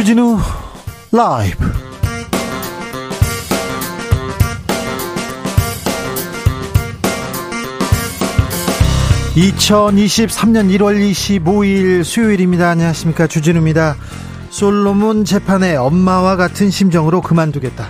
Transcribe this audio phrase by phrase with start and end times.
[0.00, 0.38] 주진우
[1.12, 1.70] 라이브
[9.34, 12.70] 2023년 1월 25일 수요일입니다.
[12.70, 13.26] 안녕하십니까.
[13.26, 13.96] 주진우입니다.
[14.48, 17.86] 솔로몬 재판에 엄마와 같은 심정으로 그만두겠다.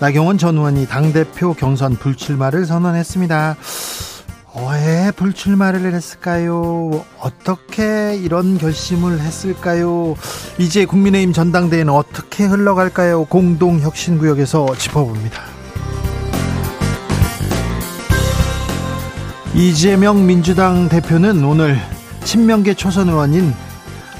[0.00, 3.56] 나경원 전 의원이 당대표 경선 불출마를 선언했습니다.
[4.58, 7.04] 왜 불출마를 했을까요?
[7.20, 10.16] 어떻게 이런 결심을 했을까요?
[10.58, 13.26] 이제 국민의힘 전당대회는 어떻게 흘러갈까요?
[13.26, 15.42] 공동혁신구역에서 짚어봅니다.
[19.54, 21.78] 이재명 민주당 대표는 오늘
[22.24, 23.52] 친명계 초선 의원인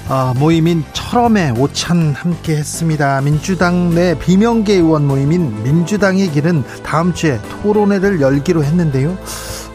[0.09, 3.21] 어, 모임인 철험에 오찬 함께 했습니다.
[3.23, 9.17] 민주당 내 비명계 의원 모임인 민주당의 길은 다음 주에 토론회를 열기로 했는데요.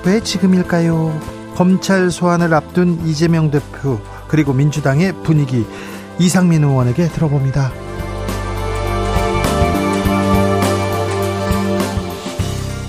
[0.04, 1.20] 왜 지금일까요?
[1.56, 5.66] 검찰 소환을 앞둔 이재명 대표 그리고 민주당의 분위기
[6.18, 7.72] 이상민 의원에게 들어봅니다.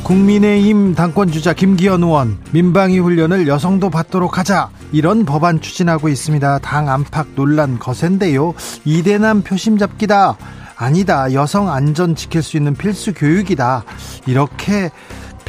[0.05, 6.59] 국민의힘 당권주자 김기현 의원 민방위 훈련을 여성도 받도록 하자 이런 법안 추진하고 있습니다.
[6.59, 8.55] 당 안팎 논란 거센데요.
[8.84, 10.37] 이대남 표심 잡기다.
[10.77, 11.33] 아니다.
[11.33, 13.84] 여성 안전 지킬 수 있는 필수 교육이다.
[14.27, 14.91] 이렇게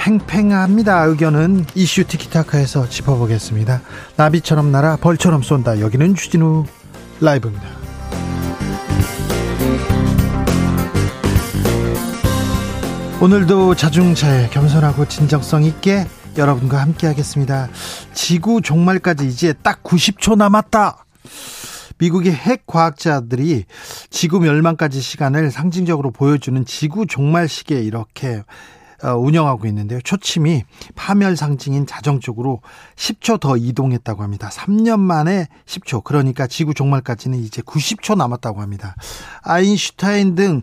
[0.04, 1.06] 팽팽합니다.
[1.06, 3.82] 의견은 이슈 티키타카에서 짚어보겠습니다.
[4.18, 5.80] 나비처럼 날아 벌처럼 쏜다.
[5.80, 6.66] 여기는 주진우
[7.22, 7.66] 라이브입니다.
[13.22, 16.06] 오늘도 자중차에 겸손하고 진정성 있게
[16.38, 17.70] 여러분과 함께 하겠습니다.
[18.14, 21.06] 지구 종말까지 이제 딱 90초 남았다.
[22.00, 23.64] 미국의 핵 과학자들이
[24.10, 28.44] 지구 멸망까지 시간을 상징적으로 보여주는 지구 종말 시계 이렇게 어,
[29.12, 30.00] 운영하고 있는데요.
[30.02, 30.64] 초침이
[30.96, 32.62] 파멸 상징인 자정 쪽으로
[32.96, 34.50] 10초 더 이동했다고 합니다.
[34.50, 36.04] 3년 만에 10초.
[36.04, 38.96] 그러니까 지구 종말까지는 이제 90초 남았다고 합니다.
[39.42, 40.62] 아인슈타인 등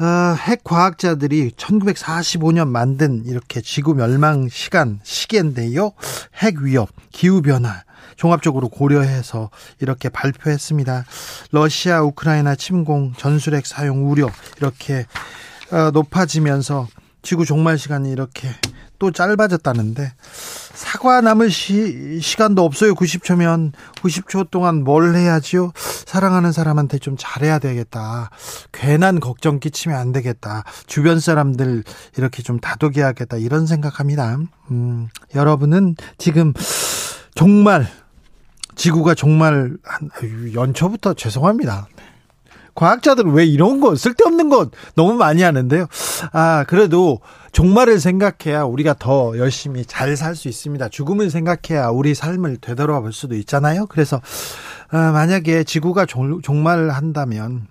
[0.00, 5.90] 어, 핵 과학자들이 1945년 만든 이렇게 지구 멸망 시간 시계인데요.
[6.36, 7.82] 핵 위협, 기후 변화
[8.16, 9.50] 종합적으로 고려해서
[9.80, 11.04] 이렇게 발표했습니다.
[11.50, 15.04] 러시아 우크라이나 침공, 전술핵 사용 우려 이렇게
[15.72, 16.86] 어, 높아지면서
[17.28, 18.48] 지구 종말 시간이 이렇게
[18.98, 20.14] 또 짧아졌다는데
[20.72, 22.94] 사과 남을 시, 시간도 없어요.
[22.94, 25.72] 90초면 90초 동안 뭘 해야지요?
[26.06, 28.30] 사랑하는 사람한테 좀 잘해야 되겠다.
[28.72, 30.64] 괜한 걱정 끼치면 안 되겠다.
[30.86, 31.84] 주변 사람들
[32.16, 33.36] 이렇게 좀 다독여야겠다.
[33.36, 34.38] 이런 생각합니다.
[34.70, 36.54] 음, 여러분은 지금
[37.34, 37.86] 정말
[38.74, 40.10] 지구가 정말 한
[40.54, 41.88] 연초부터 죄송합니다.
[42.78, 45.86] 과학자들은 왜 이런 거 쓸데없는 거 너무 많이 하는데요.
[46.32, 47.18] 아 그래도
[47.50, 50.88] 종말을 생각해야 우리가 더 열심히 잘 살 수 있습니다.
[50.88, 53.86] 죽음을 생각해야 우리 삶을 되돌아볼 수도 있잖아요.
[53.86, 54.20] 그래서
[54.90, 57.66] 아, 만약에 지구가 종, 종말한다면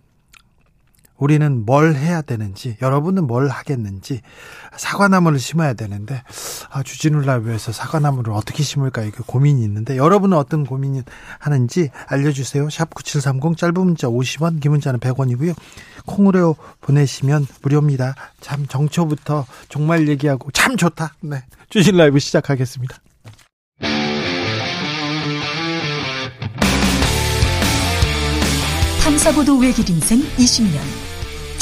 [1.18, 4.22] 우리는 뭘 해야 되는지, 여러분은 뭘 하겠는지,
[4.76, 6.22] 사과나무를 심어야 되는데,
[6.70, 11.02] 아, 주진우 라이브에서 사과나무를 어떻게 심을까, 이게 고민이 있는데, 여러분은 어떤 고민이
[11.40, 12.70] 하는지 알려주세요.
[12.70, 15.56] 샵 9730, 짧은 문자 50원, 긴 문자는 100원이고요.
[16.06, 18.16] 콩으로 보내시면 무료입니다.
[18.40, 21.16] 참, 정초부터 정말 얘기하고 참 좋다.
[21.22, 21.44] 네.
[21.70, 22.98] 주진 라이브 시작하겠습니다.
[29.04, 31.07] 탐사보도 외길 인생 20년.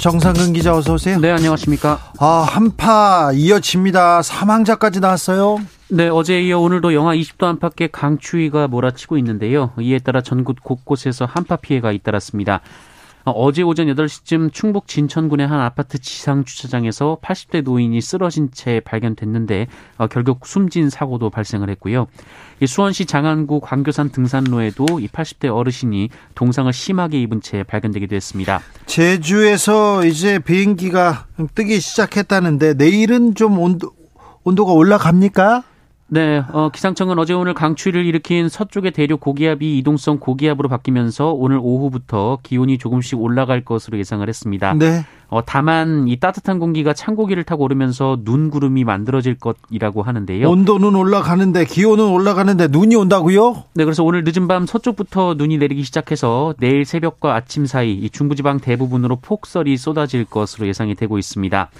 [0.00, 1.18] 정상근 기자 어서 오세요.
[1.18, 2.00] 네, 안녕하십니까.
[2.18, 4.22] 아, 한파 이어집니다.
[4.22, 5.58] 사망자까지 나왔어요.
[5.88, 9.72] 네, 어제 이어 오늘도 영하 20도 안팎의 강추위가 몰아치고 있는데요.
[9.78, 12.62] 이에 따라 전국 곳곳에서 한파 피해가 잇따랐습니다.
[13.24, 19.66] 어제 오전 8시쯤 충북 진천군의 한 아파트 지상 주차장에서 80대 노인이 쓰러진 채 발견됐는데
[19.98, 22.06] 어, 결국 숨진 사고도 발생을 했고요.
[22.66, 28.60] 수원시 장안구 광교산 등산로에도 이 80대 어르신이 동상을 심하게 입은 채 발견되기도 했습니다.
[28.86, 33.92] 제주에서 이제 비행기가 뜨기 시작했다는데 내일은 좀 온도
[34.44, 35.64] 온도가 올라갑니까?
[36.12, 42.38] 네, 어, 기상청은 어제 오늘 강추위를 일으킨 서쪽의 대륙 고기압이 이동성 고기압으로 바뀌면서 오늘 오후부터
[42.42, 44.74] 기온이 조금씩 올라갈 것으로 예상을 했습니다.
[44.74, 45.04] 네.
[45.28, 50.50] 어, 다만 이 따뜻한 공기가 찬 고기를 타고 오르면서 눈 구름이 만들어질 것이라고 하는데요.
[50.50, 53.64] 온도는 올라가는데 기온은 올라가는데 눈이 온다고요?
[53.74, 58.58] 네, 그래서 오늘 늦은 밤 서쪽부터 눈이 내리기 시작해서 내일 새벽과 아침 사이 이 중부지방
[58.58, 61.70] 대부분으로 폭설이 쏟아질 것으로 예상이 되고 있습니다.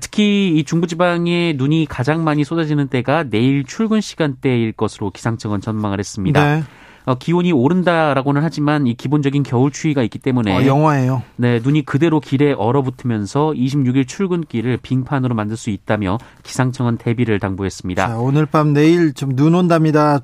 [0.00, 6.44] 특히 이 중부지방에 눈이 가장 많이 쏟아지는 때가 내일 출근 시간대일 것으로 기상청은 전망을 했습니다.
[6.56, 6.62] 네.
[7.06, 11.22] 어, 기온이 오른다라고는 하지만 이 기본적인 겨울 추위가 있기 때문에 어, 영화예요.
[11.36, 18.08] 네, 눈이 그대로 길에 얼어붙으면서 26일 출근길을 빙판으로 만들 수 있다며 기상청은 대비를 당부했습니다.
[18.08, 20.20] 자, 오늘 밤 내일 좀 눈 온답니다.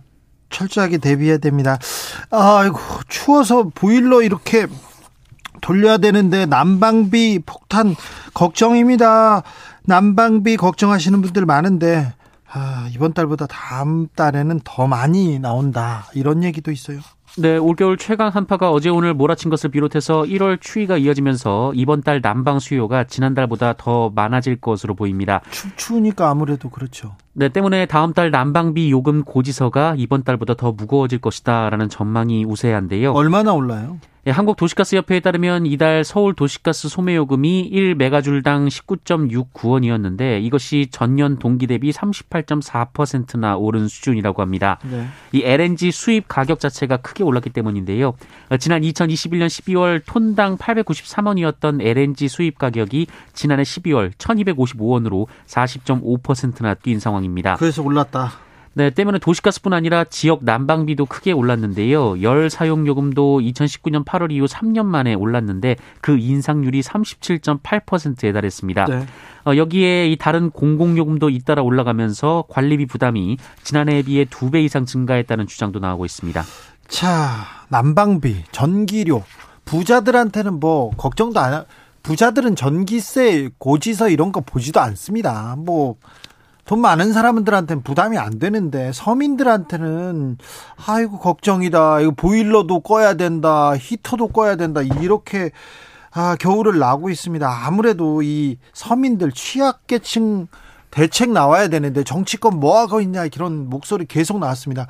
[0.50, 1.78] 철저하게 대비해야 됩니다.
[2.30, 2.78] 아이고
[3.08, 4.66] 추워서 보일러 이렇게
[5.64, 7.96] 돌려야 되는데 난방비 폭탄
[8.34, 9.42] 걱정입니다.
[9.86, 12.12] 난방비 걱정하시는 분들 많은데
[12.52, 16.04] 아, 이번 달보다 다음 달에는 더 많이 나온다.
[16.14, 17.00] 이런 얘기도 있어요.
[17.36, 22.60] 네, 올겨울 최강 한파가 어제 오늘 몰아친 것을 비롯해서 1월 추위가 이어지면서 이번 달 난방
[22.60, 25.40] 수요가 지난달보다 더 많아질 것으로 보입니다.
[25.50, 27.16] 추, 추우니까 아무래도 그렇죠.
[27.32, 33.12] 네, 때문에 다음 달 난방비 요금 고지서가 이번 달보다 더 무거워질 것이다라는 전망이 우세한데요.
[33.12, 33.98] 얼마나 올라요?
[34.26, 43.86] 예, 한국도시가스협회에 따르면 이달 서울 도시가스 소매요금이 1메가줄당 19.69원이었는데 이것이 전년 동기 대비 38.4%나 오른
[43.86, 44.78] 수준이라고 합니다.
[44.90, 45.06] 네.
[45.32, 48.14] 이 LNG 수입 가격 자체가 크게 올랐기 때문인데요.
[48.48, 57.56] 어, 지난 2021년 12월 톤당 893원이었던 LNG 수입 가격이 지난해 12월 1255원으로 40.5%나 뛴 상황입니다.
[57.56, 58.32] 그래서 올랐다.
[58.76, 62.20] 네, 때문에 도시가스뿐 아니라 지역 난방비도 크게 올랐는데요.
[62.22, 68.84] 열 사용 요금도 2019년 8월 이후 3년 만에 올랐는데 그 인상률이 37.8%에 달했습니다.
[68.86, 69.06] 네.
[69.46, 75.78] 어, 여기에 이 다른 공공요금도 잇따라 올라가면서 관리비 부담이 지난해에 비해 두배 이상 증가했다는 주장도
[75.78, 76.42] 나오고 있습니다.
[76.88, 79.22] 자, 난방비, 전기료,
[79.64, 81.64] 부자들한테는 뭐 걱정도 안 하,
[82.02, 85.56] 부자들은 전기세, 고지서 이런 거 보지도 않습니다.
[85.58, 85.96] 뭐
[86.64, 90.38] 돈 많은 사람들한테는 부담이 안 되는데 서민들한테는
[90.86, 92.00] 아이고 걱정이다.
[92.00, 93.76] 이거 보일러도 꺼야 된다.
[93.76, 94.80] 히터도 꺼야 된다.
[94.80, 95.50] 이렇게
[96.12, 97.66] 아, 겨울을 나고 있습니다.
[97.66, 100.46] 아무래도 이 서민들 취약계층
[100.90, 104.86] 대책 나와야 되는데 정치권 뭐 하고 있냐 이런 목소리 계속 나왔습니다.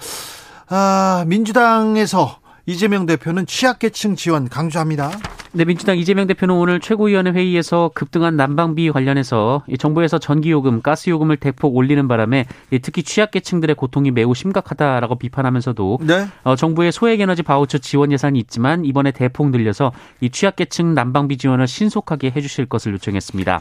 [0.68, 5.10] 아, 민주당에서 이재명 대표는 취약계층 지원 강조합니다.
[5.52, 12.08] 네, 민주당 이재명 대표는 오늘 최고위원회 회의에서 급등한 난방비 관련해서 정부에서 전기요금, 가스요금을 대폭 올리는
[12.08, 12.46] 바람에
[12.82, 16.26] 특히 취약계층들의 고통이 매우 심각하다라고 비판하면서도 네?
[16.42, 22.32] 어, 정부의 소액에너지 바우처 지원 예산이 있지만 이번에 대폭 늘려서 이 취약계층 난방비 지원을 신속하게
[22.34, 23.60] 해주실 것을 요청했습니다.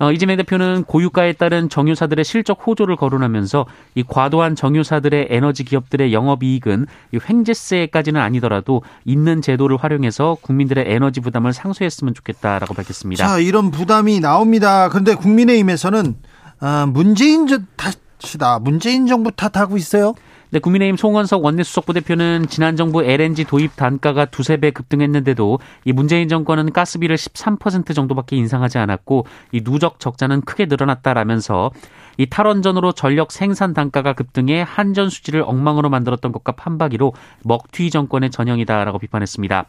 [0.00, 3.66] 어, 이재명 대표는 고유가에 따른 정유사들의 실적 호조를 거론하면서
[3.96, 11.52] 이 과도한 정유사들의 에너지 기업들의 영업이익은 이 횡재세까지는 아니더라도 있는 제도를 활용해서 국민들의 에너지 부담을
[11.52, 13.26] 상쇄했으면 좋겠다라고 밝혔습니다.
[13.26, 14.88] 자, 이런 부담이 나옵니다.
[14.88, 16.16] 그런데 국민의힘에서는
[16.60, 18.58] 아, 문재인 탓이다.
[18.60, 20.14] 문재인 정부 탓하고 있어요.
[20.52, 25.92] 네, 국민의힘 송원석 원내수석 부 대표는 지난 정부 LNG 도입 단가가 두세 배 급등했는데도 이
[25.92, 31.70] 문재인 정권은 가스비를 13% 정도밖에 인상하지 않았고 이 누적 적자는 크게 늘어났다라면서
[32.16, 37.12] 이 탈원전으로 전력 생산 단가가 급등해 한전 수지를 엉망으로 만들었던 것과 판박이로
[37.44, 39.66] 먹튀 정권의 전형이다라고 비판했습니다.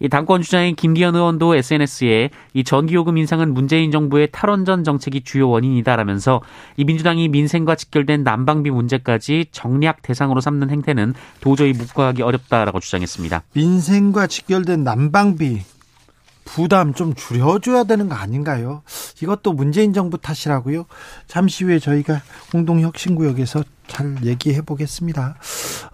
[0.00, 6.40] 이 당권 주자인 김기현 의원도 SNS에 이 전기요금 인상은 문재인 정부의 탈원전 정책이 주요 원인이다라면서
[6.76, 13.42] 이 민주당이 민생과 직결된 난방비 문제까지 정략 대상으로 삼는 행태는 도저히 묵과하기 어렵다라고 주장했습니다.
[13.54, 15.73] 민생과 직결된 난방비
[16.44, 18.82] 부담 좀 줄여줘야 되는 거 아닌가요?
[19.22, 20.86] 이것도 문재인 정부 탓이라고요?
[21.26, 22.22] 잠시 후에 저희가
[22.52, 25.36] 공동혁신구역에서 잘 얘기해 보겠습니다.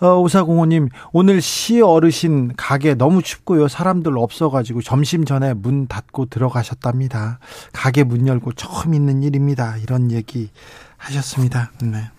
[0.00, 3.69] 어, 오사공호님, 오늘 시 어르신 가게 너무 춥고요.
[3.69, 7.40] 사람들 없어가지고 점심 전에 문 닫고 들어가셨답니다.
[7.73, 9.76] 가게 문 열고 처음 있는 일입니다.
[9.78, 10.50] 이런 얘기
[10.97, 11.73] 하셨습니다.
[11.83, 12.11] 네.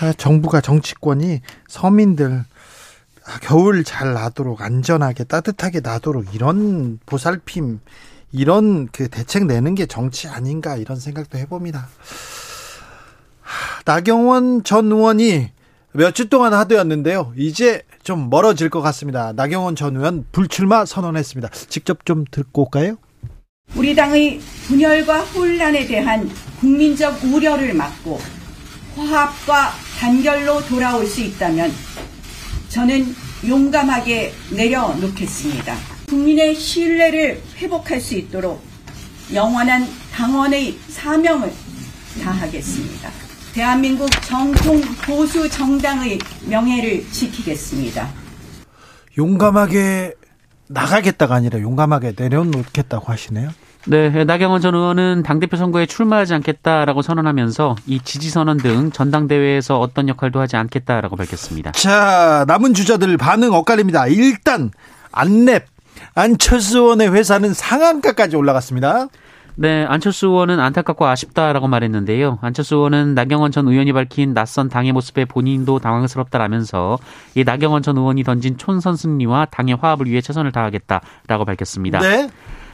[0.00, 2.49] 아, 정부가 정치권이 서민들 아,
[3.42, 7.78] 겨울 잘 나도록 안전하게 따뜻하게 나도록 이런 보살핌
[8.32, 11.88] 이런 그 대책 내는 게 정치 아닌가 이런 생각도 해봅니다.
[13.84, 15.50] 나경원 전 의원이
[15.92, 17.32] 며칠 동안 하도였는데요.
[17.36, 19.32] 이제 좀 멀어질 것 같습니다.
[19.32, 21.48] 나경원 전 의원 불출마 선언했습니다.
[21.68, 22.96] 직접 좀 듣고 올까요?
[23.74, 26.28] 우리 당의 분열과 혼란에 대한
[26.60, 28.20] 국민적 우려를 막고
[28.96, 31.70] 화합과 단결로 돌아올 수 있다면
[32.70, 33.14] 저는
[33.46, 35.76] 용감하게 내려놓겠습니다.
[36.08, 38.62] 국민의 신뢰를 회복할 수 있도록
[39.34, 41.52] 영원한 당원의 사명을
[42.22, 43.10] 다하겠습니다.
[43.54, 48.08] 대한민국 정통 보수 정당의 명예를 지키겠습니다.
[49.18, 50.14] 용감하게
[50.68, 53.50] 나가겠다가 아니라 용감하게 내려놓겠다고 하시네요.
[53.86, 60.38] 네, 나경원 전 의원은 당대표 선거에 출마하지 않겠다라고 선언하면서 이 지지선언 등 전당대회에서 어떤 역할도
[60.38, 61.72] 하지 않겠다라고 밝혔습니다.
[61.72, 64.06] 자, 남은 주자들 반응 엇갈립니다.
[64.08, 64.70] 일단,
[65.12, 65.62] 안랩,
[66.14, 69.08] 안철수 의원의 회사는 상한가까지 올라갔습니다.
[69.56, 72.38] 네, 안철수 의원은 안타깝고 아쉽다라고 말했는데요.
[72.40, 76.98] 안철수 의원은 나경원 전 의원이 밝힌 낯선 당의 모습에 본인도 당황스럽다라면서
[77.34, 81.98] 이 나경원 전 의원이 던진 촌선 승리와 당의 화합을 위해 최선을 다하겠다라고 밝혔습니다.
[81.98, 82.30] 네.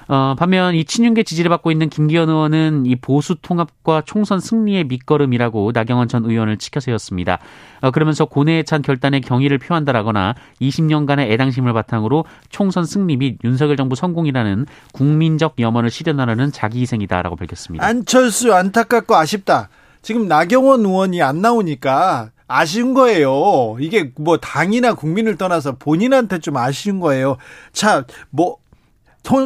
[0.08, 5.72] 어, 반면 이 친윤계 지지를 받고 있는 김기현 의원은 이 보수 통합과 총선 승리의 밑거름이라고
[5.74, 7.38] 나경원 전 의원을 치켜 세웠습니다.
[7.80, 13.96] 어, 그러면서 고뇌에 찬 결단에 경의를 표한다라거나 20년간의 애당심을 바탕으로 총선 승리 및 윤석열 정부
[13.96, 17.84] 성공이라는 국민적 염원을 실현하려는 자기 희생이다라고 밝혔습니다.
[17.84, 19.68] 안철수 안타깝고 아쉽다.
[20.02, 23.76] 지금 나경원 의원이 안 나오니까 아쉬운 거예요.
[23.80, 27.38] 이게 뭐 당이나 국민을 떠나서 본인한테 좀 아쉬운 거예요.
[27.72, 28.58] 자, 뭐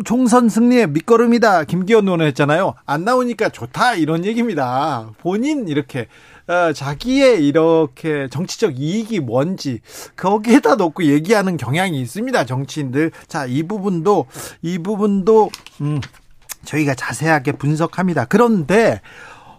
[0.04, 1.64] 총선 승리의 밑거름이다.
[1.64, 2.74] 김기현 의원 했잖아요.
[2.84, 3.94] 안 나오니까 좋다.
[3.94, 5.10] 이런 얘기입니다.
[5.18, 6.06] 본인 이렇게
[6.46, 9.80] 어, 자기의 이렇게 정치적 이익이 뭔지
[10.16, 12.44] 거기에다 놓고 얘기하는 경향이 있습니다.
[12.44, 13.12] 정치인들.
[13.26, 14.26] 자, 이 부분도
[14.60, 16.00] 이 부분도 음
[16.66, 18.26] 저희가 자세하게 분석합니다.
[18.26, 19.00] 그런데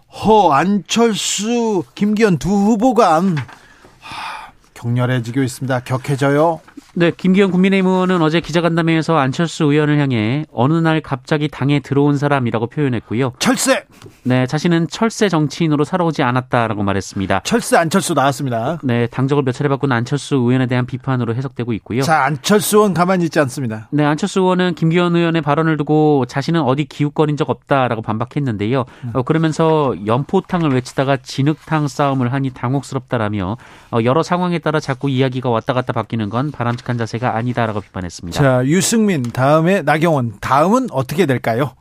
[0.08, 5.80] 허 안철수 김기현 두 후보가 하, 격렬해지고 있습니다.
[5.80, 6.60] 격해져요.
[6.94, 12.66] 네, 김기현 국민의힘 의원은 어제 기자간담회에서 안철수 의원을 향해 어느 날 갑자기 당에 들어온 사람이라고
[12.66, 13.32] 표현했고요.
[13.38, 13.84] 철새.
[14.24, 17.40] 네, 자신은 철새 정치인으로 살아오지 않았다라고 말했습니다.
[17.44, 18.78] 철새 안철수 나왔습니다.
[18.82, 22.02] 네, 당적을 몇 차례 바꾼 안철수 의원에 대한 비판으로 해석되고 있고요.
[22.02, 23.88] 자, 안철수 의원 가만히 있지 않습니다.
[23.90, 28.84] 네, 안철수 의원은 김기현 의원의 발언을 두고 자신은 어디 기웃거린 적 없다라고 반박했는데요.
[29.14, 33.56] 어, 그러면서 연포탕을 외치다가 진흙탕 싸움을 하니 당혹스럽다라며
[33.92, 38.40] 어, 여러 상황에 따라 자꾸 이야기가 왔다 갔다 바뀌는 건 바람 바람직한 자세가 아니다라고 비판했습니다.
[38.40, 41.74] 자, 유승민 다음에 나경원 다음은 어떻게 될까요?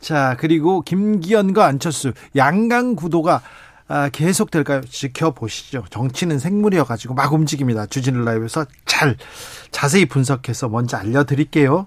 [0.00, 3.42] 자, 그리고 김기현과 안철수 양강 구도가
[3.88, 4.80] 아, 계속 될까요?
[4.80, 5.84] 지켜보시죠.
[5.90, 7.86] 정치는 생물이어 가지고 막 움직입니다.
[7.86, 9.16] 주진우 라이브에서 잘
[9.70, 11.86] 자세히 분석해서 먼저 알려드릴게요.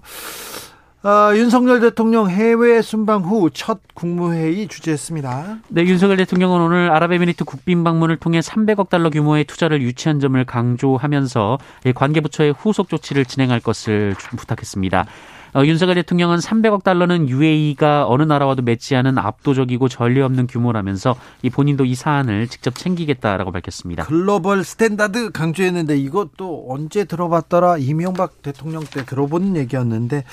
[1.01, 5.59] 어, 윤석열 대통령 해외 순방 후 첫 국무회의 주재했습니다.
[5.69, 11.57] 네, 윤석열 대통령은 오늘 아랍에미리트 국빈 방문을 통해 300억 달러 규모의 투자를 유치한 점을 강조하면서
[11.95, 15.05] 관계부처의 후속 조치를 진행할 것을 부탁했습니다.
[15.55, 18.63] 어, 윤석열 대통령은 300억 달러는 UAE가 어느 나라와도
[18.95, 24.05] 않은 압도적이고 전례 없는 규모라면서 이 본인도 이 사안을 직접 챙기겠다라고 밝혔습니다.
[24.05, 30.23] global standard 강조했는데 이것도 언제 들어봤더라 이명박 대통령 때 들어본 얘기였는데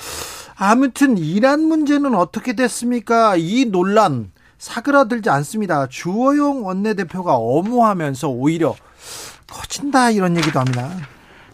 [0.55, 3.35] 아무튼 이란 문제는 어떻게 됐습니까?
[3.37, 5.87] 이 논란 사그라들지 않습니다.
[5.87, 8.75] 주호영 원내대표가 엄호하면서 오히려
[9.47, 10.89] 커진다 이런 얘기도 합니다.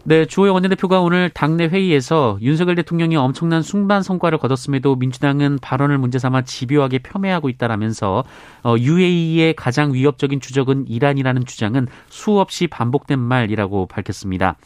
[0.06, 6.18] 네, 주호영 원내대표가 오늘 당내 회의에서 윤석열 대통령이 엄청난 숭반 성과를 거뒀음에도 민주당은 발언을 문제
[6.18, 8.22] 삼아 집요하게 폄훼하고 있다라면서
[8.64, 14.56] 어, UAE의 가장 위협적인 주적은 이란이라는 주장은 수없이 반복된 말이라고 밝혔습니다.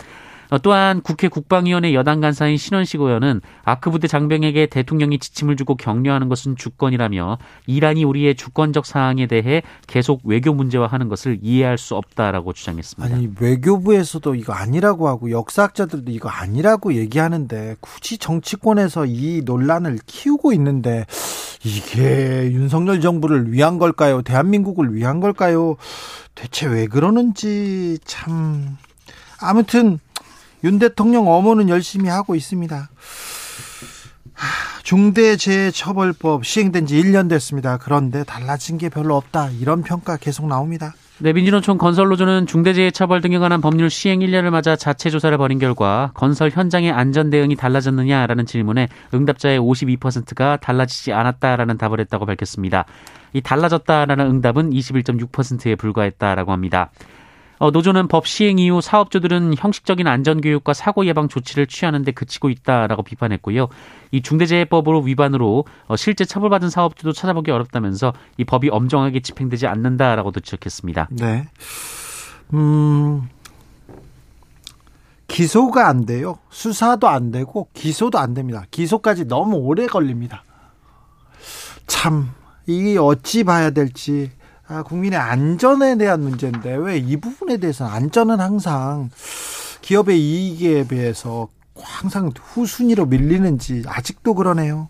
[0.50, 6.28] 어, 또한 국회 국방위원회 여당 간사인 신원식 의원은 아크 부대 장병에게 대통령이 지침을 주고 격려하는
[6.28, 13.14] 것은 주권이라며 이란이 우리의 주권적 사항에 대해 계속 외교 문제화하는 것을 이해할 수 없다라고 주장했습니다.
[13.14, 21.04] 아니 외교부에서도 이거 아니라고 하고 역사학자들도 이거 아니라고 얘기하는데 굳이 정치권에서 이 논란을 키우고 있는데
[21.64, 24.22] 이게 윤석열 정부를 위한 걸까요?
[24.22, 25.76] 대한민국을 위한 걸까요?
[26.34, 28.76] 대체 왜 그러는지 참
[29.40, 29.98] 아무튼
[30.64, 32.88] 윤 대통령 어머는 열심히 하고 있습니다.
[34.82, 37.76] 중대재해처벌법 시행된 지 1년 됐습니다.
[37.78, 39.50] 그런데 달라진 게 별로 없다.
[39.60, 40.94] 이런 평가 계속 나옵니다.
[41.20, 46.50] 네, 민주노총 건설노조는 중대재해처벌 등에 관한 법률 시행 1년을 맞아 자체 조사를 벌인 결과 건설
[46.50, 52.84] 현장의 안전 대응이 달라졌느냐라는 질문에 응답자의 52%가 달라지지 않았다라는 답을 했다고 밝혔습니다.
[53.32, 56.90] 이 달라졌다라는 응답은 21.6%에 불과했다라고 합니다.
[57.58, 63.02] 어, 노조는 법 시행 이후 사업주들은 형식적인 안전교육과 사고 예방 조치를 취하는 데 그치고 있다라고
[63.02, 63.68] 비판했고요.
[64.12, 71.08] 이 중대재해법으로 위반으로 어, 실제 처벌받은 사업주도 찾아보기 어렵다면서 이 법이 엄정하게 집행되지 않는다라고도 지적했습니다.
[71.12, 71.48] 네.
[72.54, 73.28] 음.
[75.26, 76.38] 기소가 안 돼요.
[76.48, 78.64] 수사도 안 되고 기소도 안 됩니다.
[78.70, 80.42] 기소까지 너무 오래 걸립니다.
[81.86, 82.30] 참,
[82.66, 84.30] 이게 어찌 봐야 될지
[84.68, 89.10] 아, 국민의 안전에 대한 문제인데 왜 이 부분에 대해서는 안전은 항상
[89.80, 91.48] 기업의 이익에 비해서
[91.80, 94.88] 항상 후순위로 밀리는지 아직도 그러네요.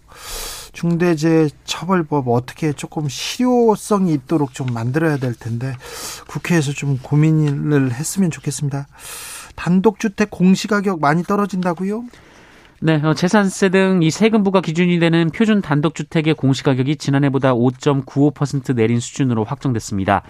[0.72, 5.74] 중대재해처벌법 어떻게 조금 실효성이 있도록 좀 만들어야 될 텐데
[6.28, 8.86] 국회에서 좀 고민을 했으면 좋겠습니다.
[9.56, 12.04] 단독주택 공시가격 많이 떨어진다고요?
[12.80, 19.00] 네, 어, 재산세 등 이 세금 부과 기준이 되는 표준 단독주택의 공시가격이 지난해보다 5.95% 내린
[19.00, 20.22] 수준으로 확정됐습니다.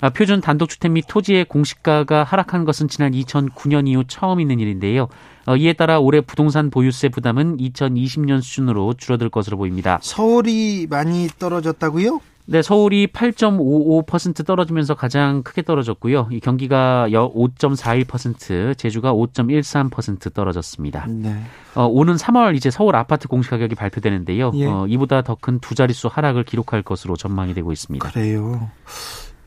[0.00, 5.06] 아, 표준 단독주택 및 토지의 공시가가 하락한 것은 지난 2009년 이후 처음 있는 일인데요.
[5.46, 10.00] 어, 이에 따라 올해 부동산 보유세 부담은 2020년 수준으로 줄어들 것으로 보입니다.
[10.02, 12.20] 서울이 많이 떨어졌다고요?
[12.44, 16.28] 네, 서울이 8.55% 떨어지면서 가장 크게 떨어졌고요.
[16.32, 21.06] 이 경기가 5.41%, 제주가 5.13% 떨어졌습니다.
[21.08, 21.42] 네.
[21.74, 24.50] 어, 오는 3월 이제 서울 아파트 공시 가격이 발표되는데요.
[24.54, 24.66] 예.
[24.66, 28.08] 어, 이보다 더 큰 두 자릿수 하락을 기록할 것으로 전망이 되고 있습니다.
[28.10, 28.70] 그래요.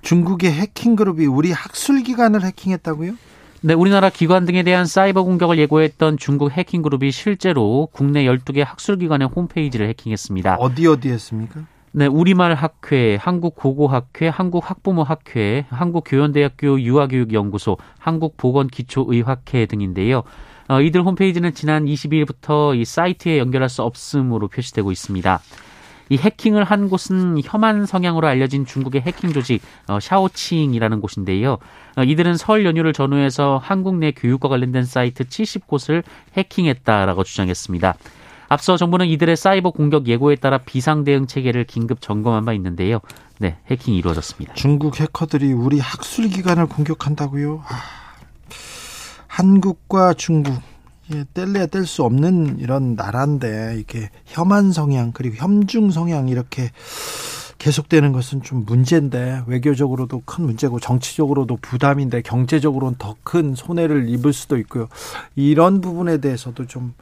[0.02, 3.14] 중국의 해킹 그룹이 우리 학술 기관을 해킹했다고요?
[3.62, 8.98] 네, 우리나라 기관 등에 대한 사이버 공격을 예고했던 중국 해킹 그룹이 실제로 국내 12개 학술
[8.98, 10.56] 기관의 홈페이지를 해킹했습니다.
[10.60, 11.62] 어디 어디 했습니까?
[11.98, 20.24] 네, 우리말 학회, 한국고고학회, 한국학부모학회, 한국교연대학교 유아교육연구소, 한국보건기초의학회 등인데요.
[20.68, 25.40] 어, 이들 홈페이지는 지난 22일부터 이 사이트에 연결할 수 없음으로 표시되고 있습니다.
[26.10, 31.60] 이 해킹을 한 곳은 혐한 성향으로 알려진 중국의 해킹 조직 어, 샤오칭이라는 곳인데요.
[31.96, 36.04] 어, 이들은 설 연휴를 전후해서 한국 내 교육과 관련된 사이트 70곳을
[36.36, 37.96] 해킹했다라고 주장했습니다.
[38.48, 43.00] 앞서 정부는 이들의 사이버 공격 예고에 따라 비상 대응 체계를 긴급 점검한 바 있는데요.
[43.40, 44.54] 네, 해킹이 이루어졌습니다.
[44.54, 47.64] 중국 해커들이 우리 학술 기관을 공격한다고요?
[47.68, 47.82] 아,
[49.28, 50.62] 한국과 중국
[51.14, 56.72] 예, 뗄래야 뗄 수 없는 이런 나라인데 이게 혐한 성향 그리고 혐중 성향 이렇게
[57.58, 64.58] 계속되는 것은 좀 문제인데 외교적으로도 큰 문제고 정치적으로도 부담인데 경제적으로는 더 큰 손해를 입을 수도
[64.58, 64.88] 있고요.
[65.36, 66.94] 이런 부분에 대해서도 좀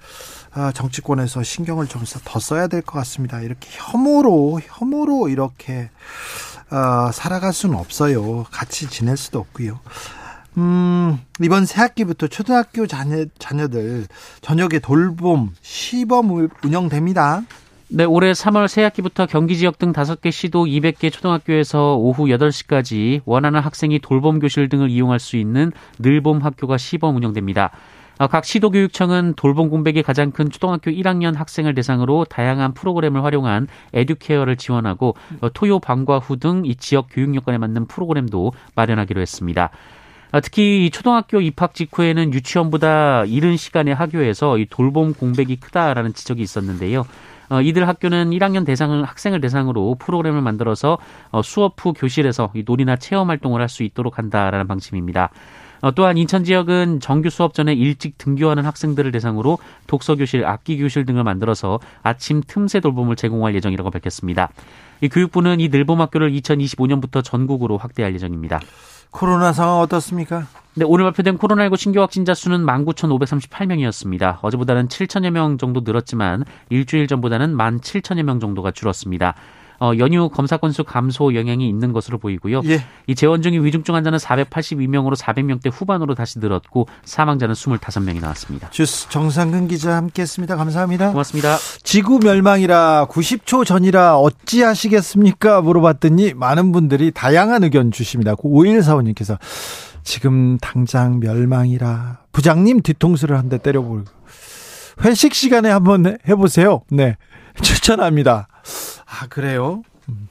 [0.54, 3.42] 아, 정치권에서 신경을 좀 더 써야 될 것 같습니다.
[3.42, 5.90] 이렇게 혐오로 혐오로 이렇게
[6.72, 8.46] 어, 살아갈 수는 없어요.
[8.52, 9.80] 같이 지낼 수도 없고요.
[10.58, 14.08] 음, 이번 새학기부터 초등학교 자녀, 자녀들
[14.42, 17.42] 저녁에 돌봄, 시범 운영됩니다.
[17.96, 24.00] 네, 올해 3월 새학기부터 경기 지역 등 5개 시도 200개 초등학교에서 오후 8시까지 원하는 학생이
[24.00, 27.70] 돌봄 교실 등을 이용할 수 있는 늘봄 학교가 시범 운영됩니다.
[28.18, 34.56] 어, 각 시도교육청은 돌봄 공백이 가장 큰 초등학교 1학년 학생을 대상으로 다양한 프로그램을 활용한 에듀케어를
[34.58, 39.70] 지원하고 어, 토요 방과 후 등 이 지역 교육 여건에 맞는 프로그램도 마련하기로 했습니다.
[40.32, 47.06] 아, 특히 초등학교 입학 직후에는 유치원보다 이른 시간에 학교에서 이 돌봄 공백이 크다라는 지적이 있었는데요.
[47.54, 50.98] 어, 이들 학교는 1학년 대상을 학생을 대상으로 프로그램을 만들어서
[51.30, 55.30] 어, 수업 후 교실에서 이 놀이나 체험 활동을 할 수 있도록 한다라는 방침입니다.
[55.82, 61.06] 어, 또한 인천 지역은 정규 수업 전에 일찍 등교하는 학생들을 대상으로 독서 교실, 악기 교실
[61.06, 64.50] 등을 만들어서 아침 틈새 돌봄을 제공할 예정이라고 밝혔습니다.
[65.02, 68.60] 이 교육부는 이 늘봄 학교를 2025년부터 전국으로 확대할 예정입니다.
[69.14, 70.48] 코로나 상황 어떻습니까?
[70.74, 74.40] 네, 오늘 발표된 코로나19 신규 확진자 수는 19,538명이었습니다.
[74.42, 79.36] 어제보다는 7천여 명 정도 늘었지만 일주일 전보다는 17,000여 명 정도가 줄었습니다.
[79.80, 82.62] 어, 연휴 검사 건수 감소 영향이 있는 것으로 보이고요.
[82.66, 82.84] 예.
[83.08, 88.70] 이 재원 중인 위중증 환자는 482명으로 400명대 후반으로 다시 늘었고 사망자는 25명이 나왔습니다.
[88.70, 90.56] 주스 정상근 기자 함께했습니다.
[90.56, 91.12] 감사합니다.
[91.12, 91.58] 고맙습니다.
[91.84, 95.62] 지구 멸망이라 90초 전이라 어찌하시겠습니까?
[95.62, 98.36] 물어봤더니 많은 분들이 다양한 의견 주십니다.
[98.36, 99.38] 5145님께서
[100.04, 104.04] 지금 당장 멸망이라 부장님 뒤통수를 한 대 때려보고
[105.04, 106.82] 회식 시간에 한번 해보세요.
[106.90, 107.18] 네.
[107.62, 108.48] 추천합니다.
[109.22, 109.84] 아, 그래요?
[110.10, 110.28] 음.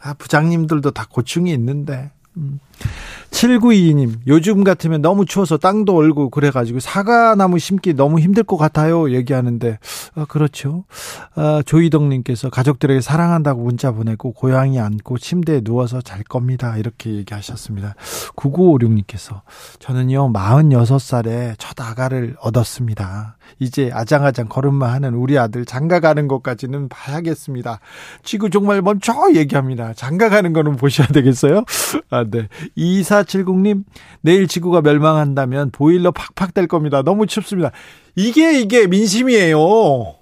[0.00, 2.10] 아, 부장님들도 다 고충이 있는데.
[2.36, 2.60] 음.
[3.30, 9.10] 7922님, 요즘 같으면 너무 추워서 땅도 얼고 그래가지고 사과나무 심기 너무 힘들 것 같아요.
[9.10, 9.78] 얘기하는데,
[10.14, 10.84] 아, 그렇죠.
[11.34, 16.76] 아, 조희덕님께서 가족들에게 사랑한다고 문자 보내고 고양이 안고 침대에 누워서 잘 겁니다.
[16.76, 17.94] 이렇게 얘기하셨습니다.
[18.36, 19.40] 9956님께서
[19.80, 23.35] 저는요, 46살에 첫 아가를 얻었습니다.
[23.58, 27.80] 이제 아장아장 걸음마 하는 우리 아들 장가 가는 것까지는 봐야겠습니다.
[28.22, 29.92] 지구 정말 멈춰 얘기합니다.
[29.94, 31.64] 장가 가는 거는 보셔야 되겠어요?
[32.10, 32.48] 아, 네.
[32.76, 33.84] 2470님,
[34.20, 37.02] 내일 지구가 멸망한다면 보일러 팍팍 될 겁니다.
[37.02, 37.70] 너무 춥습니다.
[38.14, 40.16] 이게, 이게 민심이에요.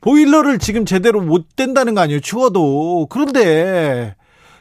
[0.00, 2.20] 보일러를 지금 제대로 못 된다는 거 아니에요?
[2.20, 3.08] 추워도.
[3.10, 4.14] 그런데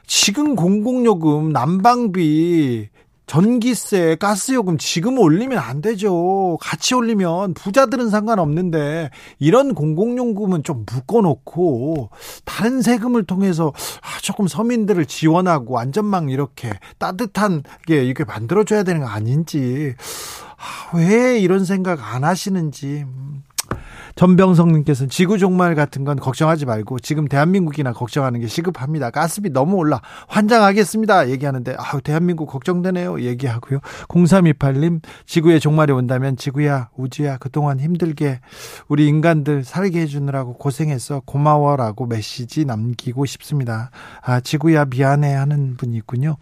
[0.06, 2.89] 지금 공공요금, 난방비,
[3.30, 6.58] 전기세, 가스요금 지금 올리면 안 되죠.
[6.60, 12.10] 같이 올리면 부자들은 상관없는데 이런 공공요금은 좀 묶어놓고
[12.44, 19.08] 다른 세금을 통해서 아, 조금 서민들을 지원하고 안전망 이렇게 따뜻한 게 이렇게 만들어줘야 되는 거
[19.08, 19.94] 아닌지.
[20.58, 23.06] 아, 왜 이런 생각 안 하시는지
[24.15, 29.12] 전병성님께서는 지구 종말 같은 건 걱정하지 말고 지금 대한민국이나 걱정하는 게 시급합니다.
[29.12, 31.30] 가스비 너무 올라 환장하겠습니다.
[31.30, 33.22] 얘기하는데 아 대한민국 걱정되네요.
[33.22, 33.80] 얘기하고요.
[34.08, 38.39] 0328님 지구의 종말이 온다면 지구야 우주야 그동안 힘들게
[38.88, 43.91] 우리 인간들 살게 해주느라고 고생했어 고마워라고 메시지 남기고 싶습니다.
[44.22, 46.38] 아 지구야 미안해 하는 분이 있군요.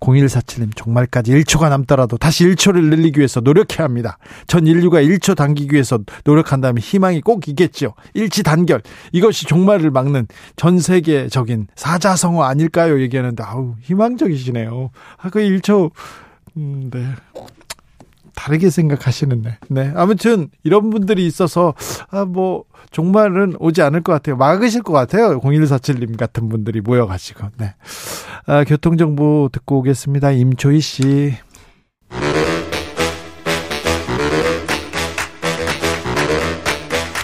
[0.00, 4.18] 0147님 종말까지 1초가 남더라도 다시 1초를 늘리기 위해서 노력해야 합니다.
[4.46, 7.94] 전 인류가 1초 당기기 위해서 노력한다면 희망 이 꼭 있겠죠.
[8.14, 13.00] 일치 단결 이것이 종말을 막는 전 세계적인 사자성어 아닐까요?
[13.00, 14.90] 얘기하는데 아우 희망적이시네요.
[15.18, 15.90] 아 그 1초
[16.56, 17.04] 음, 네.
[18.34, 19.58] 다르게 생각하시는데.
[19.68, 19.92] 네.
[19.94, 21.74] 아무튼 이런 분들이 있어서
[22.10, 24.36] 아 뭐 종말은 오지 않을 것 같아요.
[24.36, 25.38] 막으실 것 같아요.
[25.40, 27.48] 0147님 같은 분들이 모여 가지고.
[27.58, 27.74] 네.
[28.46, 30.32] 아, 교통 정보 듣고 오겠습니다.
[30.32, 31.34] 임초희 씨.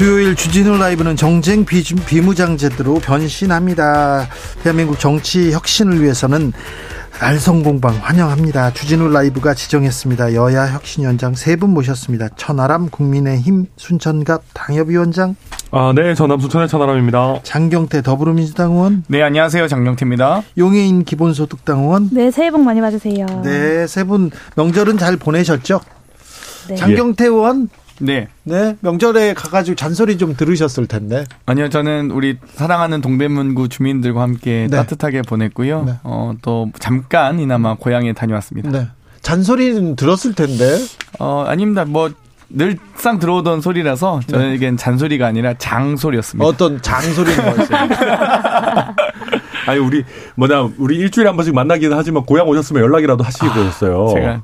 [0.00, 4.28] 수요일 주진우 라이브는 정쟁 비무장제대로 변신합니다.
[4.62, 6.54] 대한민국 정치 혁신을 위해서는
[7.20, 8.72] 알성공방 환영합니다.
[8.72, 10.32] 주진우 라이브가 지정했습니다.
[10.32, 12.30] 여야 혁신위원장 세 분 모셨습니다.
[12.36, 15.36] 천하람 국민의힘 순천갑 당협위원장.
[15.70, 16.14] 아, 네.
[16.14, 17.40] 전남 순천의 천하람입니다.
[17.42, 19.04] 장경태 더불어민주당 의원.
[19.06, 19.68] 네, 안녕하세요.
[19.68, 20.44] 장경태입니다.
[20.56, 22.08] 용해인 기본소득당 의원.
[22.10, 23.26] 네, 새해 복 많이 받으세요.
[23.44, 25.80] 네, 세 분 명절은 잘 보내셨죠?
[26.68, 26.76] 네.
[26.76, 27.68] 장경태 의원.
[28.00, 28.28] 네.
[28.44, 28.76] 네.
[28.80, 31.24] 명절에 가가지고 잔소리 좀 들으셨을 텐데.
[31.46, 34.76] 아니요, 저는 우리 사랑하는 동대문구 주민들과 함께 네.
[34.76, 35.84] 따뜻하게 보냈고요.
[35.84, 35.92] 네.
[36.02, 38.70] 어, 또 잠깐이나마 고향에 다녀왔습니다.
[38.70, 38.88] 네.
[39.22, 40.78] 잔소리는 들었을 텐데.
[41.18, 41.84] 어, 아닙니다.
[41.84, 42.10] 뭐,
[42.52, 46.44] 늘상 들어오던 소리라서 저에겐 잔소리가 아니라 장소리였습니다.
[46.44, 47.78] 어떤 장소리인 거였어요?
[49.68, 53.46] 아니 우리 뭐냐 우리 일주일에 한 번씩 만나기는 하지만 고향 오셨으면 연락이라도 하시고.
[53.46, 54.42] 아, 제가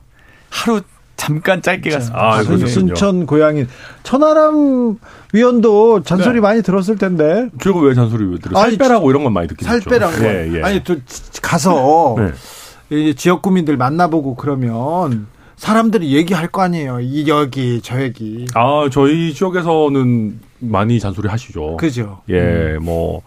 [0.50, 0.80] 하루
[1.16, 2.22] 잠깐 짧게 갔습니다.
[2.22, 3.68] 아, 순, 순천 고향인
[4.02, 4.98] 천하람
[5.32, 6.40] 위원도 잔소리 네.
[6.40, 7.48] 많이 들었을 텐데.
[7.60, 8.60] 제가 왜 잔소리 왜 들어요?
[8.62, 10.24] 살 빼라고 이런 건 많이 듣긴 살 빼라고.
[10.24, 10.62] 예, 예.
[10.62, 10.96] 아니 또
[11.42, 12.16] 가서
[12.90, 13.14] 네.
[13.14, 15.26] 지역 구민들 만나보고 그러면
[15.56, 17.00] 사람들이 얘기할 거 아니에요.
[17.00, 18.46] 이 여기 저 여기.
[18.54, 21.76] 아 저희 지역에서는 많이 잔소리 하시죠.
[21.78, 22.20] 그죠.
[22.28, 22.84] 예, 음.
[22.84, 23.22] 뭐.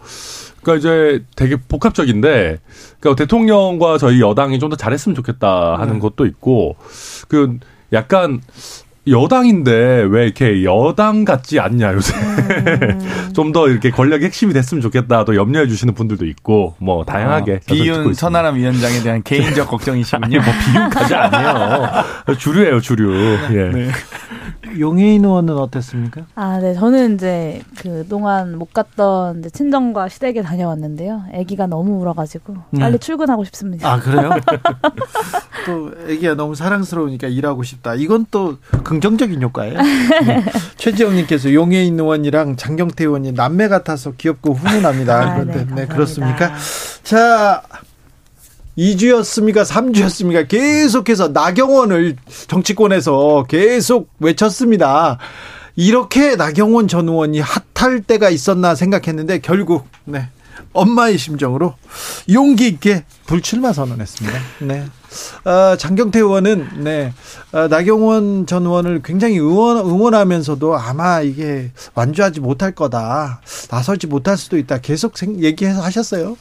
[0.62, 2.60] 그러니까 이제 되게 복합적인데,
[3.00, 6.00] 그러니까 대통령과 저희 여당이 좀 더 잘했으면 좋겠다 하는 네.
[6.00, 6.76] 것도 있고,
[7.30, 7.58] 그
[7.94, 8.42] 약간
[9.08, 13.30] 여당인데 왜 이렇게 여당 같지 않냐 요새 음.
[13.34, 18.14] 좀더 이렇게 권력의 핵심이 됐으면 좋겠다 또 염려해 주시는 분들도 있고 뭐 다양하게 어, 비윤
[18.14, 20.42] 천하람 위원장에 대한 개인적 걱정이시군요.
[20.42, 22.04] 뭐 비윤까지 아니에요.
[22.38, 23.38] 주류예요 주류.
[23.52, 23.70] 예.
[23.70, 23.92] 네.
[24.78, 26.26] 용해인 의원은 어땠습니까?
[26.36, 26.74] 아, 네.
[26.74, 31.24] 저는 이제 그 동안 못 갔던 이제 친정과 시댁에 다녀왔는데요.
[31.34, 32.98] 아기가 너무 울어가지고 빨리 네.
[32.98, 33.92] 출근하고 싶습니다.
[33.92, 34.30] 아 그래요?
[35.66, 37.96] 또 아기가 너무 사랑스러우니까 일하고 싶다.
[37.96, 39.80] 이건 또 긍정적인 효과예요.
[39.82, 40.44] 네.
[40.78, 45.20] 최지영님께서 용해인 의원이랑 장경태 의원이 남매 같아서 귀엽고 훈훈합니다.
[45.20, 46.54] 아, 그런데 네, 네 그렇습니까?
[47.04, 47.64] 자.
[48.80, 49.66] 2주였습니까?
[49.66, 50.48] 3주였습니까?
[50.48, 52.16] 계속해서 나경원을
[52.48, 55.18] 정치권에서 계속 외쳤습니다.
[55.76, 60.30] 이렇게 나경원 전 의원이 핫할 때가 있었나 생각했는데 결국 네.
[60.74, 61.74] 엄마의 심정으로
[62.32, 64.40] 용기 있게 불출마 선언했습니다.
[64.62, 64.86] 네.
[65.46, 67.14] 어, 장경태 의원은 네.
[67.52, 73.42] 어, 나경원 전 의원을 굉장히 응원, 응원하면서도 아마 이게 완주하지 못할 거다.
[73.70, 74.78] 나설지 못할 수도 있다.
[74.80, 76.38] 계속 얘기해서 하셨어요.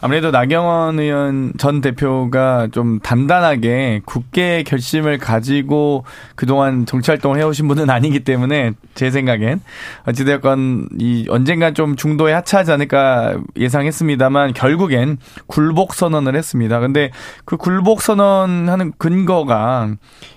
[0.00, 7.88] 아무래도 나경원 의원 전 대표가 좀 단단하게 굳게 결심을 가지고 그동안 정치 활동을 해오신 분은
[7.90, 9.60] 아니기 때문에 제 생각엔
[10.06, 16.80] 어찌되었건 이 언젠간 좀 중도에 하차하지 않을까 예상했습니다만 결국엔 굴복 선언을 했습니다.
[16.80, 17.12] 근데
[17.44, 19.88] 그 굴복 선언하는 근거가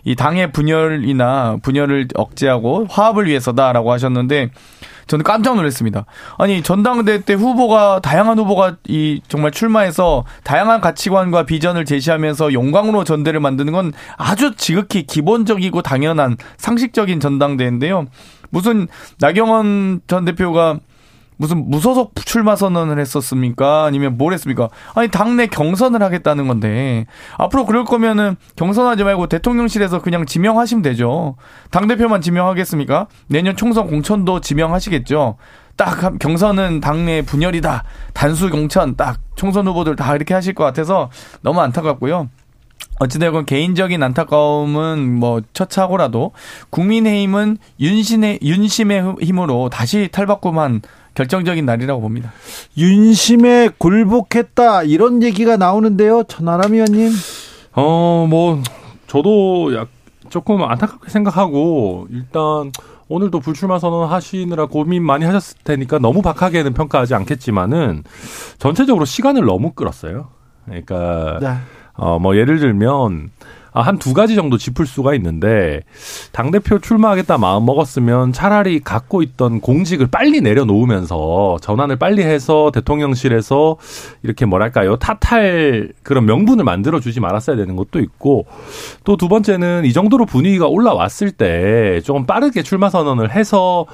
[0.03, 4.51] 이 당의 분열이나 분열을 억제하고 화합을 위해서다라고 하셨는데
[5.07, 6.05] 저는 깜짝 놀랐습니다.
[6.37, 13.39] 아니 전당대 때 후보가 다양한 후보가 이 정말 출마해서 다양한 가치관과 비전을 제시하면서 영광으로 전대를
[13.39, 18.07] 만드는 건 아주 지극히 기본적이고 당연한 상식적인 전당대인데요.
[18.49, 18.87] 무슨
[19.19, 20.79] 나경원 전 대표가
[21.37, 23.85] 무슨 무소속 출마 선언을 했었습니까?
[23.85, 24.69] 아니면 뭘 했습니까?
[24.93, 27.05] 아니 당내 경선을 하겠다는 건데
[27.37, 31.35] 앞으로 그럴 거면은 경선하지 말고 대통령실에서 그냥 지명하시면 되죠.
[31.71, 33.07] 당 대표만 지명하겠습니까?
[33.27, 35.37] 내년 총선 공천도 지명하시겠죠.
[35.75, 37.83] 딱 경선은 당내 분열이다.
[38.13, 41.09] 단수 공천 딱 총선 후보들 다 이렇게 하실 것 같아서
[41.41, 42.29] 너무 안타깝고요.
[42.99, 46.31] 어찌되건 개인적인 안타까움은 뭐 처차고라도
[46.69, 50.81] 국민의힘은 윤신의 윤심의 힘으로 다시 탈바꿈한
[51.15, 52.31] 결정적인 날이라고 봅니다.
[52.77, 56.23] 윤심에 굴복했다 이런 얘기가 나오는데요.
[56.27, 57.11] 천하람 의원님.
[57.73, 58.61] 어, 뭐
[59.07, 59.87] 저도 약
[60.29, 62.71] 조금 안타깝게 생각하고 일단
[63.07, 68.03] 오늘도 불출마 선언 하시느라 고민 많이 하셨을 테니까 너무 박하게는 평가하지 않겠지만은
[68.57, 70.29] 전체적으로 시간을 너무 끌었어요.
[70.65, 71.55] 그러니까 네.
[71.93, 73.29] 어뭐 예를 들면
[73.64, 75.81] 아, 한 두 가지 정도 짚을 수가 있는데
[76.31, 83.77] 당 대표 출마하겠다 마음 먹었으면 차라리 갖고 있던 공직을 빨리 내려놓으면서 전환을 빨리 해서 대통령실에서
[84.23, 84.97] 이렇게 뭐랄까요?
[84.97, 88.45] 탓할 그런 명분을 만들어 주지 말았어야 되는 것도 있고
[89.03, 93.85] 또 두 번째는 이 정도로 분위기가 올라왔을 때 조금 빠르게 출마 선언을 해서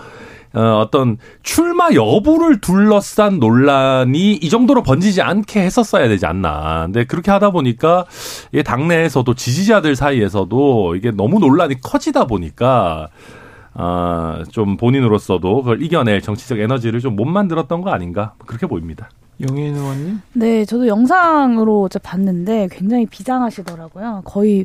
[0.54, 6.84] 어, 어떤 출마 여부를 둘러싼 논란이 이 정도로 번지지 않게 했었어야 되지 않나.
[6.86, 8.06] 근데 그렇게 하다 보니까
[8.52, 13.08] 이게 당내에서도 지지자들 사이에서도 이게 너무 논란이 커지다 보니까
[13.74, 19.10] 아, 좀 본인으로서도 그걸 이겨낼 정치적 에너지를 좀 못 만들었던 거 아닌가 그렇게 보입니다.
[19.48, 20.22] 용인 의원님.
[20.34, 24.22] 네, 저도 영상으로 어제 봤는데 굉장히 비장하시더라고요.
[24.26, 24.64] 거의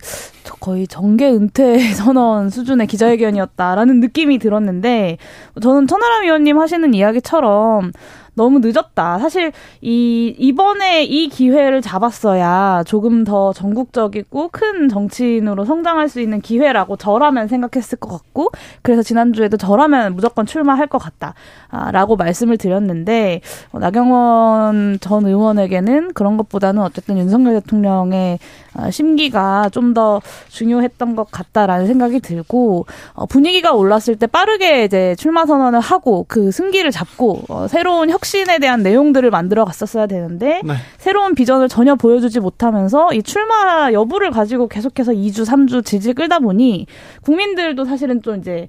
[0.61, 5.19] 거의 정계 은퇴 선언 수준의 기자회견이었다라는 느낌이 들었는데
[5.61, 7.93] 저는 천하람 위원님 하시는 이야기처럼
[8.37, 9.18] 너무 늦었다.
[9.18, 16.96] 사실 이 이번에 이 기회를 잡았어야 조금 더 전국적이고 큰 정치인으로 성장할 수 있는 기회라고
[16.96, 18.51] 저라면 생각했을 것 같고
[18.83, 23.40] 그래서 지난주에도 저라면 무조건 출마할 것 같다라고 말씀을 드렸는데
[23.72, 28.38] 어, 나경원 전 의원에게는 그런 것보다는 어쨌든 윤석열 대통령의
[28.75, 30.20] 어, 심기가 좀 더
[30.51, 36.51] 중요했던 것 같다라는 생각이 들고 어, 분위기가 올랐을 때 빠르게 이제 출마 선언을 하고 그
[36.51, 40.75] 승기를 잡고 어, 새로운 혁 신에 대한 내용들을 만들어 갔었어야 되는데 네.
[40.99, 46.87] 새로운 비전을 전혀 보여주지 못하면서 이 출마 여부를 가지고 계속해서 2주, 3주 지지 끌다 보니
[47.23, 48.69] 국민들도 사실은 좀 이제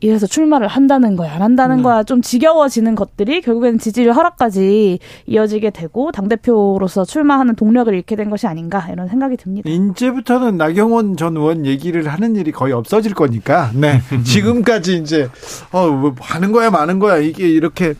[0.00, 1.82] 이래서 출마를 한다는 거야, 안 한다는 네.
[1.82, 8.46] 거야, 좀 지겨워지는 것들이 결국에는 지지율 하락까지 이어지게 되고, 당대표로서 출마하는 동력을 잃게 된 것이
[8.46, 9.68] 아닌가, 이런 생각이 듭니다.
[9.68, 13.72] 이제부터는 나경원 전 의원 얘기를 하는 일이 거의 없어질 거니까.
[13.74, 14.00] 네.
[14.24, 15.28] 지금까지 이제
[15.72, 17.18] 어, 뭐 하는 거야, 마는 거야.
[17.18, 17.94] 이게 이렇게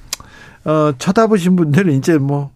[0.68, 2.50] 어, 쳐다보신 분들은 이제 뭐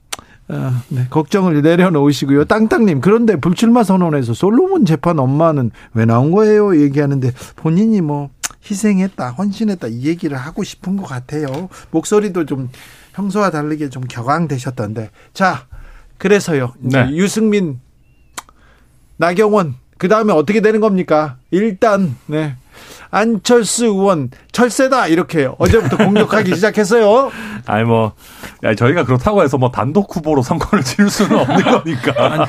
[0.48, 2.44] 어, 네, 걱정을 내려놓으시고요.
[2.44, 6.78] 땅땅님, 그런데 불출마 선언에서 솔로몬 재판 엄마는 왜 나온 거예요?
[6.78, 8.28] 얘기하는데 본인이 뭐
[8.70, 11.46] 희생했다, 헌신했다 이 얘기를 하고 싶은 것 같아요.
[11.90, 12.68] 목소리도 좀
[13.14, 15.10] 평소와 다르게 좀 격앙되셨던데.
[15.32, 15.66] 자,
[16.18, 16.74] 그래서요.
[16.80, 17.08] 네.
[17.12, 17.80] 유승민,
[19.16, 21.38] 나경원, 그 다음에 어떻게 되는 겁니까?
[21.50, 22.56] 일단, 네.
[23.10, 25.06] 안철수 의원, 철새다!
[25.08, 27.30] 이렇게 어제부터 공격하기 시작했어요.
[27.66, 28.12] 아니 뭐
[28.64, 32.46] 야, 저희가 그렇다고 해서 뭐 단독 후보로 선거를 치를 수는 없는 거니까.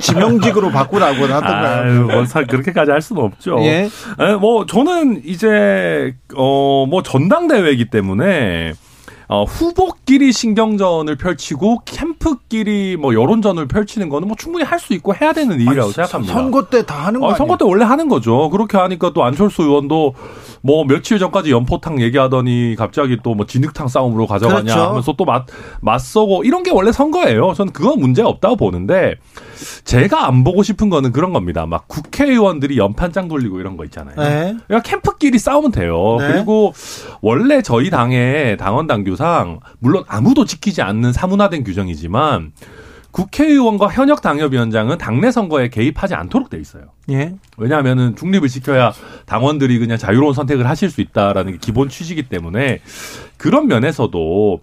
[0.00, 2.06] 지명직으로 바꾸라고 하던가요?
[2.06, 3.56] 뭐 사- 그렇게까지 할 수는 없죠.
[3.60, 3.88] 예.
[4.18, 8.72] 에, 뭐 저는 이제 어뭐 전당대회이기 때문에
[9.32, 15.32] 어 후보끼리 신경전을 펼치고 캠프끼리 뭐 여론전을 펼치는 거는 뭐 충분히 할 수 있고 해야
[15.34, 16.32] 되는 일이라고 생각합니다.
[16.34, 17.34] 선거 때 다 하는 거 어?
[17.34, 18.48] 선거 때 원래 하는 거죠.
[18.50, 20.14] 그렇게 하니까 또 안철수 의원도
[20.62, 24.80] 뭐 며칠 전까지 연포탕 얘기하더니 갑자기 또 뭐 진흙탕 싸움으로 가져가냐 그렇죠.
[24.80, 25.44] 하면서 또 맞,
[25.80, 27.52] 맞서고 이런 게 원래 선거예요.
[27.54, 29.14] 저는 그건 문제가 없다고 보는데
[29.84, 31.66] 제가 안 보고 싶은 거는 그런 겁니다.
[31.66, 34.16] 막 국회의원들이 연판장 돌리고 이런 거 있잖아요.
[34.16, 34.56] 네.
[34.66, 36.16] 그러니까 캠프끼리 싸우면 돼요.
[36.18, 36.32] 네.
[36.32, 36.72] 그리고
[37.20, 42.52] 원래 저희 당의 당원 당규 상 물론 아무도 지키지 않는 사문화된 규정이지만
[43.10, 46.84] 국회의원과 현역 당협위원장은 당내 선거에 개입하지 않도록 돼 있어요.
[47.10, 47.34] 예.
[47.58, 48.92] 왜냐하면은 중립을 지켜야
[49.26, 52.80] 당원들이 그냥 자유로운 선택을 하실 수 있다라는 게 기본 취지이기 때문에
[53.36, 54.60] 그런 면에서도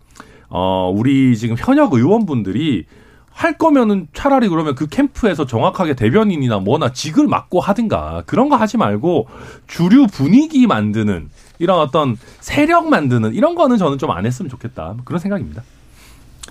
[0.49, 2.85] 어 우리 지금 현역 의원분들이
[3.29, 8.77] 할 거면은 차라리 그러면 그 캠프에서 정확하게 대변인이나 뭐나 직을 맡고 하든가 그런 거 하지
[8.77, 9.27] 말고
[9.67, 15.19] 주류 분위기 만드는 이런 어떤 세력 만드는 이런 거는 저는 좀 안 했으면 좋겠다 그런
[15.19, 15.63] 생각입니다.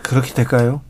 [0.02, 0.80] 그렇게 될까요?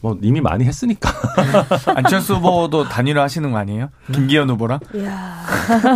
[0.00, 1.10] 뭐 이미 많이 했으니까.
[1.94, 3.88] 안철수 후보도 단일화 하시는 거 아니에요?
[4.12, 4.80] 김기현 후보랑?
[4.94, 5.42] 이야.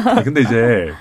[0.07, 0.93] 아, 근데 이제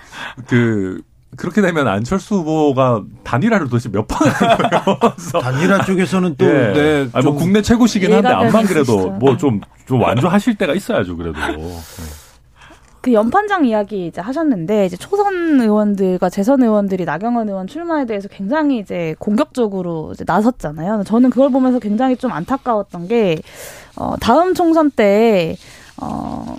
[0.48, 1.02] 그
[1.38, 5.14] 그렇게 되면 안철수 후보가 단일화를 도대체 몇 번 하는 거예요.
[5.42, 6.50] 단일화 쪽에서는 또, 예.
[6.74, 7.10] 네.
[7.14, 9.10] 아니, 뭐좀 국내 최고시긴 한데 되는 그래도.
[9.12, 11.38] 뭐 좀 좀 완주하실 때가 있어야죠 그래도.
[13.06, 18.80] 그 연판장 이야기 이제 하셨는데 이제 초선 의원들과 재선 의원들이 나경원 의원 출마에 대해서 굉장히
[18.80, 21.04] 이제 공격적으로 이제 나섰잖아요.
[21.06, 23.38] 저는 그걸 보면서 굉장히 좀 안타까웠던 게
[23.96, 25.56] 어, 다음 총선 때
[26.02, 26.56] 어,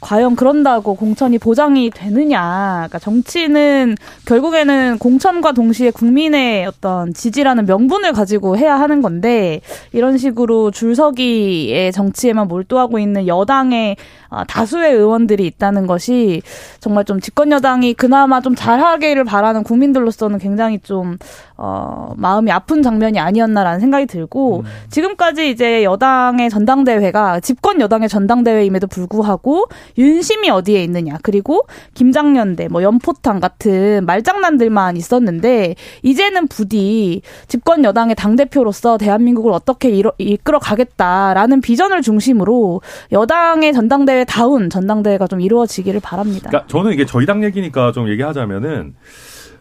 [0.00, 2.86] 과연 그런다고 공천이 보장이 되느냐.
[2.88, 3.94] 그러니까 정치는
[4.24, 9.60] 결국에는 공천과 동시에 국민의 어떤 지지라는 명분을 가지고 해야 하는 건데
[9.92, 16.42] 이런 식으로 줄서기의 정치에만 몰두하고 있는 여당의 아, 다수의 의원들이 있다는 것이
[16.80, 21.18] 정말 좀 집권 여당이 그나마 좀 잘하기를 바라는 국민들로서는 굉장히 좀
[21.58, 24.64] 어, 마음이 아픈 장면이 아니었나라는 생각이 들고 음.
[24.90, 33.40] 지금까지 이제 여당의 전당대회가 집권 여당의 전당대회임에도 불구하고 윤심이 어디에 있느냐 그리고 김장년대 뭐 연포탕
[33.40, 42.82] 같은 말장난들만 있었는데 이제는 부디 집권 여당의 당 대표로서 대한민국을 어떻게 이끌어 가겠다라는 비전을 중심으로
[43.12, 46.48] 여당의 전당대회 전당대회 다운 전당대회가 좀 이루어지기를 바랍니다.
[46.48, 48.94] 그러니까 저는 이게 저희 당 얘기니까 좀 얘기하자면은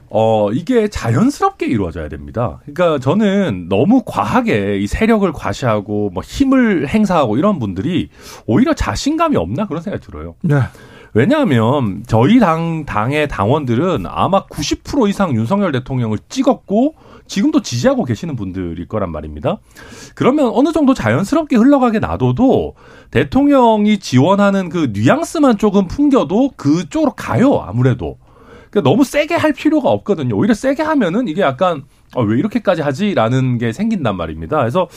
[0.10, 2.62] 어, 이게 자연스럽게 이루어져야 됩니다.
[2.65, 8.10] 그러니까 저는 너무 과하게 이 세력을 과시하고 뭐 힘을 행사하고 이런 분들이
[8.46, 10.36] 오히려 자신감이 없나 그런 생각이 들어요.
[10.41, 10.62] 네.
[11.13, 16.96] 왜냐하면 저희 당 당의 당원들은 아마 90% 이상 윤석열 대통령을 찍었고
[17.28, 19.58] 지금도 지지하고 계시는 분들일 거란 말입니다.
[20.14, 22.76] 그러면 어느 정도 자연스럽게 흘러가게 놔둬도
[23.12, 28.18] 대통령이 지원하는 그 뉘앙스만 조금 풍겨도 그쪽으로 가요, 아무래도.
[28.70, 30.36] 그러니까 너무 세게 할 필요가 없거든요.
[30.36, 31.84] 오히려 세게 하면은 이게 약간
[32.16, 34.58] 어, 왜 이렇게까지 하지라는 게 생긴단 말입니다.
[34.58, 34.88] 그래서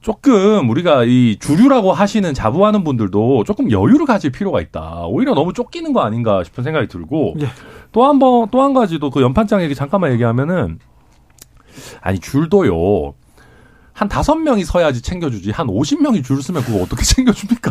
[0.00, 5.04] 조금 우리가 이 주류라고 하시는 자부하는 분들도 조금 여유를 가질 필요가 있다.
[5.06, 7.46] 오히려 너무 쫓기는 거 아닌가 싶은 생각이 들고 네.
[7.92, 10.78] 또한 번 또 한 가지도 그 연판장 얘기 잠깐만 얘기하면은
[12.00, 13.14] 아니 줄도요.
[13.96, 17.70] 한 다섯 명이 서야지 챙겨주지 한 오십 명이 줄 서면 그거 어떻게 챙겨줍니까?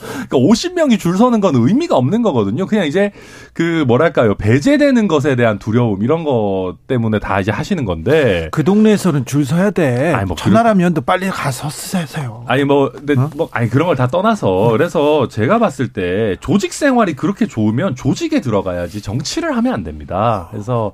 [0.00, 2.66] 그러니까 오십 명이 줄 서는 건 의미가 없는 거거든요.
[2.66, 3.12] 그냥 이제
[3.52, 9.24] 그 뭐랄까요 배제되는 것에 대한 두려움 이런 거 때문에 다 이제 하시는 건데 그 동네에서는
[9.24, 10.12] 줄 서야 돼.
[10.12, 12.42] 아니 뭐 천하라면도 빨리 가서 쓰세요.
[12.48, 13.30] 아니 뭐 근데 어?
[13.36, 18.40] 뭐 아니 그런 걸 다 떠나서 그래서 제가 봤을 때 조직 생활이 그렇게 좋으면 조직에
[18.40, 20.48] 들어가야지 정치를 하면 안 됩니다.
[20.50, 20.90] 그래서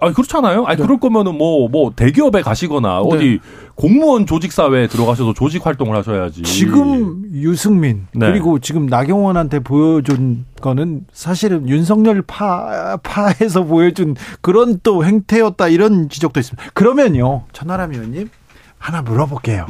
[0.00, 0.64] 아 그렇잖아요.
[0.66, 0.82] 아니 네.
[0.82, 3.08] 그럴 거면은 뭐뭐 뭐 대기업에 가시거나 네.
[3.08, 3.40] 어디
[3.74, 6.42] 공무원 조직 사회에 들어가셔서 조직 활동을 하셔야지.
[6.42, 8.30] 지금 유승민 네.
[8.30, 16.38] 그리고 지금 나경원한테 보여준 거는 사실은 윤석열 파 파에서 보여준 그런 또 행태였다 이런 지적도
[16.38, 16.70] 있습니다.
[16.74, 18.30] 그러면요 천하람 의원님
[18.78, 19.66] 하나 물어볼게요.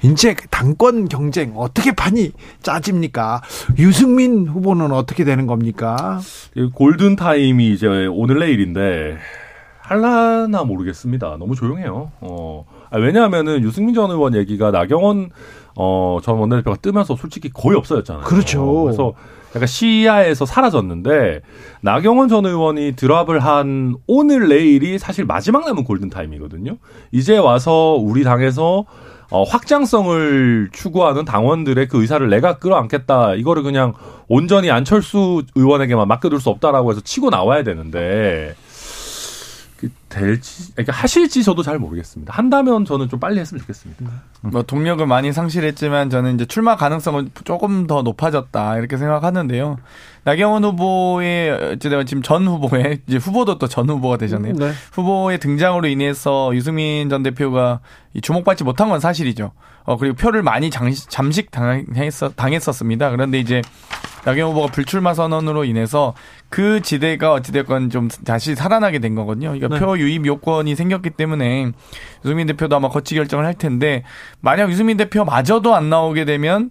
[0.00, 0.08] 네.
[0.08, 2.32] 이제 당권 경쟁 어떻게 판이
[2.62, 3.42] 짜집니까?
[3.78, 6.20] 유승민 후보는 어떻게 되는 겁니까?
[6.74, 9.18] 골든 타임이 이제 오늘 내일인데
[9.80, 11.36] 할라나 모르겠습니다.
[11.38, 12.12] 너무 조용해요.
[12.20, 12.66] 어.
[12.90, 15.30] 아, 왜냐하면은 유승민 전 의원 얘기가 나경원
[15.76, 18.24] 어, 전 원내대표가 뜨면서 솔직히 거의 없어졌잖아요.
[18.24, 18.82] 그렇죠.
[18.84, 19.14] 그래서
[19.54, 21.40] 약간 시야에서 사라졌는데
[21.80, 26.76] 나경원 전 의원이 드랍을 한 오늘 내일이 사실 마지막 남은 골든 타임이거든요.
[27.12, 28.84] 이제 와서 우리 당에서
[29.30, 33.34] 어, 확장성을 추구하는 당원들의 그 의사를 내가 끌어안겠다.
[33.34, 33.92] 이거를 그냥
[34.26, 38.67] 온전히 안철수 의원에게만 맡겨둘 수 없다라고 해서 치고 나와야 되는데 그
[40.08, 42.32] 될지 그러니까 하실지 저도 잘 모르겠습니다.
[42.32, 44.04] 한다면 저는 좀 빨리 했으면 좋겠습니다.
[44.04, 44.50] 음.
[44.50, 49.78] 뭐 동력을 많이 상실했지만 저는 이제 출마 가능성은 조금 더 높아졌다 이렇게 생각하는데요.
[50.24, 54.54] 나경원 후보의 어찌되면 지금 전 후보의 이제 후보도 또 전 후보가 되셨네요.
[54.54, 54.72] 네.
[54.92, 57.80] 후보의 등장으로 인해서 유승민 전 대표가
[58.20, 59.52] 주목받지 못한 건 사실이죠.
[59.84, 63.10] 어 그리고 표를 많이 장식, 잠식 당했었, 당했었습니다.
[63.10, 63.62] 그런데 이제
[64.28, 66.12] 나경원 후보가 불출마 선언으로 인해서
[66.50, 69.52] 그 지대가 어찌됐건 좀 다시 살아나게 된 거거든요.
[69.52, 69.80] 그러니까 네.
[69.80, 71.72] 표 유입 요건이 생겼기 때문에
[72.24, 74.04] 유승민 대표도 아마 거치 결정을 할 텐데
[74.40, 76.70] 만약 유승민 대표마저도 안 나오게 되면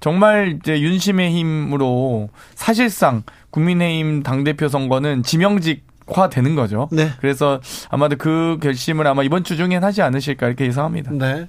[0.00, 6.88] 정말 이제 윤심의 힘으로 사실상 국민의힘 당대표 선거는 지명직 화 되는 거죠.
[6.92, 7.10] 네.
[7.20, 11.10] 그래서 아마도 그 결심을 아마 이번 주 중에 하지 않으실까 이렇게 예상합니다.
[11.12, 11.48] 네.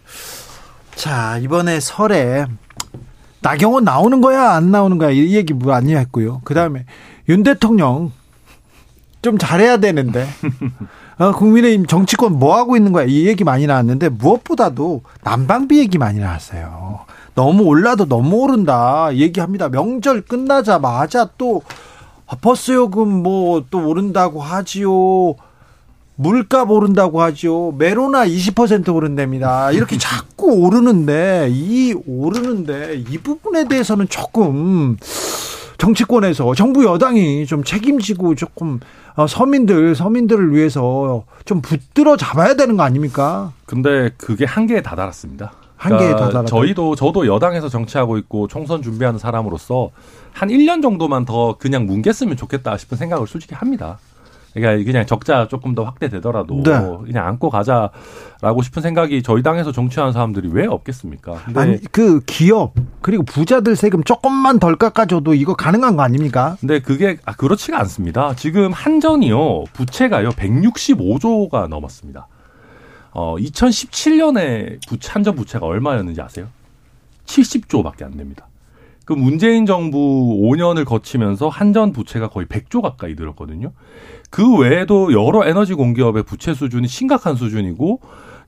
[0.96, 2.48] 자, 이번에 설에
[3.48, 6.42] 나경원 나오는 거야, 안 나오는 거야, 이 얘기 뭐 아니었고요.
[6.44, 6.84] 그 다음에
[7.30, 8.12] 윤 대통령
[9.22, 10.28] 좀 잘해야 되는데,
[11.18, 16.20] 어, 국민의힘 정치권 뭐 하고 있는 거야, 이 얘기 많이 나왔는데, 무엇보다도 난방비 얘기 많이
[16.20, 17.06] 나왔어요.
[17.36, 19.70] 너무 올라도 너무 오른다 얘기합니다.
[19.70, 21.62] 명절 끝나자마자 또
[22.42, 25.36] 버스 요금 뭐 또 오른다고 하지요.
[26.18, 27.74] 물값 오른다고 하죠.
[27.78, 29.72] 메로나 20% 오른답니다.
[29.72, 34.98] 이렇게 자꾸 오르는데 이 오르는데 이 부분에 대해서는 조금
[35.78, 38.80] 정치권에서 정부 여당이 좀 책임지고 조금
[39.16, 43.54] 어, 서민들 서민들을 위해서 좀 붙들어 잡아야 되는 거 아닙니까?
[43.66, 45.54] 근데 그게 한계에 다다랐습니다.
[45.76, 49.92] 한계에 그러니까 다다랐 저희도 저도 여당에서 정치하고 있고 총선 준비하는 사람으로서
[50.34, 54.00] 한 1년 정도만 더 그냥 뭉갰으면 좋겠다 싶은 생각을 솔직히 합니다.
[54.62, 56.72] 그러니까 그냥 적자 조금 더 확대되더라도 네.
[57.06, 61.38] 그냥 안고 가자라고 싶은 생각이 저희 당에서 정치하는 사람들이 왜 없겠습니까?
[61.56, 66.58] 아니 그 기업 그리고 부자들 세금 조금만 덜 깎아줘도 이거 가능한 거 아닙니까?
[66.60, 68.34] 근데 그게 아, 그렇지가 않습니다.
[68.36, 72.28] 지금 한전이요 부채가요 165조가 넘었습니다.
[73.12, 76.48] 어 2017년에 부채, 한전 부채가 얼마였는지 아세요?
[77.26, 78.47] 70조밖에 안 됩니다.
[79.08, 83.72] 그 문재인 정부 5년을 거치면서 한전 부채가 거의 100조 가까이 늘었거든요.
[84.30, 88.02] 그 외에도 여러 에너지 공기업의 부채 수준이 심각한 수준이고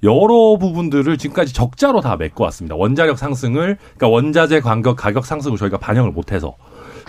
[0.04, 2.76] 여러 부분들을 지금까지 적자로 다 메꿔왔습니다.
[2.76, 6.58] 원자력 상승을 그러니까 원자재 가격 가격 상승을 저희가 반영을 못해서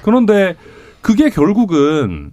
[0.05, 0.55] 그런데
[1.01, 2.31] 그게 결국은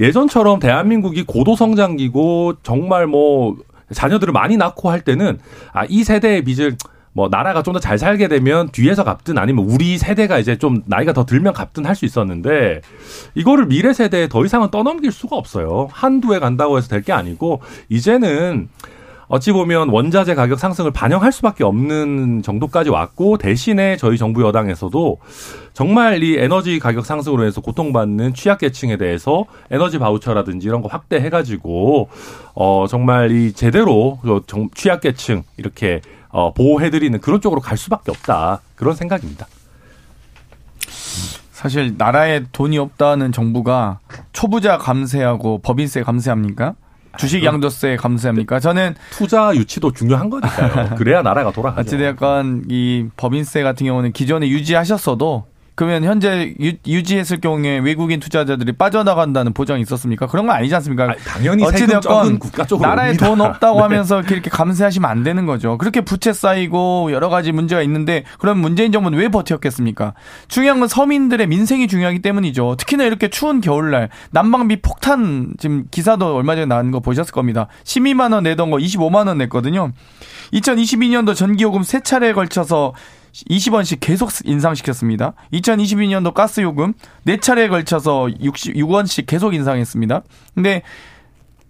[0.00, 3.56] 예전처럼 대한민국이 고도 성장기고 정말 뭐
[3.92, 5.38] 자녀들을 많이 낳고 할 때는
[5.72, 6.76] 아 이 세대의 빚을
[7.16, 11.14] 뭐 나라가 좀 더 잘 살게 되면 뒤에서 갚든 아니면 우리 세대가 이제 좀 나이가
[11.14, 12.82] 더 들면 갚든 할 수 있었는데
[13.34, 15.88] 이거를 미래 세대에 더 이상은 떠넘길 수가 없어요.
[15.92, 18.68] 한두 해 간다고 해서 될 게 아니고 이제는
[19.28, 25.18] 어찌 보면 원자재 가격 상승을 반영할 수밖에 없는 정도까지 왔고 대신에 저희 정부 여당에서도
[25.72, 32.08] 정말 이 에너지 가격 상승으로 해서 고통받는 취약계층에 대해서 에너지 바우처라든지 이런 거 확대해가지고
[32.54, 34.18] 어 정말 이 제대로
[34.74, 36.02] 취약계층 이렇게
[36.36, 39.46] 어 보호해드리는 그런 쪽으로 갈 수밖에 없다 그런 생각입니다.
[41.50, 44.00] 사실 나라에 돈이 없다는 정부가
[44.34, 46.74] 초부자 감세하고 법인세 감세합니까?
[47.16, 48.60] 주식 양도세 감세합니까?
[48.60, 50.96] 저는 투자 유치도 중요한 거니까요.
[51.00, 51.80] 그래야 나라가 돌아가죠.
[51.80, 55.46] 어찌되었건 이 법인세 같은 경우는 기존에 유지하셨어도
[55.76, 60.26] 그러면 현재 유, 지했을 경우에 외국인 투자자들이 빠져나간다는 보장이 있었습니까?
[60.26, 61.04] 그런 건 아니지 않습니까?
[61.04, 61.62] 아니, 당연히
[62.66, 63.26] 쪽으로 나라에 옵니다.
[63.26, 63.82] 돈 없다고 네.
[63.82, 65.76] 하면서 이렇게 감세하시면 안 되는 거죠.
[65.76, 70.14] 그렇게 부채 쌓이고 여러 가지 문제가 있는데 그럼 문재인 정부는 왜 버텼겠습니까?
[70.48, 72.76] 중요한 건 서민들의 민생이 중요하기 때문이죠.
[72.78, 77.68] 특히나 이렇게 추운 겨울날 난방비 폭탄 지금 기사도 얼마 전에 나온 거 보셨을 겁니다.
[77.84, 79.92] 12만 원 내던 거 25만 원 냈거든요.
[80.54, 82.94] 2022년도 전기요금 세 차례에 걸쳐서
[83.50, 85.34] 20원씩 계속 인상시켰습니다.
[85.52, 86.94] 2022년도 가스 요금
[87.26, 90.22] 4차례에 걸쳐서 66원씩 계속 인상했습니다.
[90.54, 90.82] 근데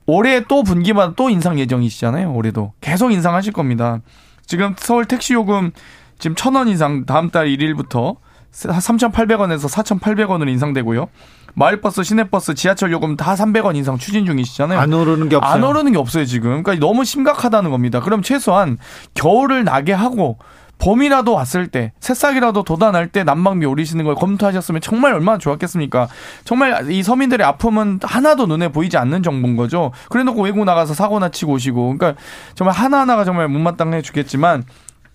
[0.06, 2.32] 올해 또 분기마다 또 인상 예정이시잖아요.
[2.32, 4.00] 올해도 계속 인상하실 겁니다.
[4.46, 5.72] 지금 서울 택시 요금
[6.18, 8.16] 지금 1,000원 인상 다음 달 1일부터
[8.52, 11.08] 3,800원에서 4,800원으로 인상되고요.
[11.54, 14.78] 마을버스, 시내버스, 지하철 요금 다 300원 인상 추진 중이시잖아요.
[14.78, 15.52] 안 오르는 게 없어요.
[15.52, 16.62] 안 오르는 게 없어요, 지금.
[16.62, 18.00] 그러니까 너무 심각하다는 겁니다.
[18.00, 18.78] 그럼 최소한
[19.14, 20.38] 겨울을 나게 하고
[20.78, 26.08] 봄이라도 왔을 때, 새싹이라도 돋아날 때 난방비 올리시는 걸 검토하셨으면 정말 얼마나 좋았겠습니까?
[26.44, 29.92] 정말 이 서민들의 아픔은 하나도 눈에 보이지 않는 정부인 거죠.
[30.10, 31.96] 그래 놓고 외국 나가서 사고나 치고 오시고.
[31.96, 32.20] 그러니까
[32.54, 34.64] 정말 하나하나가 정말 못마땅해 주겠지만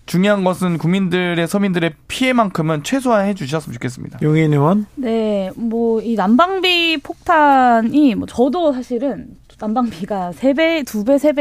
[0.04, 4.18] 중요한 것은 국민들의 서민들의 피해만큼은 최소화해 주셨으면 좋겠습니다.
[4.22, 9.28] 용인 의원 네, 뭐 이 난방비 폭탄이 뭐 저도 사실은
[9.60, 10.82] 난방비가 세 배,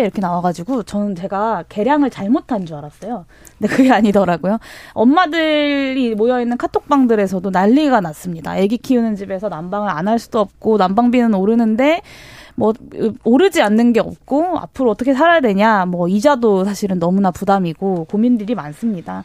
[0.01, 3.25] 이렇게 나와가지고 저는 제가 계량을 잘못한 줄 알았어요.
[3.57, 4.59] 근데 그게 아니더라고요.
[4.93, 8.51] 엄마들이 모여 있는 카톡방들에서도 난리가 났습니다.
[8.51, 12.01] 아기 키우는 집에서 난방을 안 할 수도 없고 난방비는 오르는데
[12.55, 12.73] 뭐
[13.23, 19.23] 오르지 않는 게 없고 앞으로 어떻게 살아야 되냐 뭐 이자도 사실은 너무나 부담이고 고민들이 많습니다.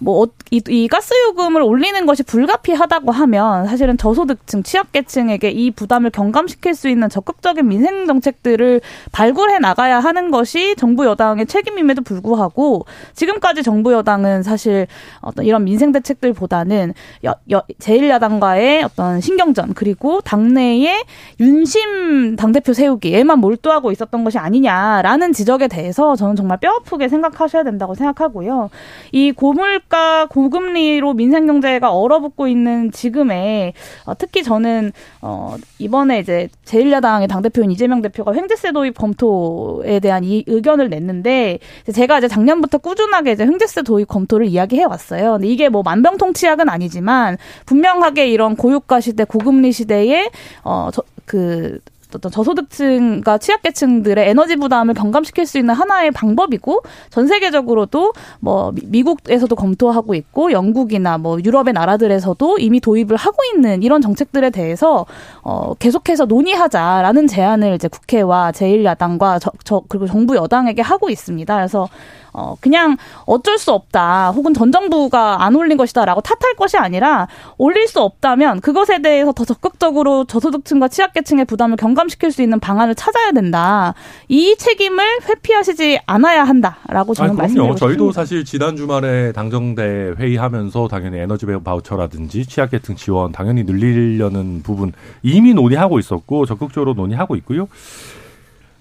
[0.00, 6.74] 뭐 이 이 가스 요금을 올리는 것이 불가피하다고 하면 사실은 저소득층 취약계층에게 이 부담을 경감시킬
[6.74, 8.80] 수 있는 적극적인 민생 정책들을
[9.10, 14.86] 발굴해 나가야 하는 것이 정부 여당의 책임임에도 불구하고 지금까지 정부 여당은 사실
[15.20, 16.94] 어떤 이런 민생 대책들보다는
[17.24, 21.04] 여, 여, 제1야당과의 어떤 신경전 그리고 당내의
[21.40, 28.70] 윤심 당대표 세우기에만 몰두하고 있었던 것이 아니냐라는 지적에 대해서 저는 정말 뼈아프게 생각하셔야 된다고 생각하고요.
[29.12, 33.72] 이 고물 가 고금리로 민생 경제가 얼어붙고 있는 지금에
[34.04, 40.42] 어, 특히 저는 어, 이번에 이제 제1야당의 당대표인 이재명 대표가 횡재세 도입 검토에 대한 이
[40.48, 41.60] 의견을 냈는데
[41.92, 45.34] 제가 이제 작년부터 꾸준하게 이제 횡재세 도입 검토를 이야기해 왔어요.
[45.34, 50.30] 근데 이게 뭐 만병통치약은 아니지만 분명하게 이런 고유가 시대, 고금리 시대에
[50.64, 51.78] 어그
[52.14, 59.54] 어떤 저소득층과 취약계층들의 에너지 부담을 경감시킬 수 있는 하나의 방법이고 전 세계적으로도 뭐 미- 미국에서도
[59.54, 65.06] 검토하고 있고 영국이나 뭐 유럽의 나라들에서도 이미 도입을 하고 있는 이런 정책들에 대해서
[65.42, 71.54] 어 계속해서 논의하자라는 제안을 이제 국회와 제1야당과 저, 저 그리고 정부 여당에게 하고 있습니다.
[71.54, 71.88] 그래서
[72.36, 77.88] 어 그냥 어쩔 수 없다 혹은 전 정부가 안 올린 것이다라고 탓할 것이 아니라 올릴
[77.88, 83.94] 수 없다면 그것에 대해서 더 적극적으로 저소득층과 취약계층의 부담을 경감시킬 수 있는 방안을 찾아야 된다.
[84.28, 87.78] 이 책임을 회피하시지 않아야 한다라고 저는 아니, 말씀드리고 그럼요.
[87.78, 88.20] 저희도 싶습니다.
[88.20, 95.98] 사실 지난 주말에 당정대 회의하면서 당연히 에너지 바우처라든지 취약계층 지원 당연히 늘리려는 부분 이미 논의하고
[95.98, 97.68] 있었고 적극적으로 논의하고 있고요.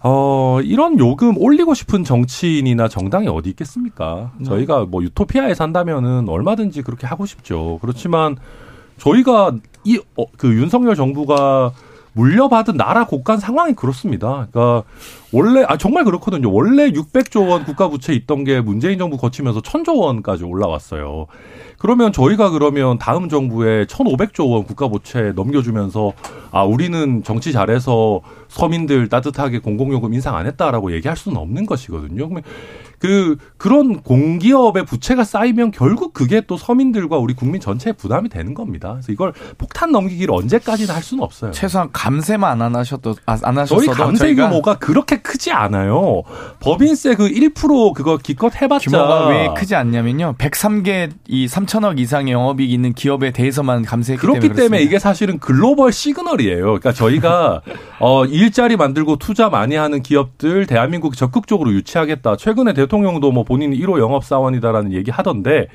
[0.07, 4.33] 어, 이런 요금 올리고 싶은 정치인이나 정당이 어디 있겠습니까?
[4.45, 7.79] 저희가 뭐 유토피아에 산다면은 얼마든지 그렇게 하고 싶죠.
[7.81, 8.37] 그렇지만
[8.97, 9.53] 저희가
[9.83, 11.71] 이, 어, 그 윤석열 정부가
[12.15, 14.47] 물려받은 나라 곳간 상황이 그렇습니다.
[14.49, 14.83] 그러니까
[15.33, 16.51] 원래 아 정말 그렇거든요.
[16.51, 21.27] 원래 600조 원 국가 부채 있던 게 문재인 정부 거치면서 1000조 원까지 올라왔어요.
[21.77, 26.13] 그러면 저희가 그러면 다음 정부에 1,500조 원 국가 부채 넘겨주면서
[26.51, 32.29] 아 우리는 정치 잘해서 서민들 따뜻하게 공공요금 인상 안 했다라고 얘기할 수는 없는 것이거든요.
[32.29, 32.43] 그러면
[33.05, 38.93] 그 그런 공기업의 부채가 쌓이면 결국 그게 또 서민들과 우리 국민 전체에 부담이 되는 겁니다.
[38.93, 41.51] 그래서 이걸 폭탄 넘기기를 언제까지나 할 수는 없어요.
[41.51, 46.23] 최소한 감세만 안 하셔도 아, 안 하셨어도 저희 감세 저희가 규모가 그렇게 크지 않아요.
[46.59, 50.35] 법인세 그 1% 그거 기껏 해봤자 규모가 왜 크지 않냐면요.
[50.39, 54.81] 103개 이 3천억 이상의 영업이익 있는 기업에 대해서만 감세했기 그렇기 때문에 때문에.
[54.81, 56.63] 이게 사실은 글로벌 시그널이에요.
[56.63, 57.61] 그러니까 저희가
[57.99, 62.37] 어 일자리 만들고 투자 많이 하는 기업들 대한민국 적극적으로 유치하겠다.
[62.37, 65.67] 최근에 대통령 도 뭐 본인이 1호 영업 사원이다라는 얘기 하던데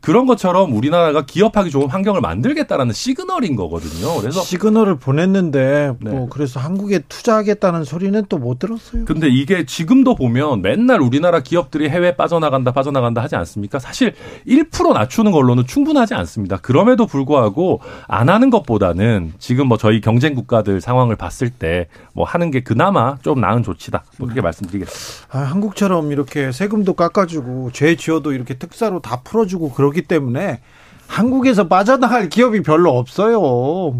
[0.00, 4.20] 그런 것처럼 우리나라가 기업하기 좋은 환경을 만들겠다라는 시그널인 거거든요.
[4.20, 6.10] 그래서 시그널을 보냈는데 네.
[6.10, 9.04] 뭐 그래서 한국에 투자하겠다는 소리는 또 못 들었어요.
[9.06, 13.78] 근데 이게 지금도 보면 맨날 우리나라 기업들이 해외 빠져나간다 빠져나간다 하지 않습니까?
[13.78, 14.14] 사실
[14.46, 16.56] 1% 낮추는 걸로는 충분하지 않습니다.
[16.58, 22.50] 그럼에도 불구하고 안 하는 것보다는 지금 뭐 저희 경쟁 국가들 상황을 봤을 때 뭐 하는
[22.52, 24.04] 게 그나마 좀 나은 조치다.
[24.18, 25.36] 뭐 그렇게 말씀드리겠습니다.
[25.36, 30.60] 아, 한국처럼 이렇게 세금도 깎아주고 죄 지어도 이렇게 특사로 다 풀어주고 그러기 때문에
[31.06, 33.38] 한국에서 빠져나갈 기업이 별로 없어요.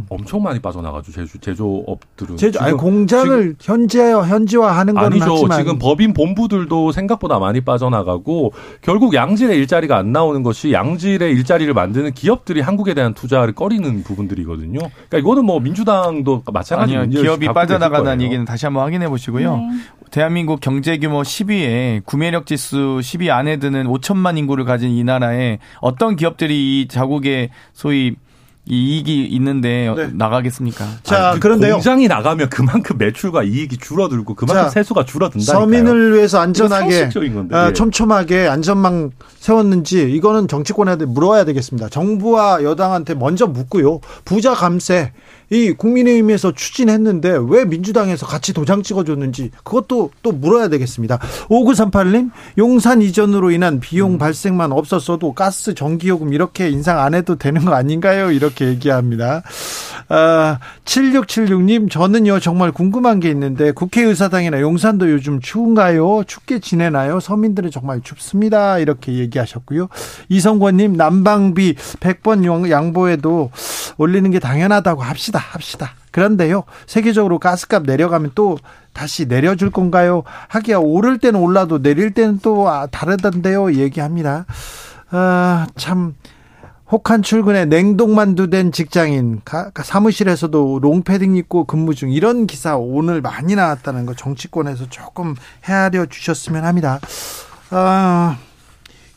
[0.09, 1.13] 엄청 많이 빠져나가죠.
[1.13, 2.37] 제조 제조업들은.
[2.39, 5.27] 제주 아니 공장을 현지화 현지화하는 건 아니죠.
[5.27, 11.73] 맞지만 지금 법인 본부들도 생각보다 많이 빠져나가고 결국 양질의 일자리가 안 나오는 것이 양질의 일자리를
[11.75, 14.79] 만드는 기업들이 한국에 대한 투자를 꺼리는 부분들이거든요.
[14.79, 17.01] 그러니까 이거는 뭐 민주당도 마찬가지로.
[17.01, 17.47] 문제를 기업이
[18.17, 18.29] 거예요.
[18.29, 19.57] 얘기는 다시 한번 확인해 보시고요.
[19.57, 19.69] 네.
[20.15, 26.15] 대한민국 경제 규모 10위에 구매력 지수 10위 안에 드는 5천만 인구를 가진 이 나라에 어떤
[26.15, 28.15] 기업들이 이 자국에 소위
[28.65, 30.11] 이 이익이 있는데 네.
[30.15, 30.87] 나가겠습니까?
[31.03, 35.59] 자 아니, 그 그런데요 공장이 나가면 그만큼 매출과 이익이 줄어들고 그만큼 자, 세수가 줄어든다니까요.
[35.59, 37.11] 서민을 위해서 안전하게.
[37.51, 37.73] 아, 예.
[37.73, 39.11] 촘촘하게 안전망
[39.41, 41.89] 세웠는지 이거는 정치권한테 물어야 되겠습니다.
[41.89, 44.01] 정부와 여당한테 먼저 묻고요.
[44.25, 45.13] 부자 감세
[45.51, 51.19] 이 국민의힘에서 추진했는데 왜 민주당에서 같이 도장 찍어줬는지 그것도 또 물어야 되겠습니다.
[51.49, 57.75] 5938님 용산 이전으로 인한 비용 발생만 없었어도 가스 전기요금 이렇게 인상 안 해도 되는 거
[57.75, 58.31] 아닌가요?
[58.31, 59.43] 이렇게 얘기합니다.
[60.09, 66.25] 아, 7676님 저는요 정말 궁금한 게 있는데 국회의사당이나 용산도 요즘 추운가요?
[66.27, 67.21] 춥게 지내나요?
[67.21, 68.79] 서민들은 정말 춥습니다.
[68.79, 69.89] 이렇게 얘기하셨고요.
[70.29, 73.51] 이성권님 난방비 100번 양- 양보해도
[73.97, 75.34] 올리는 게 당연하다고 합시다.
[75.39, 75.93] 합시다.
[76.11, 76.65] 그런데요.
[76.87, 78.59] 세계적으로 가스값 내려가면 또
[78.93, 80.23] 다시 내려줄 건가요?
[80.49, 83.75] 하기야 오를 때는 올라도 내릴 때는 또 아, 다르던데요.
[83.75, 84.47] 얘기합니다.
[85.11, 86.15] 아, 참
[86.91, 89.41] 혹한 출근에 냉동만두 된 직장인
[89.83, 96.65] 사무실에서도 롱패딩 입고 근무 중 이런 기사 오늘 많이 나왔다는 거 정치권에서 조금 헤아려 주셨으면
[96.65, 97.01] 합니다.
[97.71, 98.39] 아,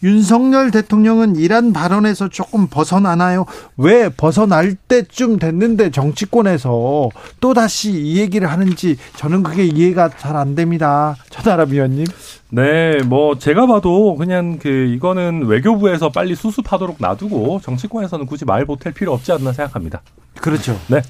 [0.03, 3.45] 윤석열 대통령은 이란 발언에서 조금 벗어나나요?
[3.77, 10.53] 왜 벗어날 때쯤 됐는데 정치권에서 또 다시 이 얘기를 하는지 저는 그게 이해가 잘 안
[10.55, 11.15] 됩니다.
[11.29, 12.05] 천하람 위원님.
[12.51, 18.93] 네, 뭐 제가 봐도 그냥 그 이거는 외교부에서 빨리 수습하도록 놔두고 정치권에서는 굳이 말 보탤
[18.93, 20.01] 필요 없지 않나 생각합니다.
[20.39, 20.79] 그렇죠.
[20.87, 21.01] 네.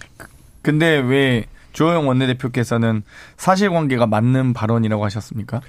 [0.62, 3.04] 근데 왜 주호영 원내대표께서는
[3.38, 5.62] 사실관계가 맞는 발언이라고 하셨습니까?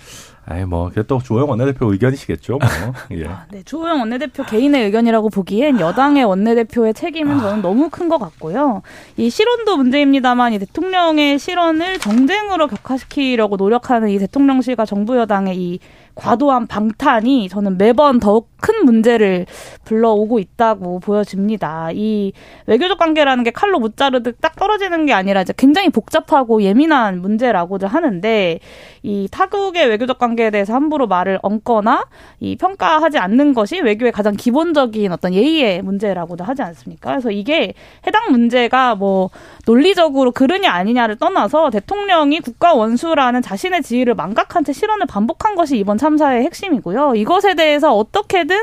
[0.51, 2.59] 아이 뭐 그게 또 조영 원내대표 의견이시겠죠.
[2.59, 2.69] 뭐.
[3.13, 3.29] 예.
[3.51, 8.83] 네, 주호영 원내대표 개인의 의견이라고 보기엔 여당의 원내대표의 책임은 저는 너무 큰 것 같고요.
[9.17, 15.79] 이 실언도 문제입니다만 이 대통령의 실언을 정쟁으로 격화시키려고 노력하는 이 대통령실과 정부 여당의 이
[16.15, 19.47] 과도한 방탄이 저는 매번 더욱 큰 문제를
[19.85, 21.91] 불러오고 있다고 보여집니다.
[21.93, 22.33] 이
[22.67, 28.59] 외교적 관계라는 게 칼로 무자르듯 딱 떨어지는 게 아니라 이제 굉장히 복잡하고 예민한 문제라고도 하는데
[29.05, 32.05] 이 타국의 외교적 관계 에 대해서 함부로 말을 얹거나
[32.41, 37.11] 이 평가하지 않는 것이 외교의 가장 기본적인 어떤 예의의 문제라고도 하지 않습니까?
[37.11, 37.74] 그래서 이게
[38.07, 39.30] 해당 문제가 뭐
[39.66, 45.99] 논리적으로 그르냐 아니냐를 떠나서 대통령이 국가 원수라는 자신의 지위를 망각한 채 실언을 반복한 것이 이번
[45.99, 47.14] 참사의 핵심이고요.
[47.16, 48.57] 이것에 대해서 어떻게든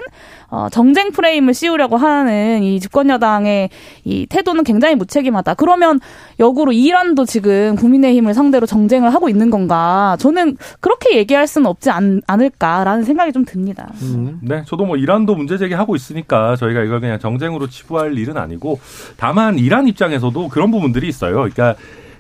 [0.49, 3.69] 어, 정쟁 프레임을 씌우려고 하는 이 집권 여당의
[4.03, 5.55] 이 태도는 굉장히 무책임하다.
[5.55, 5.99] 그러면
[6.39, 10.15] 역으로 이란도 지금 국민의힘을 상대로 정쟁을 하고 있는 건가?
[10.19, 13.91] 저는 그렇게 얘기할 수는 없지 않, 않을까라는 생각이 좀 듭니다.
[14.01, 14.39] 음.
[14.41, 18.79] 네, 저도 뭐 이란도 문제 제기하고 있으니까 저희가 이걸 그냥 정쟁으로 치부할 일은 아니고
[19.17, 21.35] 다만 이란 입장에서도 그런 부분들이 있어요.
[21.35, 21.75] 그러니까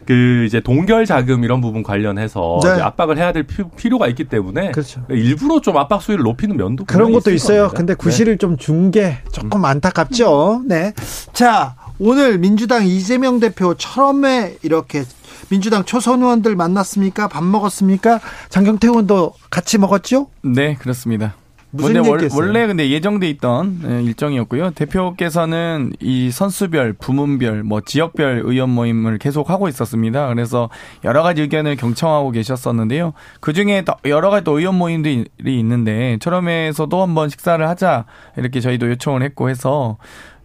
[0.05, 2.73] 그 이제 동결 자금 이런 부분 관련해서 네.
[2.73, 5.03] 이제 압박을 해야 될 피- 필요가 있기 때문에 그렇죠.
[5.09, 7.61] 일부러 좀 압박 수위를 높이는 면도 그런 것도 있을 있어요.
[7.63, 7.77] 겁니다.
[7.77, 7.97] 근데 네.
[7.97, 10.63] 구실을 좀준 게 조금 안타깝죠.
[10.65, 10.93] 네.
[11.33, 15.03] 자, 오늘 민주당 이재명 대표 처음에 이렇게
[15.49, 17.27] 민주당 초선 의원들 만났습니까?
[17.27, 18.19] 밥 먹었습니까?
[18.49, 20.27] 장경태 의원도 같이 먹었죠?
[20.43, 21.35] 네, 그렇습니다.
[21.75, 22.29] 무슨 근데 월-?
[22.35, 24.71] 원래 근데 예정돼 있던 예, 일정이었고요.
[24.71, 30.27] 대표께서는 이 선수별, 부문별, 뭐 지역별 의원 모임을 계속 하고 있었습니다.
[30.29, 30.69] 그래서
[31.03, 33.13] 여러 가지 의견을 경청하고 계셨었는데요.
[33.39, 38.05] 그 중에 또 여러 가지 또 의원 모임들이 있는데 철험에서도 한번 식사를 하자
[38.37, 39.97] 이렇게 저희도 요청을 했고 해서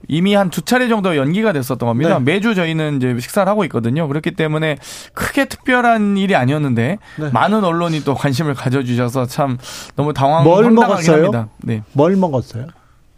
[0.09, 2.19] 이미 한 두 차례 정도 연기가 됐었던 겁니다.
[2.19, 2.25] 네.
[2.25, 4.09] 매주 저희는 이제 식사를 하고 있거든요.
[4.09, 4.77] 그렇기 때문에
[5.15, 7.31] 크게 특별한 일이 아니었는데 네.
[7.31, 9.59] 많은 언론이 또 관심을 가져주셔서 참
[9.97, 11.17] 너무 당황 뭘 황당하긴 먹었어요?
[11.27, 11.49] 합니다.
[11.59, 12.67] 네, 뭘 먹었어요?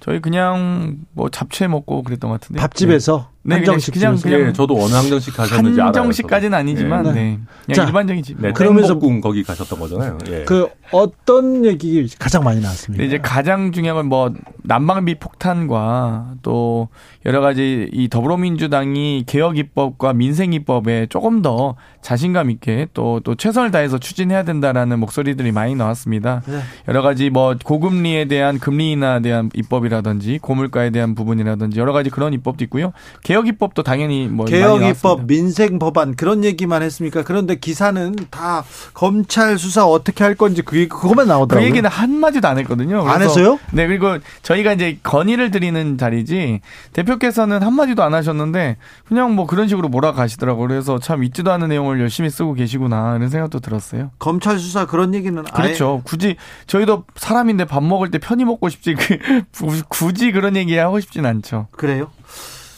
[0.01, 2.61] 저희 그냥 뭐 잡채 먹고 그랬던 것 같은데.
[2.61, 4.37] 밥집에서 네, 한정식 그냥- 집에서.
[4.37, 5.87] 그냥 예, 저도 어느 한정식 가셨는지 알아요.
[5.89, 7.13] 한정식까지는 아니지만 네.
[7.13, 8.37] 네, 그냥 자, 일반적인 집.
[8.41, 10.19] 네, 그러면서- 그러면서 거기 가셨던 거잖아요.
[10.29, 10.45] 예.
[10.45, 13.03] 그 어떤 얘기 가장 많이 나왔습니까?
[13.05, 14.33] 이제 가장 중요한 건 뭐
[14.65, 16.89] 난방비 폭탄과 또
[17.27, 23.99] 여러 가지 이 더불어민주당이 개혁 입법과 민생 입법에 조금 더 자신감 있게 또또 최선을 다해서
[23.99, 26.43] 추진해야 된다라는 목소리들이 많이 나왔습니다.
[26.47, 26.61] 네.
[26.89, 32.33] 여러 가지 뭐 고금리에 대한 금리 인하에 대한 입법이라든지 고물가에 대한 부분이라든지 여러 가지 그런
[32.35, 32.93] 입법도 있고요.
[33.23, 34.83] 개혁 입법도 당연히 뭐 개혁.
[34.83, 37.23] 입법, 민생 법안 그런 얘기만 했습니까?
[37.23, 38.65] 그런데 기사는 다
[38.95, 41.69] 검찰 수사 어떻게 할 건지 그 그것만 그 나오더라고요.
[41.69, 43.07] 얘기는 한 마디도 안 했거든요.
[43.09, 43.59] 안 했어요?
[43.73, 46.61] 네, 그리고 저희가 이제 건의를 드리는 자리지
[46.93, 48.77] 대표께서는 한 마디도 안 하셨는데
[49.07, 50.69] 그냥 뭐 그런 식으로 몰아가시더라고요.
[50.69, 54.11] 그래서 참 있지도 않은 내용을 열심히 쓰고 계시구나 이런 생각도 들었어요.
[54.19, 56.03] 검찰 수사 그런 얘기는 아예 그렇죠.
[56.05, 59.19] 굳이 저희도 사람인데 밥 먹을 때 편히 먹고 싶지 그
[59.89, 61.69] 굳이 그런 얘기 하고 싶진 않죠.
[61.73, 62.11] 그래요?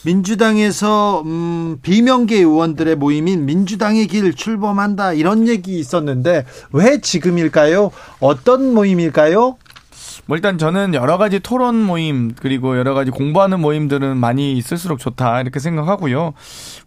[0.05, 7.91] 민주당에서 음, 비명계 의원들의 모임인 민주당의 길 출범한다 이런 얘기 있었는데 왜 지금일까요?
[8.19, 9.57] 어떤 모임일까요?
[10.27, 15.41] 뭐 일단 저는 여러 가지 토론 모임 그리고 여러 가지 공부하는 모임들은 많이 있을수록 좋다
[15.41, 16.33] 이렇게 생각하고요.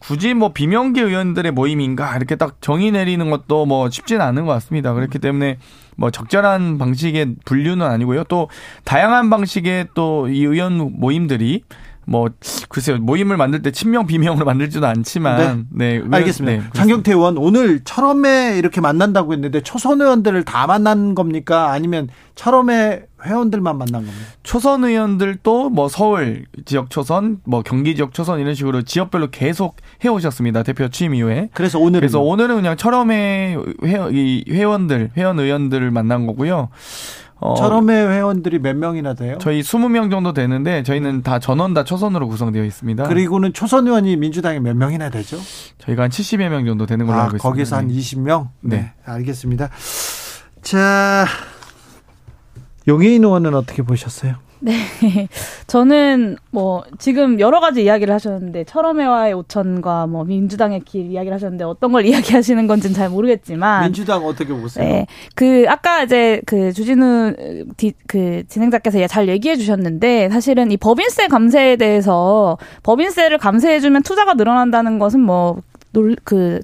[0.00, 4.92] 굳이 뭐 비명계 의원들의 모임인가 이렇게 딱 정의 내리는 것도 뭐 쉽지는 않은 것 같습니다.
[4.92, 5.58] 그렇기 때문에
[5.96, 8.24] 뭐 적절한 방식의 분류는 아니고요.
[8.24, 8.48] 또
[8.84, 11.62] 다양한 방식의 또 이 의원 모임들이
[12.09, 12.30] 뭐
[12.70, 16.62] 글쎄요 모임을 만들 때 친명 비명으로 만들지도 않지만 네, 의원- 알겠습니다.
[16.64, 16.70] 네.
[16.72, 21.70] 장경태 의원 오늘 철험에 이렇게 만난다고 했는데 초선 의원들을 다 만난 겁니까?
[21.70, 24.16] 아니면 철험의 회원들만 만난 겁니까?
[24.42, 30.62] 초선 의원들도 뭐 서울 지역 초선, 뭐 경기 지역 초선 이런 식으로 지역별로 계속 해오셨습니다.
[30.62, 31.50] 대표 취임 이후에.
[31.52, 36.68] 그래서 오늘은 그래서 오늘은 그냥 철험의 회, 이 회원들, 회원 의원들을 만난 거고요.
[37.41, 39.39] 어, 철험의 회원들이 몇 명이나 돼요?
[39.41, 43.05] 저희 20명 정도 되는데 저희는 다 전원 다 초선으로 구성되어 있습니다.
[43.05, 45.39] 그리고는 초선 의원이 민주당에 몇 명이나 되죠?
[45.78, 47.49] 저희가 한 70여 명 정도 되는 걸로 아, 알고 있습니다.
[47.49, 47.95] 거기서 한 네.
[47.95, 48.49] 20명?
[48.62, 48.76] 네.
[48.76, 48.93] 네.
[49.05, 49.70] 알겠습니다.
[50.62, 51.26] 자,
[52.89, 54.34] 용해인 의원은 어떻게 보셨어요?
[55.66, 61.92] 저는 뭐 지금 여러 가지 이야기를 하셨는데 철험회와의 오천과 뭐 민주당의 길 이야기를 하셨는데 어떤
[61.92, 64.84] 걸 이야기하시는 건지는 잘 모르겠지만 민주당 어떻게 보세요?
[64.84, 65.06] 네.
[65.34, 67.34] 그 아까 이제 그 주진우
[67.76, 74.34] 디, 그 진행자께서 잘 얘기해 주셨는데 사실은 이 법인세 감세에 대해서 법인세를 감세해 주면 투자가
[74.34, 75.59] 늘어난다는 것은 뭐
[75.92, 76.61] 놀 그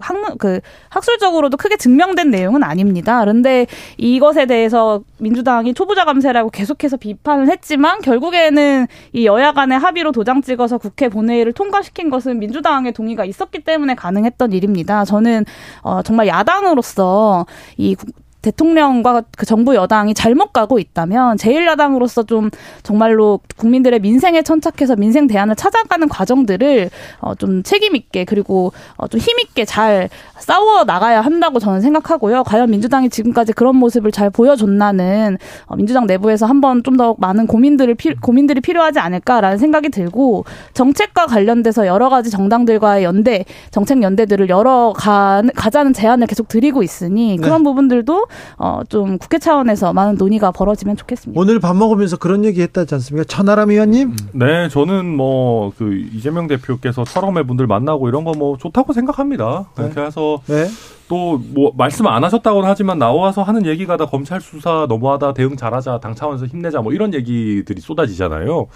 [0.00, 3.20] 학문 그 학술적으로도 크게 증명된 내용은 아닙니다.
[3.20, 3.66] 그런데
[3.98, 10.78] 이것에 대해서 민주당이 초보자 감세라고 계속해서 비판을 했지만 결국에는 이 여야 간의 합의로 도장 찍어서
[10.78, 15.04] 국회 본회의를 통과시킨 것은 민주당의 동의가 있었기 때문에 가능했던 일입니다.
[15.04, 15.44] 저는
[15.82, 18.10] 어 정말 야당으로서 이 국-
[18.42, 22.50] 대통령과 그 정부 여당이 잘못 가고 있다면 제1야당으로서 좀
[22.82, 26.90] 정말로 국민들의 민생에 천착해서 민생 대안을 찾아가는 과정들을
[27.20, 32.42] 어, 좀 책임 있게 그리고 어, 좀 힘 있게 잘 싸워 나가야 한다고 저는 생각하고요.
[32.42, 37.94] 과연 민주당이 지금까지 그런 모습을 잘 보여줬나는 어, 민주당 내부에서 한번 좀 더 많은 고민들을
[37.94, 44.92] 피, 고민들이 필요하지 않을까라는 생각이 들고 정책과 관련돼서 여러 가지 정당들과의 연대 정책 연대들을 열어
[44.94, 47.42] 가, 가자는 제안을 계속 드리고 있으니 네.
[47.42, 48.26] 그런 부분들도
[48.58, 51.40] 어, 좀 국회 차원에서 많은 논의가 벌어지면 좋겠습니다.
[51.40, 53.24] 오늘 밥 먹으면서 그런 얘기 했다지 않습니까?
[53.24, 54.16] 천하람 의원님?
[54.32, 59.66] 네, 저는 뭐 그 이재명 대표께서 철험의 분들 만나고 이런 거 뭐 좋다고 생각합니다.
[59.76, 59.90] 네.
[59.92, 60.66] 그래서 네.
[61.08, 66.14] 또뭐 말씀 안 하셨다고는 하지만 나와서 하는 얘기가 다 검찰 수사 너무하다 대응 잘하자 당
[66.14, 68.66] 차원에서 힘내자 뭐 이런 얘기들이 쏟아지잖아요.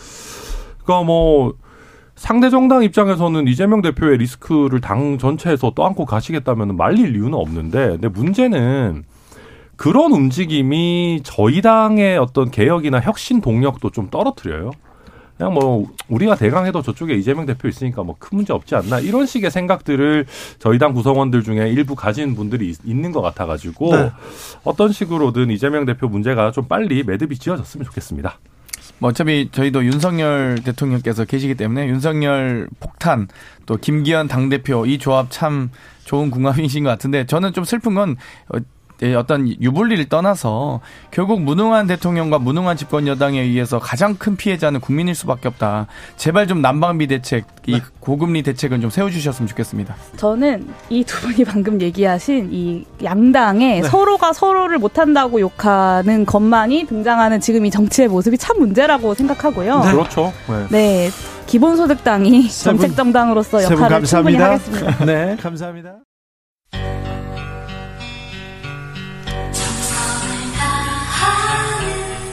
[0.84, 1.54] 그러니까 뭐
[2.14, 9.04] 상대 정당 입장에서는 이재명 대표의 리스크를 당 전체에서 떠안고 가시겠다면 말릴 이유는 없는데 근데 문제는
[9.76, 14.72] 그런 움직임이 저희 당의 어떤 개혁이나 혁신 동력도 좀 떨어뜨려요.
[15.36, 19.50] 그냥 뭐 우리가 대강해도 저쪽에 이재명 대표 있으니까 뭐 큰 문제 없지 않나 이런 식의
[19.50, 20.24] 생각들을
[20.58, 24.12] 저희 당 구성원들 중에 일부 가진 분들이 있, 있는 것 같아가지고 네.
[24.64, 28.38] 어떤 식으로든 이재명 대표 문제가 좀 빨리 매듭이 지어졌으면 좋겠습니다.
[28.98, 33.28] 뭐 어차피 저희도 윤석열 대통령께서 계시기 때문에 윤석열 폭탄
[33.66, 35.70] 또 김기현 당대표 이 조합 참
[36.06, 38.16] 좋은 궁합이신 것 같은데 저는 좀 슬픈 건
[39.02, 40.80] 어, 예, 어떤 유불리를 떠나서
[41.10, 45.86] 결국 무능한 대통령과 무능한 집권 여당에 의해서 가장 큰 피해자는 국민일 수밖에 없다.
[46.16, 49.94] 제발 좀 난방비 대책, 이 고금리 대책은 좀 세워주셨으면 좋겠습니다.
[50.16, 57.66] 저는 이 두 분이 방금 얘기하신 이 양당에 서로가 서로를 못한다고 욕하는 것만이 등장하는 지금
[57.66, 59.80] 이 정치의 모습이 참 문제라고 생각하고요.
[59.82, 60.32] 그렇죠.
[60.48, 60.66] 네.
[60.70, 61.10] 네.
[61.46, 64.80] 기본소득당이 세 분- 정책 정당으로서 세분 역할을 충분히 감사합니다.
[64.80, 65.04] 하겠습니다.
[65.04, 65.96] 네, 감사합니다.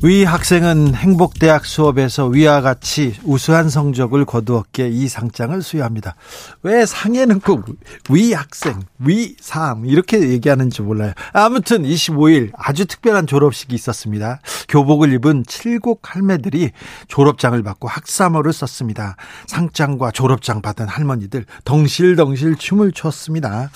[0.00, 6.14] 위 학생은 행복대학 수업에서 위와 같이 우수한 성적을 거두었기에 이 상장을 수여합니다.
[6.62, 7.64] 왜 상에는 꼭
[8.10, 11.12] 위 학생, 위상 이렇게 얘기하는지 몰라요.
[11.32, 14.40] 아무튼 25일 아주 특별한 졸업식이 있었습니다.
[14.68, 16.70] 교복을 입은 칠곡 할매들이
[17.08, 19.16] 졸업장을 받고 학사모를 썼습니다.
[19.46, 23.70] 상장과 졸업장 받은 할머니들 덩실덩실 춤을 췄습니다.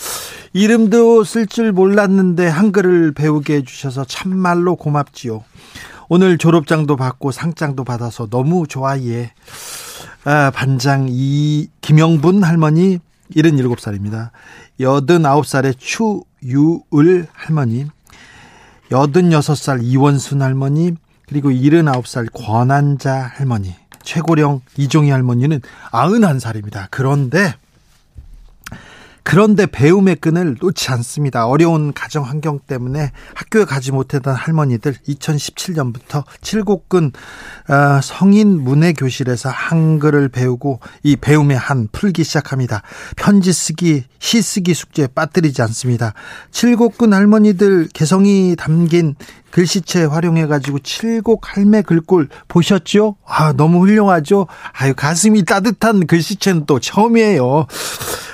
[0.52, 5.44] 이름도 쓸 줄 몰랐는데 한글을 배우게 해주셔서 참말로 고맙지요.
[6.14, 9.32] 오늘 졸업장도 받고 상장도 받아서 너무 좋아해.
[10.24, 12.98] 아, 반장 이 김영분 할머니
[13.34, 14.28] 77살입니다.
[14.78, 17.86] 89살의 추유을 할머니,
[18.90, 20.92] 86살 이원순 할머니,
[21.26, 26.88] 그리고 79살 권한자 할머니, 최고령 이종희 할머니는 91살입니다.
[26.90, 27.54] 그런데
[29.24, 31.46] 그런데 배움의 끈을 놓지 않습니다.
[31.46, 37.12] 어려운 가정 환경 때문에 학교에 가지 못했던 할머니들 2017년부터 칠곡근
[37.68, 42.82] 어, 성인 문해 교실에서 한글을 배우고 이 배움의 한 풀기 시작합니다.
[43.16, 46.14] 편지 쓰기, 시 쓰기 숙제에 빠뜨리지 않습니다.
[46.50, 49.14] 칠곡근 할머니들 개성이 담긴
[49.50, 53.16] 글씨체 활용해가지고 칠곡 할매 글꼴 보셨죠?
[53.24, 54.46] 아, 너무 훌륭하죠?
[54.72, 57.66] 아유, 가슴이 따뜻한 글씨체는 또 처음이에요.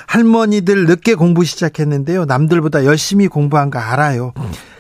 [0.09, 2.25] 할머니들 늦게 공부 시작했는데요.
[2.25, 4.33] 남들보다 열심히 공부한 거 알아요.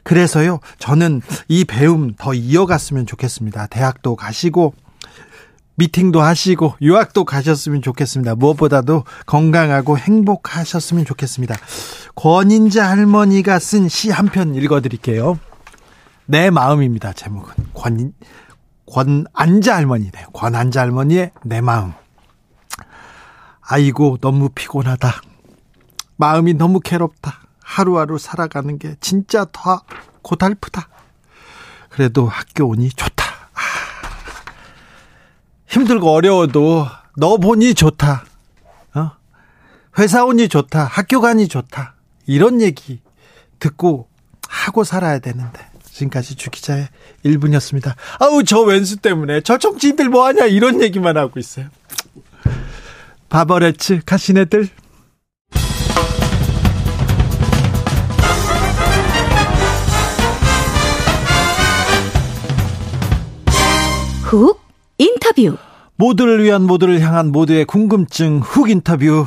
[0.02, 3.66] 그래서요, 저는 이 배움 더 이어갔으면 좋겠습니다.
[3.66, 4.72] 대학도 가시고,
[5.76, 8.34] 미팅도 하시고, 유학도 가셨으면 좋겠습니다.
[8.36, 11.54] 무엇보다도 건강하고 행복하셨으면 좋겠습니다.
[12.16, 15.38] 권인자 할머니가 쓴 시 한 편 읽어드릴게요.
[16.24, 17.12] 내 마음입니다.
[17.12, 18.12] 제목은 권
[18.90, 20.28] 권안자 할머니네요.
[20.32, 21.92] 권안자 할머니의 내 마음.
[23.70, 25.20] 아이고 너무 피곤하다.
[26.16, 27.40] 마음이 너무 괴롭다.
[27.60, 29.82] 하루하루 살아가는 게 진짜 더
[30.22, 30.88] 고달프다.
[31.90, 33.24] 그래도 학교 오니 좋다.
[33.24, 33.60] 아,
[35.66, 36.86] 힘들고 어려워도
[37.18, 38.24] 너 보니 좋다.
[38.94, 39.10] 어?
[39.98, 40.84] 회사 오니 좋다.
[40.84, 41.94] 학교 가니 좋다.
[42.26, 43.02] 이런 얘기
[43.58, 44.08] 듣고
[44.48, 45.68] 하고 살아야 되는데.
[45.82, 46.88] 지금까지 주기자의
[47.24, 47.94] 1분이었습니다.
[48.20, 51.68] 아우, 저 왼수 때문에 저 정치인들 뭐하냐 이런 얘기만 하고 있어요.
[53.28, 54.68] 바버레츠 카시네들.
[64.22, 64.60] 훅
[64.98, 65.56] 인터뷰.
[65.96, 69.26] 모두를 위한 모두를 향한 모두의 궁금증 훅 인터뷰.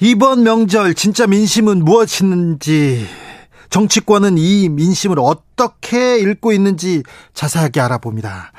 [0.00, 3.06] 이번 명절 진짜 민심은 무엇인지
[3.70, 7.02] 정치권은 이 민심을 어떻게 읽고 있는지
[7.34, 8.52] 자세하게 알아봅니다.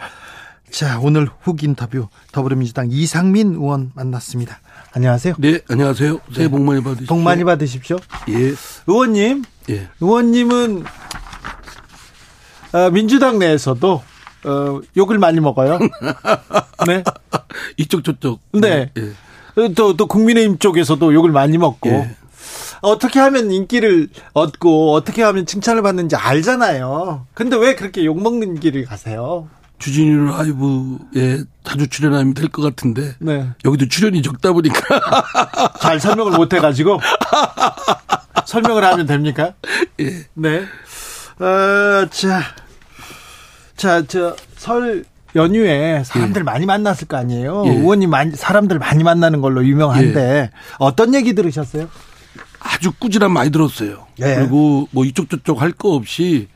[0.74, 4.60] 자, 오늘 훅 인터뷰 더불어민주당 이상민 의원 만났습니다.
[4.94, 5.36] 안녕하세요.
[5.38, 6.20] 네, 안녕하세요.
[6.34, 7.16] 새해 복 많이 받으십시오.
[7.16, 7.98] 복 많이 받으십시오.
[8.30, 8.56] 예,
[8.88, 9.88] 의원님, 예.
[10.02, 10.84] 의원님은
[12.74, 14.02] 어, 민주당 내에서도
[14.46, 15.78] 어, 욕을 많이 먹어요.
[16.88, 17.04] 네.
[17.78, 18.40] 이쪽 저쪽.
[18.52, 18.90] 네.
[18.98, 19.74] 예.
[19.76, 22.16] 또, 또 국민의힘 쪽에서도 욕을 많이 먹고 예.
[22.82, 27.28] 어떻게 하면 인기를 얻고 어떻게 하면 칭찬을 받는지 알잖아요.
[27.36, 29.48] 근데 왜 그렇게 욕 먹는 길을 가세요?
[29.84, 33.50] 주진우 라이브에 자주 출연하면 될 것 같은데 네.
[33.66, 34.80] 여기도 출연이 적다 보니까
[35.82, 37.00] 잘 설명을 못 해가지고
[38.46, 39.54] 설명을 하면 됩니까?
[40.00, 40.26] 예.
[40.36, 40.64] 네.
[41.40, 42.42] 어, 자,
[43.76, 45.04] 자, 저 설
[45.36, 47.64] 연휴에 사람들 많이 만났을 거 아니에요.
[47.66, 47.72] 예.
[47.72, 51.90] 의원님 많이 사람들 많이 만나는 걸로 유명한데 어떤 얘기 들으셨어요?
[52.62, 54.06] 아주 꾸지람 많이 들었어요.
[54.22, 54.36] 예.
[54.36, 56.48] 그리고 뭐 이쪽 저쪽 할 거 없이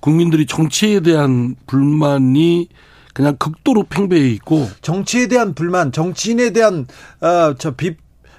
[0.00, 2.68] 국민들이 정치에 대한 불만이
[3.14, 6.86] 그냥 극도로 팽배해 있고 정치에 대한 불만, 정치인에 대한
[7.20, 7.96] 어, 저 비,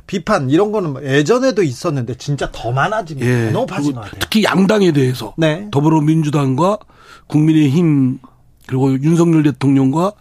[0.08, 3.52] 비판 이런 거는 뭐 예전에도 있었는데 진짜 더 많아진 예.
[3.54, 4.12] 것 같아요.
[4.20, 5.68] 특히 양당에 대해서 네.
[5.72, 6.80] 더불어민주당과
[7.28, 8.20] 국민의힘
[8.66, 10.14] 그리고 윤석열 대통령과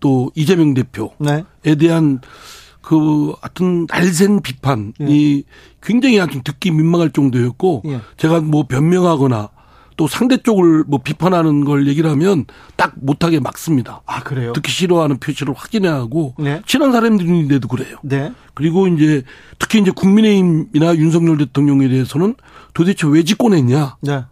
[0.00, 1.74] 또 이재명 대표에 네.
[1.76, 2.20] 대한
[2.80, 5.44] 그 하여튼 날쌘 비판이
[5.82, 8.00] 굉장히 아주 듣기 민망할 정도였고 예.
[8.16, 9.50] 제가 뭐 변명하거나
[9.96, 12.44] 또 상대 쪽을 뭐 비판하는 걸 얘기를 하면
[12.76, 14.02] 딱 못하게 막습니다.
[14.06, 14.52] 아 그래요?
[14.52, 16.60] 듣기 싫어하는 표시를 확인해야 하고 네.
[16.66, 17.96] 친한 사람들인데도 그래요.
[18.02, 18.32] 네.
[18.54, 19.22] 그리고 이제
[19.58, 22.34] 특히 이제 국민의힘이나 윤석열 대통령에 대해서는
[22.74, 23.96] 도대체 왜 집권했냐?
[24.02, 24.24] 네.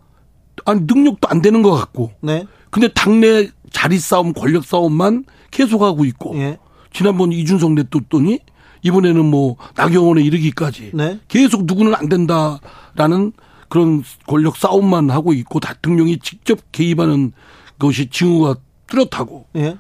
[0.67, 2.13] 아니 능력도 안 되는 것 같고.
[2.21, 2.47] 네.
[2.71, 6.37] 근데 당내 자리 싸움, 권력 싸움만 계속하고 있고.
[6.37, 6.59] 예.
[6.93, 8.39] 지난번 이준석 냈뒀더니
[8.83, 11.19] 이번에는 뭐 나경원에 이르기까지 네.
[11.27, 13.33] 계속 누구는 안 된다라는
[13.75, 17.33] 그런 권력 싸움만 하고 있고 대통령이 직접 개입하는
[17.77, 18.55] 것이 징후가
[18.87, 19.77] 뚜렷하고 예.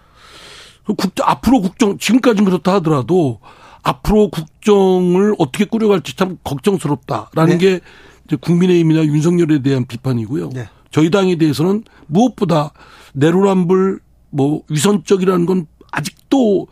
[0.84, 3.38] 국정 앞으로 국정 지금까지는 그렇다 하더라도
[3.84, 7.58] 앞으로 국정을 어떻게 꾸려갈지 참 걱정스럽다라는 네.
[7.58, 7.80] 게
[8.26, 10.50] 이제 국민의힘이나 윤석열에 대한 비판이고요.
[10.50, 10.68] 네.
[10.90, 12.72] 저희 당에 대해서는 무엇보다
[13.12, 16.66] 내로남불 뭐 위선적이라는 건 아직도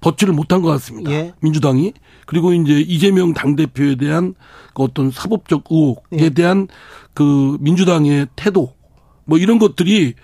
[0.00, 1.10] 벗지를 못한 것 같습니다.
[1.10, 1.34] 예.
[1.40, 1.92] 민주당이
[2.32, 4.34] 그리고 이제 이재명 당 대표에 대한
[4.72, 6.30] 그 어떤 사법적 의혹에 예.
[6.30, 6.66] 대한
[7.12, 8.72] 그 민주당의 태도
[9.26, 10.14] 뭐 이런 것들이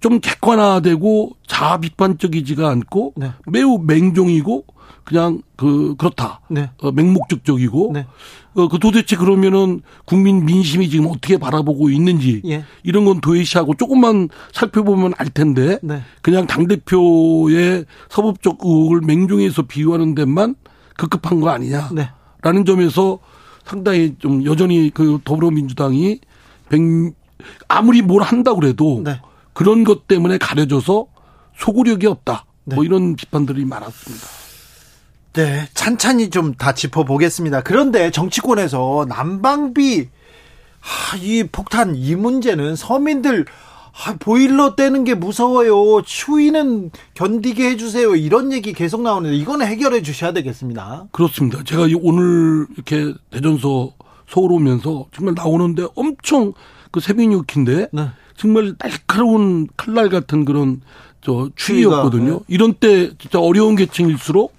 [0.00, 3.32] 좀 객관화되고 자아 비판적이지가 않고 네.
[3.46, 4.64] 매우 맹종이고
[5.04, 6.40] 그냥 그 그렇다.
[6.48, 6.70] 네.
[6.78, 8.06] 어, 맹목적적이고 네.
[8.54, 12.64] 어, 그 도대체 그러면은 국민 민심이 지금 어떻게 바라보고 있는지 예.
[12.84, 16.00] 이런 건 도외시하고 조금만 살펴보면 알 텐데 네.
[16.22, 20.54] 그냥 당 대표의 서법적 의혹을 맹종해서 비유하는 데만
[20.96, 21.90] 급급한 거 아니냐.
[21.92, 22.10] 네.
[22.42, 23.18] 라는 점에서
[23.64, 26.20] 상당히 좀 여전히 그 더불어민주당이
[26.68, 26.80] 백
[27.68, 29.20] 아무리 뭘 한다고 그래도 네.
[29.52, 31.06] 그런 것 때문에 가려져서
[31.56, 32.44] 소구력이 없다.
[32.64, 32.76] 네.
[32.76, 34.26] 뭐 이런 비판들이 많았습니다.
[35.34, 37.62] 네, 찬찬히 좀 다 짚어보겠습니다.
[37.62, 40.08] 그런데 정치권에서 난방비,
[40.80, 43.44] 하, 이 폭탄, 이 문제는 서민들,
[43.96, 46.02] 아, 보일러 떼는 게 무서워요.
[46.02, 48.16] 추위는 견디게 해주세요.
[48.16, 51.06] 이런 얘기 계속 나오는데, 이거는 해결해 주셔야 되겠습니다.
[51.12, 51.62] 그렇습니다.
[51.62, 53.92] 제가 이 오늘 이렇게 대전서
[54.28, 56.52] 서울 오면서 정말 나오는데 엄청
[56.90, 58.08] 그 새벽녘인데 네.
[58.36, 60.80] 정말 날카로운 칼날 같은 그런
[61.20, 62.24] 저 추위였거든요.
[62.24, 62.44] 추위가, 네.
[62.48, 64.56] 이런 때 진짜 어려운 계층일수록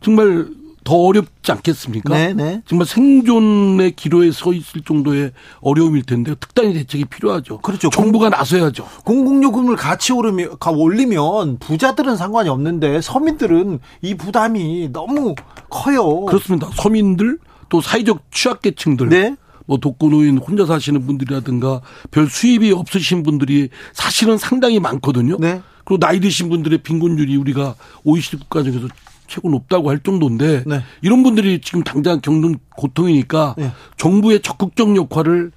[0.00, 0.48] 정말
[0.90, 2.12] 더 어렵지 않겠습니까?
[2.12, 2.62] 네, 네.
[2.66, 5.30] 정말 생존의 기로에 서 있을 정도의
[5.60, 7.58] 어려움일 텐데 특단의 대책이 필요하죠.
[7.58, 7.90] 그렇죠.
[7.90, 8.88] 정부가 나서야죠.
[9.04, 15.36] 공공요금을 같이 오르면, 가 올리면 부자들은 상관이 없는데 서민들은 이 부담이 너무
[15.68, 16.24] 커요.
[16.24, 16.68] 그렇습니다.
[16.74, 17.38] 서민들
[17.68, 19.36] 또 사회적 취약계층들 네.
[19.66, 25.36] 뭐 독거노인 혼자 사시는 분들이라든가 별 수입이 없으신 분들이 사실은 상당히 많거든요.
[25.38, 25.62] 네.
[25.84, 28.88] 그리고 나이 드신 분들의 빈곤율이 우리가 OECD 국가 중에서
[29.30, 30.82] 최고 높다고 할 정도인데 네.
[31.00, 33.72] 이런 분들이 지금 당장 겪는 고통이니까 네.
[33.96, 35.52] 정부의 적극적 역할을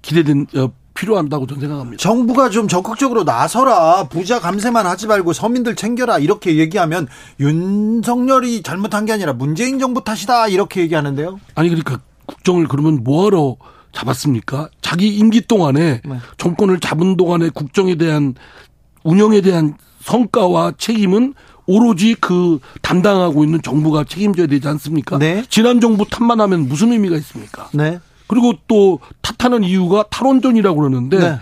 [0.00, 2.00] 기대된 어, 필요한다고 저는 생각합니다.
[2.00, 4.04] 정부가 좀 적극적으로 나서라.
[4.04, 6.18] 부자 감세만 하지 말고 서민들 챙겨라.
[6.18, 7.08] 이렇게 얘기하면
[7.40, 10.48] 윤석열이 잘못한 게 아니라 문재인 정부 탓이다.
[10.48, 11.40] 이렇게 얘기하는데요.
[11.56, 13.56] 아니 그러니까 국정을 그러면 뭐하러
[13.92, 14.70] 잡았습니까?
[14.80, 16.18] 자기 임기 동안에 네.
[16.36, 18.34] 정권을 잡은 동안에 국정에 대한
[19.02, 21.34] 운영에 대한 성과와 책임은
[21.68, 25.18] 오로지 그 담당하고 있는 정부가 책임져야 되지 않습니까?
[25.18, 25.44] 네.
[25.50, 27.68] 지난 정부 탓만 하면 무슨 의미가 있습니까?
[27.74, 28.00] 네.
[28.26, 31.38] 그리고 또 탓하는 이유가 탈원전이라고 그러는데 네.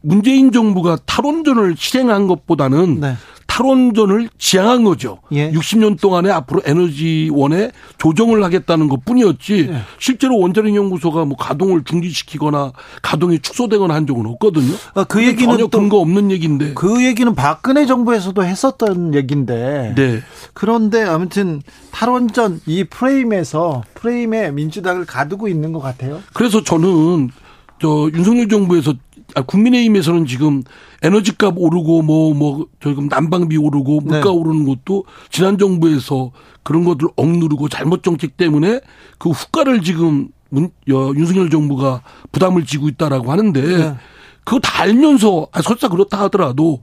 [0.00, 3.16] 문재인 정부가 탈원전을 실행한 것보다는 네.
[3.60, 5.18] 탈원전을 지향한 거죠.
[5.32, 5.50] 예.
[5.50, 9.80] 60년 동안에 앞으로 에너지원에 조정을 하겠다는 것 뿐이었지 예.
[9.98, 14.74] 실제로 원자력 연구소가 뭐 가동을 중지시키거나 가동이 축소되거나 한 적은 없거든요.
[14.94, 16.74] 아, 그 얘기는 전혀 또- 근거 없는 얘기인데.
[16.74, 19.94] 그 얘기는 박근혜 정부에서도 했었던 얘기인데.
[19.96, 20.20] 네.
[20.52, 26.20] 그런데 아무튼 탈원전 이 프레임에서 프레임에 민주당을 가두고 있는 것 같아요.
[26.34, 27.30] 그래서 저는
[27.80, 28.92] 저 윤석열 정부에서
[29.36, 30.62] 아, 국민의힘에서는 지금
[31.02, 34.28] 에너지값 오르고 뭐뭐 저금 난방비 오르고 물가 네.
[34.30, 36.32] 오르는 것도 지난 정부에서
[36.62, 38.80] 그런 것들 억누르고 잘못 정책 때문에
[39.18, 42.00] 그 후과를 지금 문, 여, 윤석열 정부가
[42.32, 43.94] 부담을 지고 있다라고 하는데 네.
[44.42, 46.82] 그거 다 알면서 아, 설사 그렇다 하더라도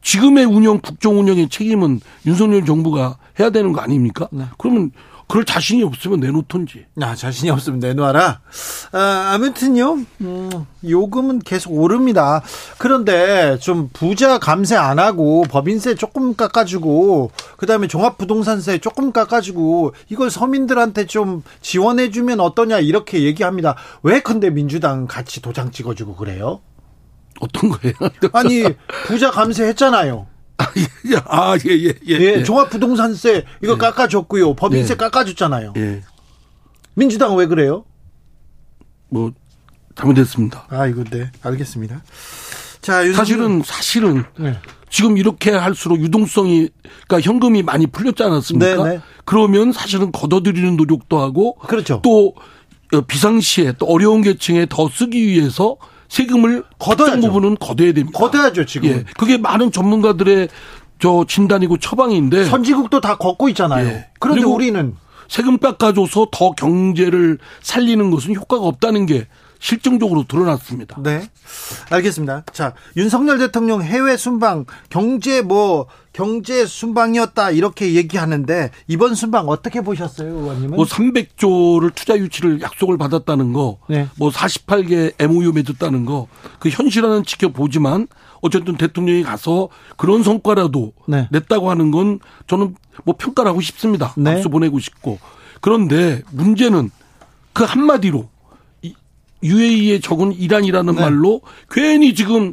[0.00, 4.26] 지금의 운영 국정 운영의 책임은 윤석열 정부가 해야 되는 거 아닙니까?
[4.32, 4.44] 네.
[4.56, 4.90] 그러면
[5.30, 6.86] 그럴 자신이 없으면 내놓던지.
[7.00, 8.40] 아, 자신이 없으면 내놔라.
[8.90, 10.50] 아, 아무튼요, 음,
[10.86, 12.42] 요금은 계속 오릅니다.
[12.78, 20.30] 그런데 좀 부자 감세 안 하고 법인세 조금 깎아주고, 그 다음에 종합부동산세 조금 깎아주고, 이걸
[20.30, 23.76] 서민들한테 좀 지원해주면 어떠냐, 이렇게 얘기합니다.
[24.02, 26.60] 왜 근데 민주당 같이 도장 찍어주고 그래요?
[27.38, 27.94] 어떤 거예요?
[28.32, 28.64] 아니,
[29.06, 30.26] 부자 감세 했잖아요.
[31.26, 32.14] 아, 예, 예, 예.
[32.20, 32.42] 예, 예.
[32.44, 34.54] 종합부동산세 이거 깎아줬고요.
[34.54, 34.96] 법인세 예.
[34.96, 35.74] 깎아줬잖아요.
[35.76, 36.02] 예.
[36.94, 37.84] 민주당은 왜 그래요?
[39.08, 39.32] 뭐,
[39.94, 40.66] 잘못했습니다.
[40.70, 42.02] 아, 이거 네, 알겠습니다.
[42.80, 44.56] 자, 윤석열- 사실은, 사실은, 네.
[44.88, 46.68] 지금 이렇게 할수록 유동성이,
[47.06, 48.84] 그러니까 현금이 많이 풀렸지 않았습니까?
[48.84, 49.00] 네, 네.
[49.24, 52.00] 그러면 사실은 걷어들이는 노력도 하고, 그렇죠.
[52.02, 52.34] 또,
[52.92, 55.76] 어, 비상시에 또 어려운 계층에 더 쓰기 위해서
[56.10, 57.20] 세금을 걷어야죠.
[57.28, 58.18] 부분은 걷어야 됩니다.
[58.18, 58.88] 걷어야죠, 지금.
[58.88, 59.04] 예.
[59.16, 60.48] 그게 많은 전문가들의
[60.98, 62.44] 저 진단이고 처방인데.
[62.44, 63.86] 선진국도 다 걷고 있잖아요.
[63.86, 64.06] 예.
[64.18, 64.96] 그런데 우리는
[65.28, 69.28] 세금 깎아줘서 더 경제를 살리는 것은 효과가 없다는 게
[69.60, 70.96] 실증적으로 드러났습니다.
[71.00, 71.22] 네.
[71.90, 72.44] 알겠습니다.
[72.52, 80.28] 자, 윤석열 대통령 해외 순방 경제 뭐 경제 순방이었다 이렇게 얘기하는데 이번 순방 어떻게 보셨어요,
[80.28, 80.76] 의원님은?
[80.76, 84.08] 뭐 300조를 투자 유치를 약속을 받았다는 거, 네.
[84.16, 86.26] 뭐 48개 MOU 맺었다는 거,
[86.58, 88.08] 그 현실화는 지켜보지만
[88.40, 91.28] 어쨌든 대통령이 가서 그런 성과라도 네.
[91.30, 94.12] 냈다고 하는 건 저는 뭐 평가를 하고 싶습니다.
[94.16, 94.34] 네.
[94.34, 95.18] 박수 보내고 싶고.
[95.60, 96.90] 그런데 문제는
[97.52, 98.28] 그 한마디로
[98.82, 98.94] 이
[99.42, 101.00] UAE에 적은 이란이라는 네.
[101.00, 102.52] 말로 괜히 지금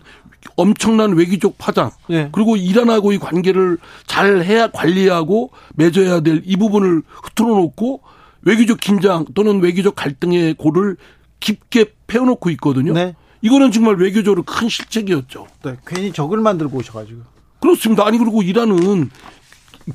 [0.56, 2.30] 엄청난 외교적 파장 네.
[2.32, 8.02] 그리고 이란하고 의 관계를 잘 해야 관리하고 맺어야 될 이 부분을 흐트러 놓고
[8.42, 10.98] 외교적 긴장 또는 외교적 갈등의 골을
[11.40, 12.94] 깊게 패워놓고 있거든요.
[12.94, 13.16] 네.
[13.42, 15.48] 이거는 정말 외교적으로 큰 실책이었죠.
[15.64, 17.22] 네, 괜히 적을 만들고 오셔가지고.
[17.60, 18.06] 그렇습니다.
[18.06, 19.10] 아니 그리고 이란은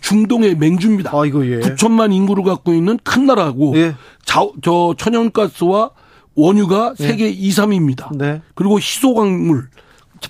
[0.01, 1.11] 중동의 맹주입니다.
[1.13, 1.61] 아이고 예.
[1.61, 3.95] 9천만 인구를 갖고 있는 큰 나라고 예.
[4.25, 5.91] 자, 저 천연가스와
[6.35, 8.17] 원유가 세계 2, 3위입니다.
[8.17, 8.41] 네.
[8.55, 9.69] 그리고 희소광물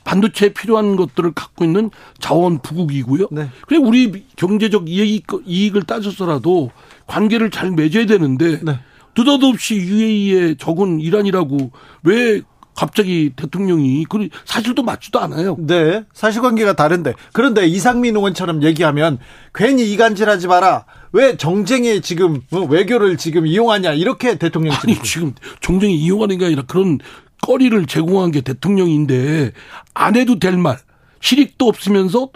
[0.01, 3.29] 반도체에 필요한 것들을 갖고 있는 자원 부국이고요.
[3.31, 3.49] 네.
[3.67, 6.71] 그래 우리 경제적 이익, 이익을 따져서라도
[7.07, 8.81] 관계를 잘 맺어야 되는데 네.
[9.17, 11.71] 느닷없이 UAE에 적은 이란이라고
[12.05, 12.43] 왜
[12.75, 15.57] 갑자기 대통령이 그 사실도 맞지도 않아요.
[15.59, 19.19] 네, 사실관계가 다른데 그런데 이상민 의원처럼 얘기하면
[19.55, 20.87] 괜히 이간질하지 마라.
[21.13, 26.63] 왜 정쟁에 지금 어, 외교를 지금 이용하냐 이렇게 대통령 아니 지금 정쟁이 이용하는 게 아니라
[26.67, 26.99] 그런
[27.43, 29.53] 거리를 제공한 게 대통령인데
[29.93, 30.79] 안 해도 될 말
[31.21, 32.31] 실익도 없으면서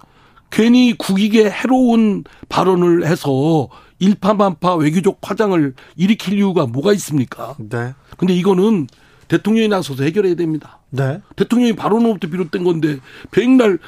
[0.51, 7.57] 괜히 국익에 해로운 발언을 해서 일파만파 외교적 화장을 일으킬 이유가 뭐가 있습니까?
[7.59, 8.87] 네, 근데 이거는
[9.29, 10.79] 대통령이 나서서 해결해야 됩니다.
[10.91, 12.99] 네, 대통령이 발언으로부터 비롯된 건데
[13.33, 13.79] 백날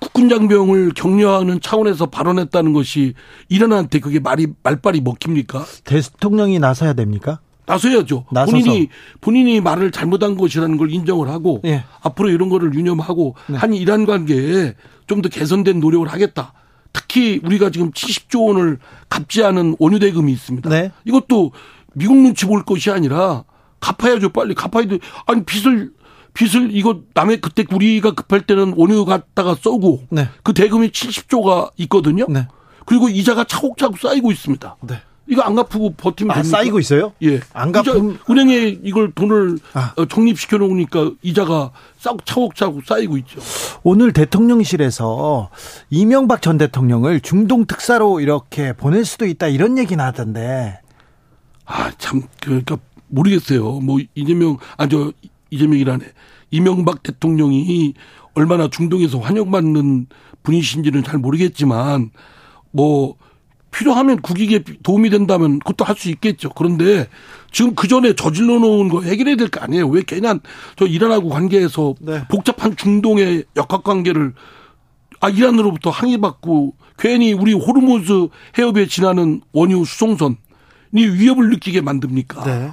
[0.00, 3.14] 국군 장병을 격려하는 차원에서 발언했다는 것이
[3.48, 5.64] 이란한테 그게 말이 말빨이 먹힙니까?
[5.84, 7.40] 대통령이 나서야 됩니까?
[7.66, 8.26] 나서야죠.
[8.30, 8.56] 나서서.
[8.56, 8.88] 본인이
[9.20, 11.84] 본인이 말을 잘못한 것이라는 걸 인정을 하고 예.
[12.02, 13.56] 앞으로 이런 거를 유념하고 네.
[13.56, 14.74] 한 이란 관계에
[15.06, 16.52] 좀 더 개선된 노력을 하겠다.
[16.92, 20.68] 특히 우리가 지금 70조 원을 갚지 않은 원유 대금이 있습니다.
[20.70, 20.92] 네.
[21.04, 21.52] 이것도
[21.94, 23.44] 미국 눈치 볼 것이 아니라
[23.80, 24.30] 갚아야죠.
[24.30, 24.98] 빨리 갚아야 돼.
[25.26, 25.92] 아니 빚을
[26.34, 30.28] 빚을 이거 남의 그때 우리가 급할 때는 원유 갖다가 쏘고 네.
[30.42, 32.26] 그 대금이 70조가 있거든요.
[32.28, 32.46] 네.
[32.84, 34.76] 그리고 이자가 차곡차곡 쌓이고 있습니다.
[35.26, 35.32] 네.
[35.32, 36.58] 이거 안 갚고 버티면 아, 됩니까?
[36.58, 37.12] 쌓이고 있어요?
[37.22, 37.40] 예.
[37.52, 37.92] 안 이자,
[38.30, 39.92] 은행에 이걸 돈을 아.
[39.96, 43.40] 어, 적립시켜 놓으니까 이자가 싹 차곡차곡 쌓이고 있죠.
[43.82, 45.50] 오늘 대통령실에서
[45.90, 50.80] 이명박 전 대통령을 중동 특사로 이렇게 보낼 수도 있다 이런 얘기는 하던데.
[51.66, 53.80] 아, 참, 그러니까 모르겠어요.
[53.80, 55.12] 뭐, 이재명, 아, 저,
[55.50, 56.04] 이재명이라네.
[56.50, 57.94] 이명박 대통령이
[58.34, 60.06] 얼마나 중동에서 환영받는
[60.44, 62.10] 분이신지는 잘 모르겠지만,
[62.70, 63.16] 뭐,
[63.76, 66.50] 필요하면 국익에 도움이 된다면 그것도 할 수 있겠죠.
[66.50, 67.08] 그런데
[67.52, 69.88] 지금 그 전에 저질러 놓은 거 해결해야 될 거 아니에요.
[69.88, 70.40] 왜 괜한
[70.76, 72.22] 저 이란하고 관계에서 네.
[72.28, 74.34] 복잡한 중동의 역학 관계를
[75.20, 80.36] 아 이란으로부터 항의받고 괜히 우리 호르무즈 해협에 지나는 원유 수송선이
[80.92, 82.44] 위협을 느끼게 만듭니까?
[82.44, 82.70] 네.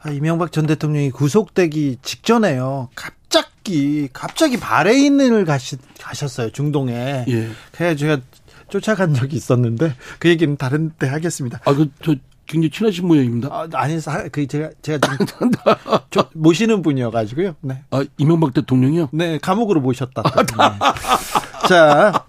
[0.00, 2.90] 아, 이명박 전 대통령이 구속되기 직전에요.
[2.94, 7.24] 갑자기 갑자기 바레인을 가시, 가셨어요 중동에.
[7.28, 7.48] 예.
[7.72, 8.20] 그래 제가
[8.68, 11.60] 쫓아간 적이 있었는데 그 얘기는 다른 때 하겠습니다.
[11.64, 12.14] 아 그 저
[12.46, 13.48] 굉장히 친하신 모양입니다.
[13.52, 15.50] 아, 아니 사- 그 제가 제가 좀
[16.10, 17.56] 저- 모시는 분이어가지고요.
[17.60, 17.82] 네.
[17.90, 19.10] 아 이명박 대통령이요?
[19.12, 20.22] 네, 감옥으로 모셨다.
[20.22, 21.68] 네.
[21.68, 22.24] 자,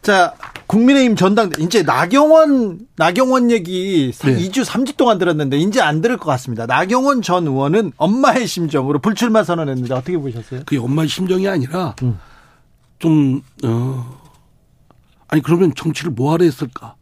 [0.00, 0.34] 자,
[0.66, 4.36] 국민의힘 전당대 이제 나경원 나경원 얘기 네.
[4.48, 6.64] 2주 3주 동안 들었는데 이제 안 들을 것 같습니다.
[6.64, 10.60] 나경원 전 의원은 엄마의 심정으로 불출마 선언했는데 어떻게 보셨어요?
[10.60, 12.18] 그게 엄마의 심정이 아니라 음.
[12.98, 14.19] 좀 어.
[15.30, 16.96] 아니 그러면 정치를 뭐하러 했을까?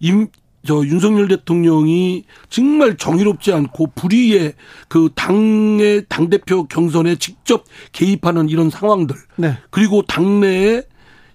[0.00, 0.28] 임,
[0.66, 4.54] 저 윤석열 대통령이 정말 정의롭지 않고 불의의
[4.88, 9.58] 그 당의 당 대표 경선에 직접 개입하는 이런 상황들 네.
[9.70, 10.82] 그리고 당내에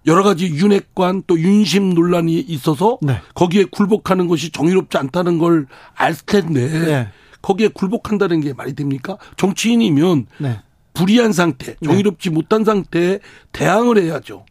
[0.07, 3.19] 여러 가지 윤핵관 또 윤심 논란이 있어서 네.
[3.35, 7.07] 거기에 굴복하는 것이 정의롭지 않다는 걸 알 텐데 네.
[7.41, 9.17] 거기에 굴복한다는 게 말이 됩니까?
[9.37, 10.59] 정치인이면 네.
[10.93, 13.19] 불의한 상태, 정의롭지 못한 상태에
[13.51, 14.45] 대항을 해야죠.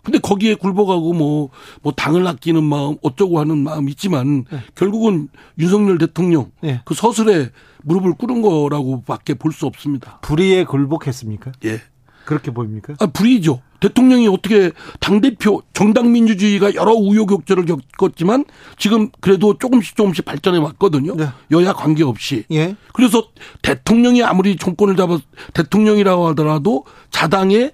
[0.00, 0.02] 네.
[0.04, 1.50] 근데 거기에 굴복하고 뭐,
[1.82, 4.44] 뭐 당을 아끼는 마음, 어쩌고 하는 마음 있지만
[4.74, 5.28] 결국은
[5.58, 6.80] 윤석열 대통령 네.
[6.84, 7.50] 그 서술에
[7.82, 10.18] 무릎을 꿇은 거라고 밖에 볼 수 없습니다.
[10.22, 11.52] 불의에 굴복했습니까?
[11.64, 11.80] 예.
[12.24, 12.94] 그렇게 보입니까?
[13.00, 13.60] 아, 불의죠.
[13.80, 14.70] 대통령이 어떻게
[15.00, 17.64] 당대표 정당 민주주의가 여러 우여곡절을
[17.96, 18.44] 겪었지만
[18.78, 21.16] 지금 그래도 조금씩 조금씩 발전해 왔거든요.
[21.16, 21.28] 네.
[21.50, 22.44] 여야 관계없이.
[22.52, 22.76] 예.
[22.92, 23.26] 그래서
[23.62, 25.18] 대통령이 아무리 정권을 잡아
[25.54, 27.72] 대통령이라고 하더라도 자당의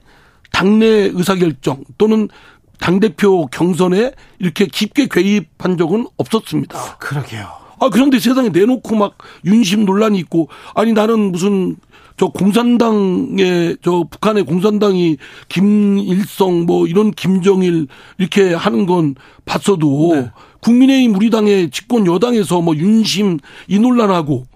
[0.57, 2.31] 당내 의사결정 또는
[2.79, 6.97] 당대표 경선에 이렇게 깊게 개입한 적은 없었습니다.
[6.97, 7.47] 그러게요.
[7.79, 11.77] 아, 그런데 세상에 내놓고 막 윤심 논란이 있고, 아니, 나는 무슨,
[12.17, 15.19] 저 공산당의, 저 북한의 공산당이
[15.51, 17.87] 김일성 뭐 이런 김정일
[18.17, 20.31] 이렇게 하는 건 봤어도 네.
[20.61, 23.39] 국민의힘 우리 당의 집권 여당에서 뭐 윤심
[23.69, 24.47] 이 논란하고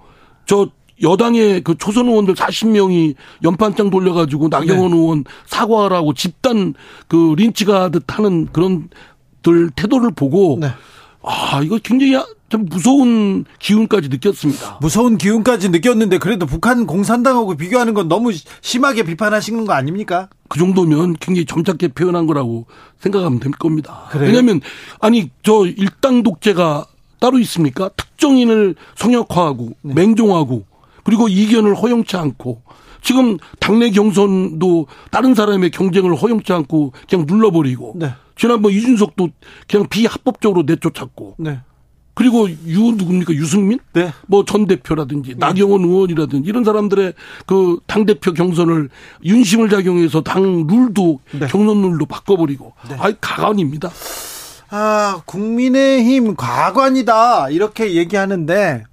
[0.46, 0.70] 저
[1.02, 6.74] 여당의 그 초선 의원들 40명이 연판장 돌려가지고 나경원 의원 사과하라고 집단
[7.08, 8.88] 그 린치가 듯 하는 그런
[9.42, 10.68] 들 태도를 보고 네.
[11.22, 14.78] 아, 이거 굉장히 좀 무서운 기운까지 느꼈습니다.
[14.80, 20.28] 무서운 기운까지 느꼈는데 그래도 북한 공산당하고 비교하는 건 너무 심하게 비판하시는 거 아닙니까?
[20.48, 22.66] 그 정도면 굉장히 점잖게 표현한 거라고
[22.98, 24.06] 생각하면 될 겁니다.
[24.10, 24.28] 그래요?
[24.28, 24.60] 왜냐하면
[24.98, 26.86] 아니 저 일당 독재가
[27.20, 27.90] 따로 있습니까?
[27.96, 29.94] 특정인을 성역화하고 네.
[29.94, 30.64] 맹종하고
[31.10, 32.62] 그리고 이견을 허용치 않고
[33.02, 38.12] 지금 당내 경선도 다른 사람의 경쟁을 허용치 않고 그냥 눌러버리고 네.
[38.36, 39.28] 지난번 이준석도
[39.68, 41.58] 그냥 비합법적으로 내쫓았고 네.
[42.14, 44.12] 그리고 유 누굽니까 유승민 네.
[44.28, 47.14] 뭐전 대표라든지 나경원 의원이라든지 이런 사람들의
[47.46, 48.88] 그 당 대표 경선을
[49.24, 51.48] 윤심을 작용해서 당 룰도 네.
[51.48, 53.90] 경선 룰도 바꿔버리고 아이 가관입니다.
[54.72, 57.50] 아, 국민의힘 과관이다.
[57.50, 58.84] 이렇게 얘기하는데,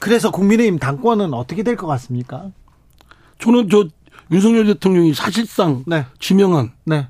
[0.00, 2.50] 그래서 국민의힘 당권은 어떻게 될 것 같습니까?
[3.38, 3.86] 저는 저
[4.30, 6.06] 윤석열 대통령이 사실상 네.
[6.18, 7.06] 지명한 네.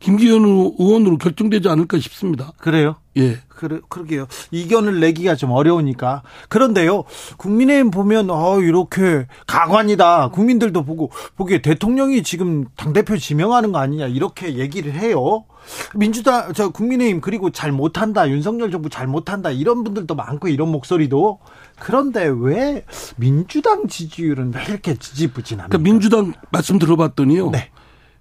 [0.00, 0.44] 김기현
[0.78, 2.52] 의원으로 결정되지 않을까 싶습니다.
[2.58, 2.96] 그래요?
[3.16, 3.38] 예.
[3.48, 4.28] 그러, 그러게요.
[4.52, 6.22] 이견을 내기가 좀 어려우니까.
[6.48, 7.02] 그런데요,
[7.38, 10.28] 국민의힘 보면, 어, 이렇게 가관이다.
[10.28, 14.06] 국민들도 보고, 보기에 대통령이 지금 당대표 지명하는 거 아니냐.
[14.06, 15.44] 이렇게 얘기를 해요.
[15.96, 18.30] 민주당, 저 국민의힘, 그리고 잘 못한다.
[18.30, 19.50] 윤석열 정부 잘 못한다.
[19.50, 21.40] 이런 분들도 많고, 이런 목소리도.
[21.80, 22.84] 그런데 왜
[23.16, 25.78] 민주당 지지율은 왜 이렇게 지지부진합니까?
[25.78, 27.50] 그러니까 민주당 말씀 들어봤더니요.
[27.50, 27.70] 네.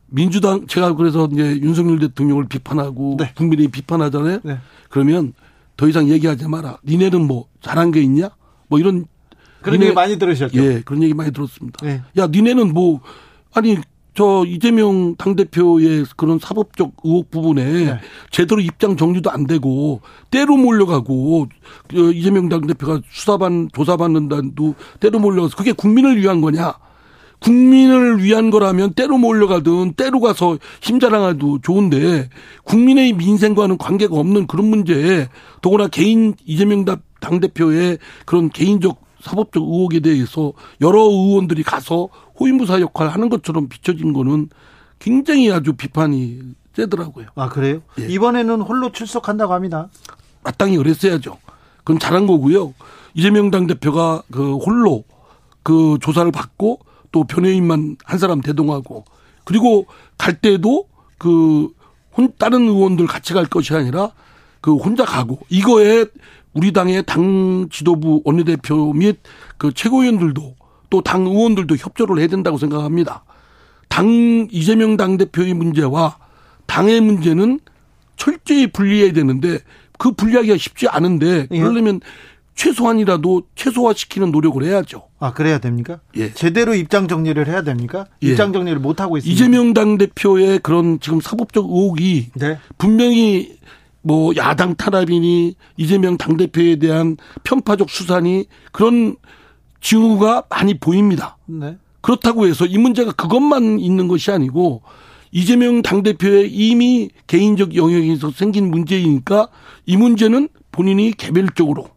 [0.09, 3.31] 민주당 제가 그래서 이제 윤석열 대통령을 비판하고 네.
[3.35, 4.39] 국민이 비판하잖아요.
[4.43, 4.57] 네.
[4.89, 5.33] 그러면
[5.75, 6.77] 더 이상 얘기하지 마라.
[6.85, 8.29] 니네는 뭐 잘한 게 있냐?
[8.67, 9.05] 뭐 이런
[9.61, 10.57] 그런 니네- 얘기 많이 들으셨죠?
[10.63, 11.85] 예, 그런 얘기 많이 들었습니다.
[11.85, 12.01] 네.
[12.17, 13.01] 야, 니네는 뭐
[13.53, 13.77] 아니
[14.13, 17.99] 저 이재명 당 대표의 그런 사법적 의혹 부분에 네.
[18.31, 20.01] 제대로 입장 정리도 안 되고
[20.31, 21.47] 때로 몰려가고
[21.87, 26.73] 그 이재명 당 대표가 수사받 조사받는다도 때로 몰려가서 그게 국민을 위한 거냐?
[27.39, 32.29] 국민을 위한 거라면 때로 몰려가든 때로 가서 힘자랑해도 좋은데
[32.63, 35.27] 국민의 민생과는 관계가 없는 그런 문제에
[35.61, 42.09] 더구나 개인 이재명 당- 당대표의 그런 개인적 사법적 의혹에 대해서 여러 의원들이 가서
[42.39, 44.49] 호위무사 역할을 하는 것처럼 비춰진 거는
[44.99, 46.39] 굉장히 아주 비판이
[46.75, 47.25] 세더라고요.
[47.35, 47.81] 아, 그래요?
[47.99, 48.07] 예.
[48.07, 49.89] 이번에는 홀로 출석한다고 합니다.
[50.43, 51.37] 마땅히 그랬어야죠.
[51.79, 52.73] 그건 잘한 거고요.
[53.15, 55.03] 이재명 당대표가 그 홀로
[55.63, 56.79] 그 조사를 받고
[57.17, 59.03] 또 변호인만 한 사람 대동하고
[59.43, 59.87] 그리고
[60.19, 60.87] 갈 때도
[61.17, 61.69] 그
[62.15, 64.11] 혼, 다른 의원들 같이 갈 것이 아니라
[64.61, 66.05] 그 혼자 가고 이거에
[66.53, 69.17] 우리 당의 당 지도부 원내대표 및
[69.57, 70.55] 그 최고위원들도
[70.91, 73.23] 또 당 의원들도 협조를 해야 된다고 생각합니다.
[73.89, 76.17] 당 이재명 당 대표의 문제와
[76.67, 77.59] 당의 문제는
[78.15, 79.59] 철저히 분리해야 되는데
[79.97, 81.59] 그 분리하기가 쉽지 않은데 예.
[81.59, 81.99] 그러려면
[82.57, 85.03] 최소한이라도 최소화시키는 노력을 해야죠.
[85.19, 85.99] 아 그래야 됩니까?
[86.17, 86.33] 예.
[86.33, 88.07] 제대로 입장 정리를 해야 됩니까?
[88.23, 88.29] 예.
[88.29, 89.33] 입장 정리를 못 하고 있습니다.
[89.33, 92.57] 이재명 당 대표의 그런 지금 사법적 의혹이 네.
[92.77, 93.57] 분명히
[94.01, 99.15] 뭐 야당 탄압이니 이재명 당 대표에 대한 편파적 수사니 그런
[99.79, 101.37] 징후가 많이 보입니다.
[101.45, 101.77] 네.
[102.01, 104.81] 그렇다고 해서 이 문제가 그것만 있는 것이 아니고
[105.31, 109.49] 이재명 당대표의 이미 개인적 영역에서 생긴 문제이니까
[109.85, 111.89] 이 문제는 본인이 개별적으로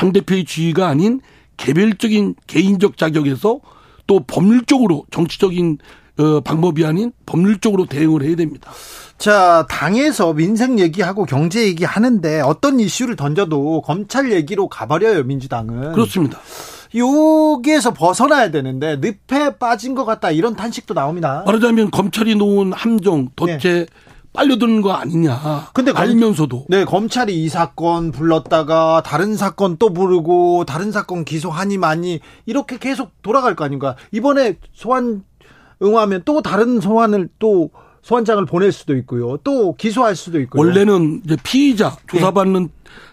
[0.00, 1.20] 당대표의 지위가 아닌
[1.58, 3.60] 개별적인 개인적 자격에서
[4.06, 5.78] 또 법률적으로 정치적인
[6.18, 8.70] 어, 방법이 아닌 법률적으로 대응을 해야 됩니다.
[9.18, 15.92] 자, 당에서 민생 얘기하고 경제 얘기 하는데 어떤 이슈를 던져도 검찰 얘기로 가버려요, 민주당은.
[15.92, 16.40] 그렇습니다.
[16.94, 21.42] 여기에서 벗어나야 되는데 늪에 빠진 것 같다 이런 탄식도 나옵니다.
[21.46, 23.86] 말하자면 검찰이 놓은 함정, 덫에
[24.32, 25.34] 빨려드는 거 아니냐.
[25.34, 25.70] 네.
[25.74, 31.78] 근데 검- 알면서도 네, 검찰이 이 사건 불렀다가 다른 사건 또 부르고 다른 사건 기소하니
[31.78, 33.96] 많이 이렇게 계속 돌아갈 거 아닌가.
[34.12, 35.24] 이번에 소환
[35.82, 37.70] 응하면 또 다른 소환을 또
[38.02, 39.36] 소환장을 보낼 수도 있고요.
[39.38, 40.60] 또 기소할 수도 있고요.
[40.66, 42.70] 원래는 이제 피의자 조사받는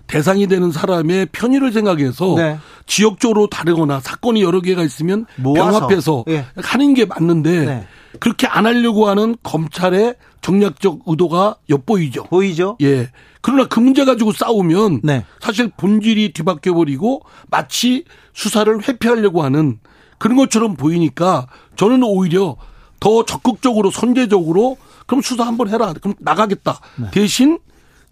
[0.07, 2.57] 대상이 되는 사람의 편의를 생각해서 네.
[2.85, 5.79] 지역적으로 다르거나 사건이 여러 개가 있으면 모아서.
[5.79, 6.45] 병합해서 예.
[6.55, 7.87] 하는 게 맞는데 네.
[8.19, 12.23] 그렇게 안 하려고 하는 검찰의 정략적 의도가 엿보이죠.
[12.23, 12.77] 보이죠?
[12.81, 13.09] 예.
[13.41, 15.25] 그러나 그 문제 가지고 싸우면 네.
[15.39, 18.03] 사실 본질이 뒤바뀌어 버리고 마치
[18.33, 19.79] 수사를 회피하려고 하는
[20.17, 22.57] 그런 것처럼 보이니까 저는 오히려
[22.99, 25.93] 더 적극적으로 선제적으로 그럼 수사 한번 해라.
[25.93, 26.79] 그럼 나가겠다.
[26.97, 27.11] 네.
[27.11, 27.59] 대신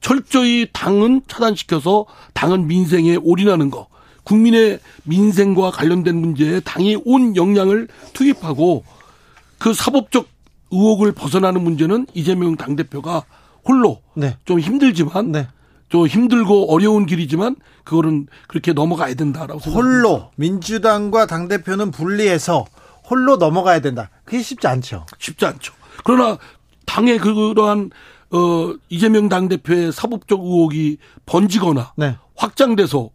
[0.01, 3.87] 철저히 당은 차단시켜서 당은 민생에 올인하는 거.
[4.23, 8.83] 국민의 민생과 관련된 문제에 당이 온 역량을 투입하고
[9.65, 10.27] 그 사법적
[10.69, 13.23] 의혹을 벗어나는 문제는 이재명 당대표가
[13.67, 14.37] 홀로 네.
[14.45, 15.47] 좀 힘들지만 네.
[15.89, 20.07] 좀 힘들고 어려운 길이지만 그거는 그렇게 넘어가야 된다라고 생각합니다.
[20.07, 22.65] 홀로 민주당과 당 대표는 분리해서
[23.09, 24.11] 홀로 넘어가야 된다.
[24.23, 25.07] 그게 쉽지 않죠.
[25.17, 25.73] 쉽지 않죠.
[26.03, 26.37] 그러나
[26.85, 27.89] 당의 그러한
[28.29, 32.17] 어 이재명 당 대표의 사법적 의혹이 번지거나 네.
[32.35, 33.09] 확장돼서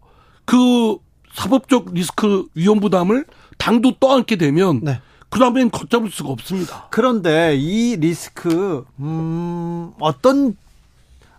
[0.46, 0.96] 그
[1.32, 3.24] 사법적 리스크 위험 부담을
[3.56, 5.00] 당도 떠안게 되면 네.
[5.30, 6.88] 그 다음엔 걷잡을 수가 없습니다.
[6.90, 10.56] 그런데 이 리스크 음 어떤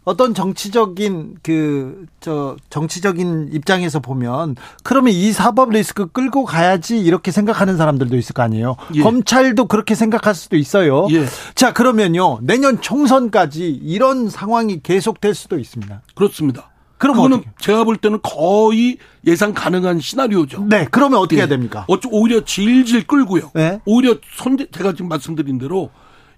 [0.04, 7.78] 어떤 정치적인 그 저 정치적인 입장에서 보면 그러면 이 사법 리스크 끌고 가야지 이렇게 생각하는
[7.78, 8.78] 사람들도 있을 거 아니에요.
[8.94, 9.02] 예.
[9.02, 11.08] 검찰도 그렇게 생각할 수도 있어요.
[11.12, 11.26] 예.
[11.56, 16.02] 자 그러면요 내년 총선까지 이런 상황이 계속될 수도 있습니다.
[16.14, 16.70] 그렇습니다.
[17.02, 17.52] 그럼 그거는 어떻게?
[17.60, 20.68] 제가 볼 때는 거의 예상 가능한 시나리오죠.
[20.70, 21.50] 네, 그러면 어떻게 해야 예.
[21.50, 21.84] 됩니까?
[21.88, 23.50] 어쩌 오히려 질질 끌고요.
[23.56, 23.82] 네.
[23.86, 25.90] 오히려 선제 제가 지금 말씀드린 대로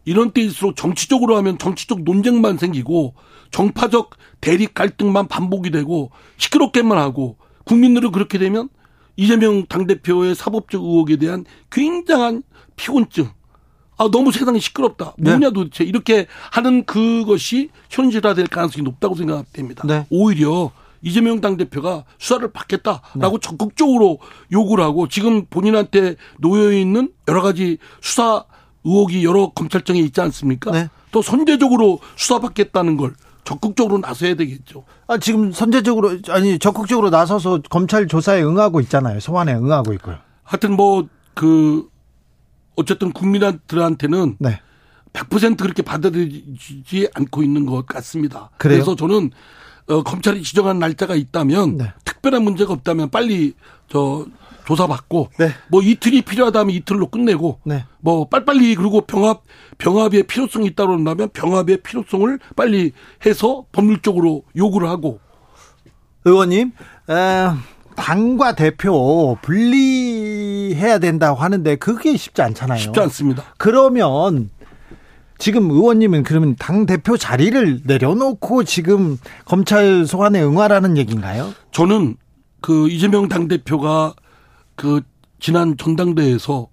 [0.05, 3.13] 이런 때일수록 정치적으로 하면 정치적 논쟁만 생기고
[3.51, 7.35] 정파적 대립 갈등만 반복이 되고 시끄럽게만 하고
[7.65, 8.69] 국민들은 그렇게 되면
[9.17, 12.41] 이재명 당대표의 사법적 의혹에 대한 굉장한
[12.77, 13.29] 피곤증.
[14.03, 15.13] 아, 너무 세상이 시끄럽다.
[15.17, 15.31] 네.
[15.31, 15.83] 뭐냐 도대체.
[15.83, 19.87] 이렇게 하는 그것이 현실화될 가능성이 높다고 생각됩니다.
[19.87, 20.05] 네.
[20.09, 20.71] 오히려
[21.01, 23.37] 이재명 당대표가 수사를 받겠다라고 네.
[23.41, 24.19] 적극적으로
[24.51, 28.45] 요구를 하고 지금 본인한테 놓여 있는 여러 가지 수사
[28.85, 30.71] 의혹이 여러 검찰청에 있지 않습니까?
[30.71, 30.89] 네.
[31.11, 33.13] 또 선제적으로 수사받겠다는 걸
[33.43, 34.85] 적극적으로 나서야 되겠죠.
[35.07, 39.19] 아, 지금 선제적으로 아니 적극적으로 나서서 검찰 조사에 응하고 있잖아요.
[39.19, 40.17] 소환에 응하고 있고요.
[40.43, 41.87] 하여튼 뭐 그
[42.75, 44.59] 어쨌든 국민들한테는 네.
[45.13, 48.49] 100% 그렇게 받아들이지 않고 있는 것 같습니다.
[48.57, 48.79] 그래요?
[48.79, 49.31] 래서 저는
[49.87, 51.93] 어, 검찰이 지정한 날짜가 있다면 네.
[52.05, 53.53] 특별한 문제가 없다면 빨리
[53.89, 54.25] 저
[54.65, 55.49] 조사받고 네.
[55.67, 57.85] 뭐 이틀이 필요하다면 이틀로 끝내고 네.
[57.99, 59.43] 뭐 빨리빨리 그리고 병합
[59.77, 62.93] 병합의 필요성이 있다고 한다면 병합의 필요성을 빨리
[63.25, 65.19] 해서 법률적으로 요구를 하고
[66.25, 66.71] 의원님,
[67.09, 67.49] 에,
[67.95, 72.79] 당과 대표 분리해야 된다고 하는데 그게 쉽지 않잖아요.
[72.79, 73.43] 쉽지 않습니다.
[73.57, 74.49] 그러면
[75.37, 81.53] 지금 의원님은 그러면 당 대표 자리를 내려놓고 지금 검찰 소환에 응하라는 얘기인가요?
[81.71, 82.15] 저는
[82.61, 84.13] 그 이재명 당 대표가
[84.75, 85.01] 그
[85.39, 86.67] 지난 전당대회에서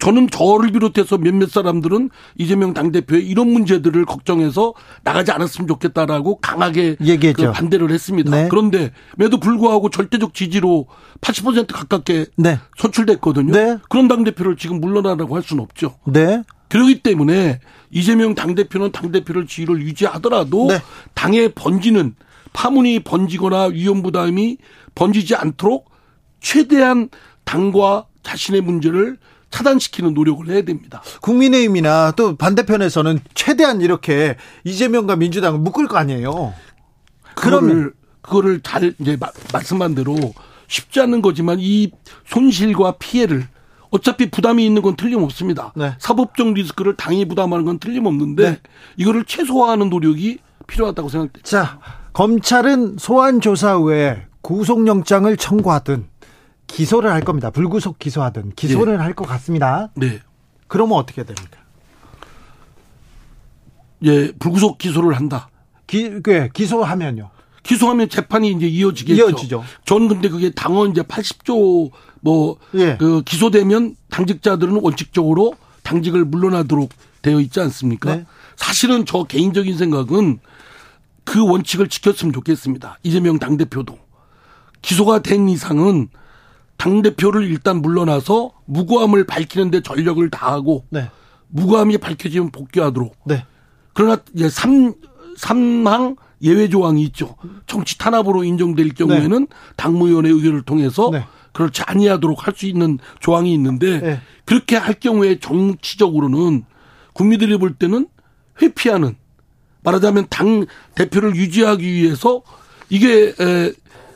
[0.00, 6.96] 저는 저를 비롯해서 몇몇 사람들은 이재명 당대표의 이런 문제들을 걱정해서 나가지 않았으면 좋겠다라고 강하게.
[7.46, 8.30] 그 반대를 했습니다.
[8.30, 8.48] 네.
[8.50, 10.86] 그런데 매도 불구하고 절대적 지지로
[11.22, 12.58] 80% 가깝게 네.
[12.76, 13.52] 선출됐거든요.
[13.52, 13.78] 네.
[13.88, 15.94] 그런 당대표를 지금 물러나라고 할 수는 없죠.
[16.06, 16.42] 네.
[16.68, 20.80] 그렇기 때문에 이재명 당대표는 당대표를 지위를 유지하더라도 네.
[21.14, 22.14] 당에 번지는
[22.52, 24.58] 파문이 번지거나 위험 부담이
[24.94, 25.90] 번지지 않도록
[26.40, 27.08] 최대한
[27.44, 29.18] 당과 자신의 문제를
[29.52, 31.02] 차단시키는 노력을 해야 됩니다.
[31.20, 36.54] 국민의힘이나 또 반대편에서는 최대한 이렇게 이재명과 민주당을 묶을 거 아니에요.
[37.36, 37.92] 그러면
[38.22, 40.16] 그거를 잘 이제 마- 말씀한 대로
[40.66, 41.90] 쉽지 않은 거지만 이
[42.26, 43.46] 손실과 피해를
[43.90, 45.72] 어차피 부담이 있는 건 틀림없습니다.
[45.76, 45.94] 네.
[45.98, 48.58] 사법적 리스크를 당이 부담하는 건 틀림없는데 네.
[48.96, 51.48] 이거를 최소화하는 노력이 필요하다고 생각됩니다.
[51.48, 51.78] 자,
[52.14, 56.06] 검찰은 소환 조사 후에 구속영장을 청구하든
[56.72, 57.50] 기소를 할 겁니다.
[57.50, 59.90] 불구속 기소하든 기소를 할것 같습니다.
[59.94, 60.20] 네.
[60.68, 61.58] 그러면 어떻게 됩니까?
[64.04, 65.48] 예, 불구속 기소를 한다.
[65.86, 67.30] 기, 그 기소하면요.
[67.62, 69.30] 기소하면 재판이 이제 이어지겠죠.
[69.30, 69.64] 이어지죠.
[69.84, 71.90] 전 근데 그게 당원 이제 80조
[72.20, 72.96] 뭐 예.
[72.98, 76.90] 그 기소되면 당직자들은 원칙적으로 당직을 물러나도록
[77.20, 78.16] 되어 있지 않습니까?
[78.16, 78.26] 네.
[78.56, 80.40] 사실은 저 개인적인 생각은
[81.24, 82.98] 그 원칙을 지켰으면 좋겠습니다.
[83.04, 83.98] 이재명 당대표도.
[84.80, 86.08] 기소가 된 이상은
[86.82, 91.08] 당대표를 일단 물러나서 무고함을 밝히는데 전력을 다하고 네.
[91.46, 93.44] 무고함이 밝혀지면 복귀하도록 네.
[93.92, 94.92] 그러나 이제 삼
[95.36, 97.36] 삼항 예외 조항이 있죠.
[97.68, 99.46] 정치 탄압으로 인정될 경우에는
[99.76, 101.24] 당무위원회 의결을 통해서 네.
[101.52, 104.20] 그렇지 아니하도록 할 수 있는 조항이 있는데 네.
[104.44, 106.64] 그렇게 할 경우에 정치적으로는
[107.12, 108.08] 국민들이 볼 때는
[108.60, 109.14] 회피하는
[109.84, 112.42] 말하자면 당 대표를 유지하기 위해서
[112.88, 113.72] 이게 에,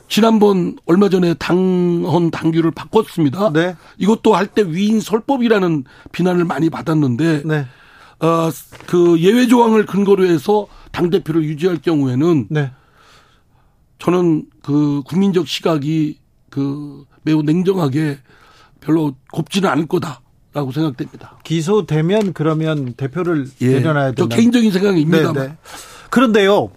[0.09, 3.53] 지난번 얼마 전에 당헌 당규를 바꿨습니다.
[3.53, 3.77] 네.
[3.99, 7.67] 이것도 할 때 위인 설법이라는 비난을 많이 받았는데 네.
[8.21, 8.51] 어,
[8.87, 12.71] 그 예외 조항을 근거로 해서 당 대표를 유지할 경우에는 네.
[13.99, 16.19] 저는 그 국민적 시각이
[16.51, 18.19] 그 매우 냉정하게
[18.81, 21.39] 별로 곱지는 않을 거다라고 생각됩니다.
[21.45, 24.13] 기소되면 그러면 대표를 내려놔야 예.
[24.17, 24.37] 저 된다.
[24.37, 25.33] 개인적인 생각입니다.
[25.33, 25.57] 네, 네.
[26.11, 26.71] 그런데요.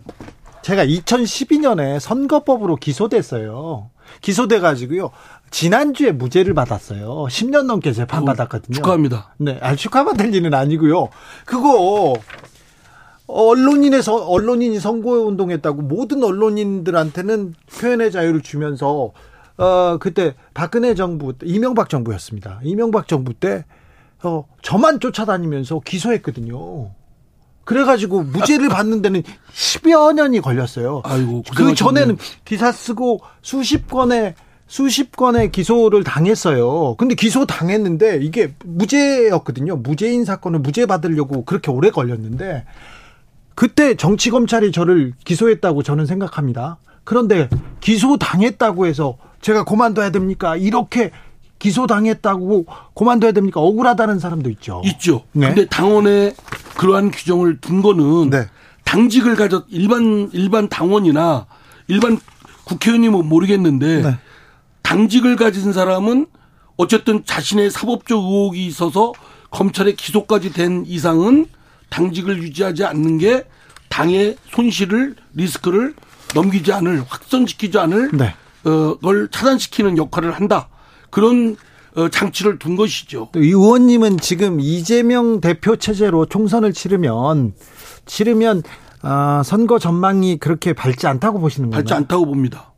[0.62, 3.90] 제가 2012년에 선거법으로 기소됐어요.
[4.22, 5.12] 기소돼 가지고요.
[5.52, 7.26] 지난주에 무죄를 받았어요.
[7.30, 8.76] 10년 넘게 재판 받았거든요.
[8.76, 9.34] 축하합니다.
[9.38, 11.10] 네, 아, 축하받을 일은 아니고요.
[11.46, 12.16] 그거
[13.28, 19.12] 언론인에서 언론인이 선거 운동했다고 모든 언론인들한테는 표현의 자유를 주면서
[19.58, 22.62] 어 그때 박근혜 정부 이명박 정부였습니다.
[22.64, 23.66] 이명박 정부 때
[24.24, 26.92] 어, 저만 쫓아다니면서 기소했거든요.
[27.70, 29.22] 그래가지고 무죄를 받는 데는
[29.54, 31.04] 10여 년이 걸렸어요.
[31.06, 31.76] 아이고, 그.
[31.76, 34.34] 전에는 기사 쓰고 수십 건의
[34.66, 36.96] 수십 건의 기소를 당했어요.
[36.98, 39.76] 근데 기소 당했는데 이게 무죄였거든요.
[39.76, 42.66] 무죄인 사건을 무죄 받으려고 그렇게 오래 걸렸는데
[43.54, 46.80] 그때 정치 검찰이 저를 기소했다고 저는 생각합니다.
[47.04, 47.50] 그런데
[47.82, 50.56] 기소 당했다고 해서 제가 고만둬야 됩니까?
[50.56, 51.12] 이렇게
[51.60, 53.60] 기소 당했다고 고만둬야 됩니까?
[53.60, 54.82] 억울하다는 사람도 있죠.
[54.86, 55.24] 있죠.
[55.34, 55.48] 네.
[55.48, 56.34] 근데 당원에
[56.78, 58.48] 그러한 규정을 둔 거는 네.
[58.86, 61.46] 당직을 가졌 일반 일반 당원이나
[61.88, 62.20] 일반
[62.64, 64.18] 국회의원이면 모르겠는데 네.
[64.82, 66.28] 당직을 가진 사람은
[66.78, 69.14] 어쨌든 자신의 사법적 의혹이 있어서
[69.52, 71.46] 검찰에 기소까지 된 이상은
[71.90, 73.46] 당직을 유지하지 않는 게
[73.90, 75.94] 당의 손실을 리스크를
[76.34, 78.34] 넘기지 않을 확산시키지 않을 네.
[78.64, 80.70] 어, 걸 차단시키는 역할을 한다.
[81.10, 81.56] 그런
[81.96, 83.30] 어, 장치를 둔 것이죠.
[83.32, 87.54] 또 의원님은 지금 이재명 대표 체제로 총선을 치르면
[88.06, 88.64] 치르면
[89.02, 91.80] 아, 선거 전망이 그렇게 밝지 않다고 보시는 건가요?
[91.82, 92.74] 밝지 않다고 봅니다.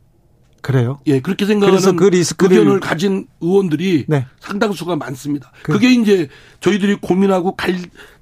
[0.62, 1.00] 그래요?
[1.08, 4.26] 예, 그렇게 생각하는 그래서 그 리스크를- 의견을 가진 의원들이 네.
[4.40, 5.50] 상당수가 많습니다.
[5.64, 6.28] 그- 그, 게 이제
[6.60, 7.74] 저희들이 고민하고 갈,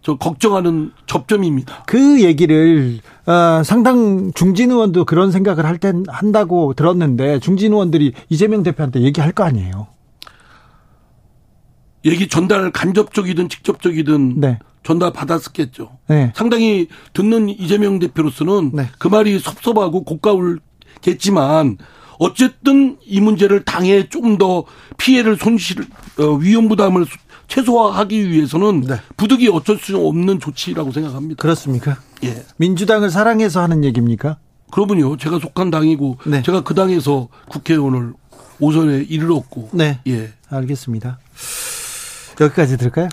[0.03, 1.85] 저 걱정하는 접점입니다.
[1.87, 8.62] 그 얘기를 어, 상당 중진 의원도 그런 생각을 할 땐 한다고 들었는데 중진 의원들이 이재명
[8.62, 9.89] 대표한테 얘기할 거 아니에요.
[12.05, 14.59] 얘기 전달 간접적이든 직접적이든 네.
[14.83, 15.99] 전달 받았었겠죠.
[16.09, 16.33] 네.
[16.35, 18.89] 상당히 듣는 이재명 대표로서는 네.
[18.99, 21.79] 그 말이 섭섭하고 고가울겠지만
[22.19, 24.65] 어쨌든 이 문제를 당에 좀 더
[24.99, 25.87] 피해를 손실
[26.19, 27.17] 어, 위험 부담을 수-
[27.49, 28.95] 최소화하기 위해서는 네.
[29.17, 31.43] 부득이 어쩔 수 없는 조치라고 생각합니다.
[31.43, 31.99] 그렇습니까?
[32.25, 32.45] 예.
[32.59, 34.39] 민주당을 사랑해서 하는 얘기입니까?
[34.71, 36.43] 그러면요, 제가 속한 당이고 네.
[36.43, 38.13] 제가 그 당에서 국회의원을
[38.61, 39.99] 오선에 이르렀고, 네.
[40.07, 41.19] 예, 알겠습니다.
[42.41, 43.09] 여기까지 들을까요?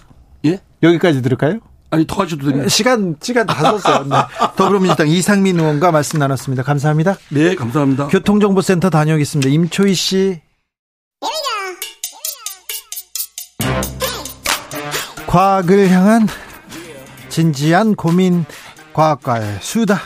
[0.45, 1.59] 예, 여기까지 들을까요?
[1.89, 2.67] 아니 더 하셔도 됩니다.
[2.69, 4.05] 시간 시간 다 썼어요.
[4.05, 4.15] 네.
[4.57, 6.63] 더불어민주당 이상민 의원과 말씀 나눴습니다.
[6.63, 7.15] 감사합니다.
[7.29, 8.07] 네, 감사합니다.
[8.07, 9.49] 교통정보센터 다녀오겠습니다.
[9.49, 10.41] 임초희 씨.
[15.27, 16.25] 과학을 향한
[17.29, 18.45] 진지한 고민
[18.93, 19.99] 과학과의 수다.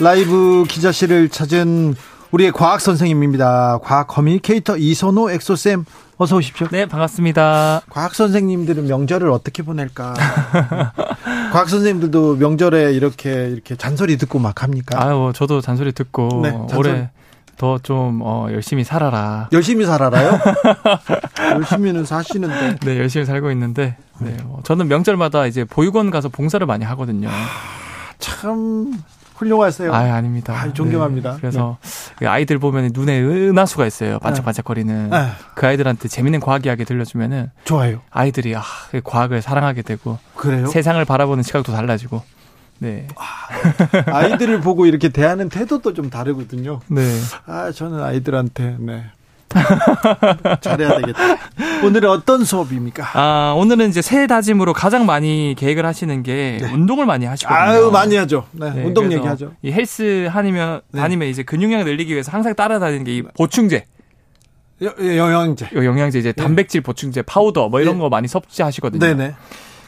[0.00, 1.94] 라이브 기자실을 찾은
[2.34, 3.78] 우리의 과학 선생님입니다.
[3.84, 5.84] 과학 communicator 이선호 엑소쌤
[6.16, 6.66] 어서 오십시오.
[6.72, 7.82] 네, 반갑습니다.
[7.88, 10.14] 과학 선생님들은 명절을 어떻게 보낼까?
[11.52, 15.00] 과학 선생님들도 명절에 이렇게 이렇게 잔소리 듣고 막 합니까?
[15.00, 16.78] 아유, 저도 잔소리 듣고 네, 잔소리.
[16.88, 17.10] 올해
[17.56, 19.48] 더좀 어, 열심히 살아라.
[19.52, 20.40] 열심히 살아라요?
[21.38, 22.78] 열심히는 사시는데.
[22.80, 27.28] 네, 열심히 살고 있는데 네, 뭐 저는 명절마다 이제 보육원 가서 봉사를 많이 하거든요.
[28.18, 28.92] 참
[29.34, 29.92] 훌륭하세요.
[29.92, 30.54] 아, 아닙니다.
[30.54, 31.32] 아, 존경합니다.
[31.32, 31.78] 네, 그래서
[32.24, 34.18] 아이들 보면 눈에 은하수가 있어요.
[34.20, 35.10] 반짝반짝거리는.
[35.10, 35.28] 네.
[35.54, 38.00] 그 아이들한테 재밌는 과학 이야기 들려주면은 좋아요.
[38.10, 40.66] 아이들이 아, 그 과학을 사랑하게 되고 그래요?
[40.66, 42.22] 세상을 바라보는 시각도 달라지고.
[42.78, 43.06] 네.
[44.06, 46.80] 아이들을 보고 이렇게 대하는 태도도 좀 다르거든요.
[46.88, 47.02] 네.
[47.46, 49.04] 아, 저는 아이들한테 네.
[50.60, 51.20] 잘해야 되겠다.
[51.84, 53.10] 오늘은 어떤 수업입니까?
[53.14, 57.58] 아, 오늘은 이제 새 다짐으로 가장 많이 계획을 하시는 게 운동을 많이 하시거든요.
[57.58, 58.46] 아유, 많이 하죠.
[58.52, 59.52] 네, 네, 운동 얘기하죠.
[59.62, 61.00] 이 헬스 하니면 네.
[61.00, 63.84] 다니면 이제 근육량 늘리기 위해서 항상 따라다니는 게 이 보충제,
[64.82, 65.68] 여- 영양제.
[65.74, 68.00] 요 영양제 이제 단백질 보충제, 파우더 뭐 이런 네.
[68.00, 68.98] 거 많이 섭취하시거든요.
[69.00, 69.34] 네네.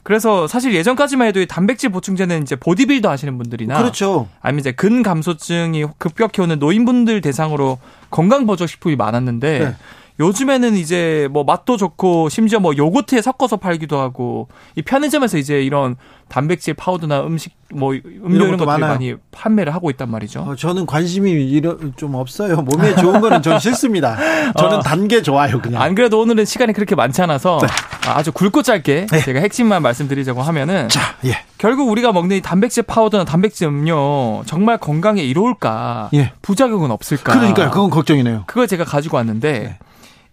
[0.06, 4.28] 그래서 사실 예전까지만 해도 이 단백질 보충제는 이제 보디빌더 하시는 분들이나 그렇죠.
[4.40, 7.80] 아니면 이제 근감소증이 급격히 오는 노인분들 대상으로
[8.12, 9.74] 건강 보조 식품이 많았는데 네.
[10.18, 15.97] 요즘에는 이제 뭐 맛도 좋고 심지어 뭐 요거트에 섞어서 팔기도 하고 이 편의점에서 이제 이런
[16.28, 18.93] 단백질 파우더나 음식 뭐 음료 이런, 많아요.
[18.93, 20.40] 많이 판매를 하고 있단 말이죠.
[20.40, 22.56] 어, 저는 관심이 이러, 좀 없어요.
[22.62, 24.16] 몸에 좋은 거는 전 싫습니다.
[24.56, 24.80] 저는 어.
[24.80, 25.82] 단게 좋아요, 그냥.
[25.82, 27.60] 안 그래도 오늘은 시간이 그렇게 많지 않아서
[28.06, 30.88] 아주 굵고 짧게 제가 핵심만 말씀드리자고 하면은 네.
[30.88, 31.38] 자, 예.
[31.59, 36.10] 결국 우리가 먹는 이 단백질 파우더나 단백질 음료 정말 건강에 이로울까?
[36.14, 36.32] 예.
[36.43, 37.34] 부작용은 없을까?
[37.34, 37.70] 그러니까요.
[37.70, 38.44] 그건 걱정이네요.
[38.47, 39.78] 그걸 제가 가지고 왔는데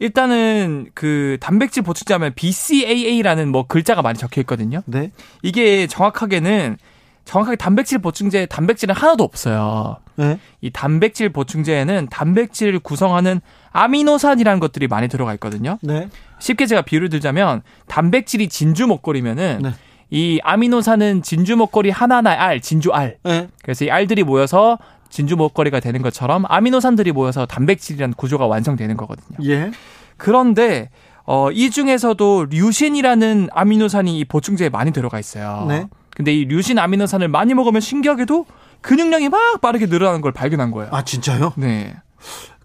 [0.03, 4.81] 일단은 그 단백질 보충제 하면 BCAA라는 뭐 글자가 많이 적혀 있거든요.
[4.85, 5.11] 네.
[5.43, 6.75] 이게 정확하게는
[7.23, 9.95] 정확하게 단백질 보충제에 단백질은 하나도 없어요.
[10.17, 10.39] 네.
[10.59, 13.39] 이 단백질 보충제에는 단백질을 구성하는
[13.71, 15.79] 아미노산이라는 것들이 많이 들어가 있거든요.
[15.81, 16.09] 네.
[16.37, 19.69] 쉽게 제가 비유를 들자면 단백질이 진주 목걸이면은 네.
[20.09, 23.19] 이 아미노산은 진주 목걸이 하나하나의 알, 진주 알.
[23.23, 23.47] 네.
[23.61, 24.77] 그래서 이 알들이 모여서
[25.13, 29.37] 진주 목걸이가 되는 것처럼 아미노산들이 모여서 단백질이라는 구조가 완성되는 거거든요.
[29.47, 29.69] 예.
[30.17, 30.89] 그런데
[31.23, 35.67] 어, 이 중에서도 류신이라는 아미노산이 이 보충제에 많이 들어가 있어요.
[35.69, 35.85] 네.
[36.15, 38.47] 근데 이 류신 아미노산을 많이 먹으면 신기하게도
[38.81, 40.89] 근육량이 막 빠르게 늘어나는 걸 발견한 거예요.
[40.91, 41.53] 아, 진짜요?
[41.57, 41.93] 네.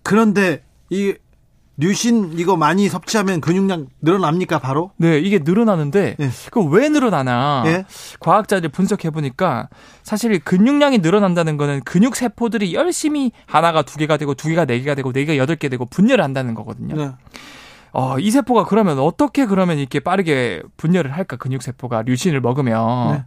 [0.03, 1.15] 그런데 이
[1.79, 4.91] 류신 이거 많이 섭취하면 근육량 늘어납니까, 바로?
[4.97, 6.31] 네, 이게 늘어나는데 예.
[6.51, 7.85] 그왜 늘어나나 예.
[8.19, 9.69] 과학자들이 분석해 보니까
[10.03, 14.97] 사실 근육량이 늘어난다는 거는 근육 세포들이 열심히 하나가 두 개가 되고 두 개가 네 개가
[14.97, 16.97] 되고 네 개가 여덟 개 되고 분열을 한다는 거거든요.
[16.97, 17.13] 네.
[17.93, 21.37] 어, 이 세포가 그러면 어떻게 그러면 이렇게 빠르게 분열을 할까?
[21.37, 23.25] 근육 세포가 류신을 먹으면 네.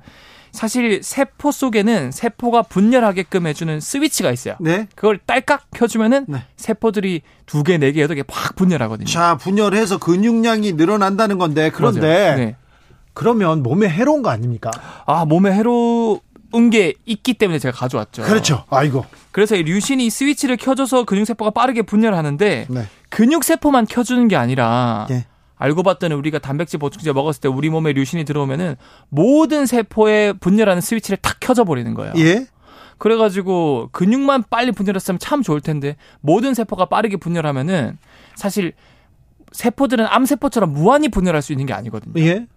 [0.52, 4.56] 사실 세포 속에는 세포가 분열하게끔 해주는 스위치가 있어요.
[4.60, 4.88] 네.
[4.96, 6.44] 그걸 딸깍 켜주면은 네.
[6.58, 9.08] 세포들이 두 개, 네 개, 여덟 개 팍 분열하거든요.
[9.08, 12.36] 자, 분열해서 근육량이 늘어난다는 건데, 그런데.
[12.36, 12.56] 네.
[13.14, 14.72] 그러면 몸에 해로운 거 아닙니까?
[15.06, 18.24] 아 몸에 해로운 게 있기 때문에 제가 가져왔죠.
[18.24, 18.64] 그렇죠.
[18.70, 19.06] 아이고.
[19.32, 22.88] 그래서 이 류신이 스위치를 켜줘서 근육 세포가 빠르게 분열하는데 네.
[23.10, 25.26] 근육 세포만 켜주는 게 아니라 예.
[25.62, 28.78] 알고 봤더니 우리가 단백질 보충제 먹었을 때 우리 몸에 류신이 들어오면은
[29.10, 32.14] 모든 세포에 분열하는 스위치를 탁 켜져 버리는 거예요.
[32.18, 32.48] 예.
[32.98, 38.00] 그래가지고 근육만 빨리 분열했으면 참 좋을 텐데 모든 세포가 빠르게 분열하면은
[38.36, 38.74] 사실
[39.52, 42.20] 세포들은 암세포처럼 무한히 분열할 수 있는 게 아니거든요.
[42.24, 42.48] 예.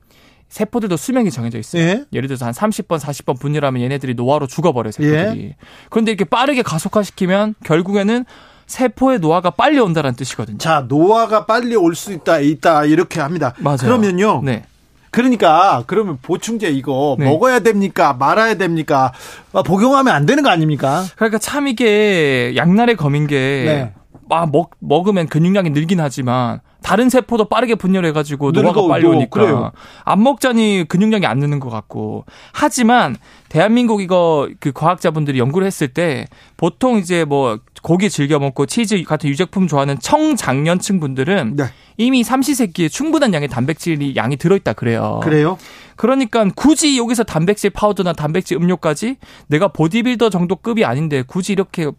[0.48, 1.82] 세포들도 수명이 정해져 있어요.
[1.82, 2.04] 예.
[2.10, 5.56] 예를 들어서 한 30번, 40번 분열하면 얘네들이 노화로 죽어버려요, 세포들이.
[5.90, 8.24] 그런데 이렇게 빠르게 가속화시키면 결국에는
[8.66, 10.58] 세포의 노화가 빨리 온다는 뜻이거든요.
[10.58, 13.54] 자, 노화가 빨리 올 수 있다, 있다, 이렇게 합니다.
[13.58, 13.78] 맞아요.
[13.78, 14.42] 그러면요.
[14.44, 14.64] 네.
[15.10, 17.26] 그러니까, 그러면 보충제 이거 네.
[17.26, 18.14] 먹어야 됩니까?
[18.14, 19.12] 말아야 됩니까?
[19.52, 21.04] 아, 복용하면 안 되는 거 아닙니까?
[21.14, 23.92] 그러니까 참 이게 양날의 검인 게, 네.
[24.28, 29.72] 막 먹, 먹으면 근육량이 늘긴 하지만, 다른 세포도 빠르게 분열해가지고 노화가 빨리 뭐, 오니까 그래요.
[30.04, 33.16] 안 먹자니 근육량이 안 느는 것 같고 하지만
[33.48, 36.26] 대한민국 이거 그 과학자분들이 연구를 했을 때
[36.58, 41.64] 보통 이제 뭐 고기 즐겨 먹고 치즈 같은 유제품 좋아하는 청장년층 분들은 네.
[41.96, 45.20] 이미 삼시세끼에 충분한 양의 단백질이 양이 들어있다 그래요.
[45.22, 45.56] 그래요?
[45.96, 49.16] 그러니까 굳이 여기서 단백질 파우더나 단백질 음료까지
[49.46, 51.90] 내가 보디빌더 정도 급이 아닌데 굳이 이렇게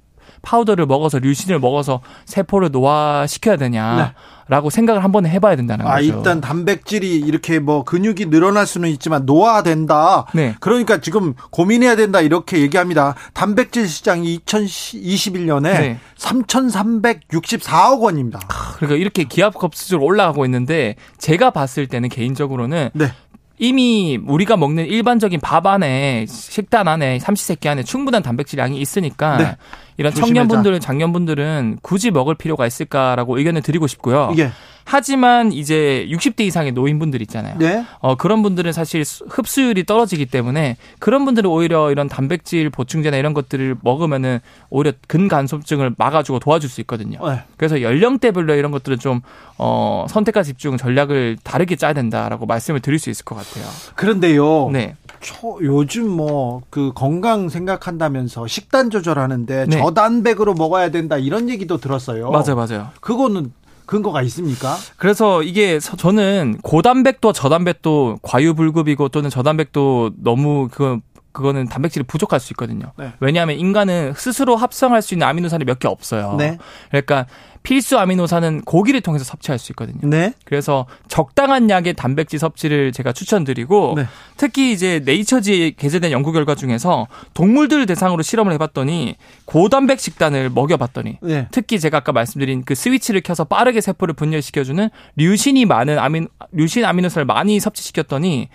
[0.42, 5.92] 파우더를 먹어서 류신을 먹어서 세포를 노화시켜야 되냐라고 생각을 한번 해봐야 된다는 네.
[5.92, 6.06] 아, 거죠.
[6.06, 10.26] 일단 단백질이 이렇게 뭐 근육이 늘어날 수는 있지만 노화된다.
[10.34, 10.56] 네.
[10.60, 13.16] 그러니까 지금 고민해야 된다 이렇게 얘기합니다.
[13.34, 16.00] 단백질 시장이 2021년에 네.
[16.18, 18.40] 3,364억 원입니다.
[18.78, 23.12] 그러니까 이렇게 기압 급수적으로 올라가고 있는데 제가 봤을 때는 개인적으로는 네.
[23.58, 29.56] 이미 우리가 먹는 일반적인 밥 안에 식단 안에 삼시세끼 안에 충분한 단백질 양이 있으니까 네.
[29.98, 30.28] 이런 조심하자.
[30.28, 34.34] 청년분들, 장년분들은 굳이 먹을 필요가 있을까라고 의견을 드리고 싶고요.
[34.38, 34.52] 예.
[34.88, 37.58] 하지만 이제 60대 이상의 노인분들 있잖아요.
[37.58, 37.84] 네.
[38.00, 43.34] 어, 그런 분들은 사실 수- 흡수율이 떨어지기 때문에 그런 분들은 오히려 이런 단백질 보충제나 이런
[43.34, 44.40] 것들을 먹으면은
[44.70, 47.18] 오히려 근간소증을 막아주고 도와줄 수 있거든요.
[47.28, 47.42] 네.
[47.58, 49.22] 그래서 연령대별로 이런 것들은 좀
[49.58, 53.66] 어, 선택과 집중 전략을 다르게 짜야 된다라고 말씀을 드릴 수 있을 것 같아요.
[53.96, 54.70] 그런데요.
[54.72, 54.96] 네.
[55.20, 59.78] 초, 요즘 뭐 그 건강 생각한다면서 식단 조절하는데 네.
[59.80, 62.30] 저단백으로 먹어야 된다 이런 얘기도 들었어요.
[62.32, 62.90] 맞아요, 맞아요.
[63.02, 63.52] 그거는
[63.86, 64.76] 근거가 있습니까?
[64.98, 71.00] 그래서 이게 서- 저는 고단백도 저단백도 과유불급이고 또는 저단백도 너무 그
[71.36, 72.94] 그거는 단백질이 부족할 수 있거든요.
[72.98, 73.12] 네.
[73.20, 76.36] 왜냐하면 인간은 스스로 합성할 수 있는 아미노산이 몇 개 없어요.
[76.40, 76.58] 네.
[76.90, 77.26] 그러니까
[77.62, 80.00] 필수 아미노산은 고기를 통해서 섭취할 수 있거든요.
[80.04, 80.34] 네.
[80.46, 84.06] 그래서 적당한 양의 단백질 섭취를 제가 추천드리고 네.
[84.38, 91.48] 특히 이제 네이처지에 게재된 연구 결과 중에서 동물들 대상으로 실험을 해봤더니 고단백 식단을 먹여봤더니 네.
[91.52, 97.26] 특히 제가 아까 말씀드린 그 스위치를 켜서 빠르게 세포를 분열시켜주는 류신이 많은 아민 류신 아미노산을
[97.26, 98.48] 많이 섭취시켰더니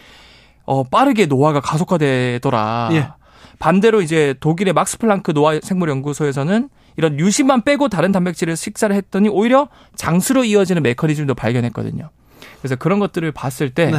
[0.71, 2.91] 어 빠르게 노화가 가속화되더라.
[2.93, 3.09] 예.
[3.59, 9.29] 반대로 이제 독일의 막스 플랑크 노화 생물 연구소에서는 이런 류신만 빼고 다른 단백질을 식사를 했더니
[9.29, 12.11] 오히려 장수로 이어지는 메커니즘도 발견했거든요.
[12.61, 13.99] 그래서 그런 것들을 봤을 때 네.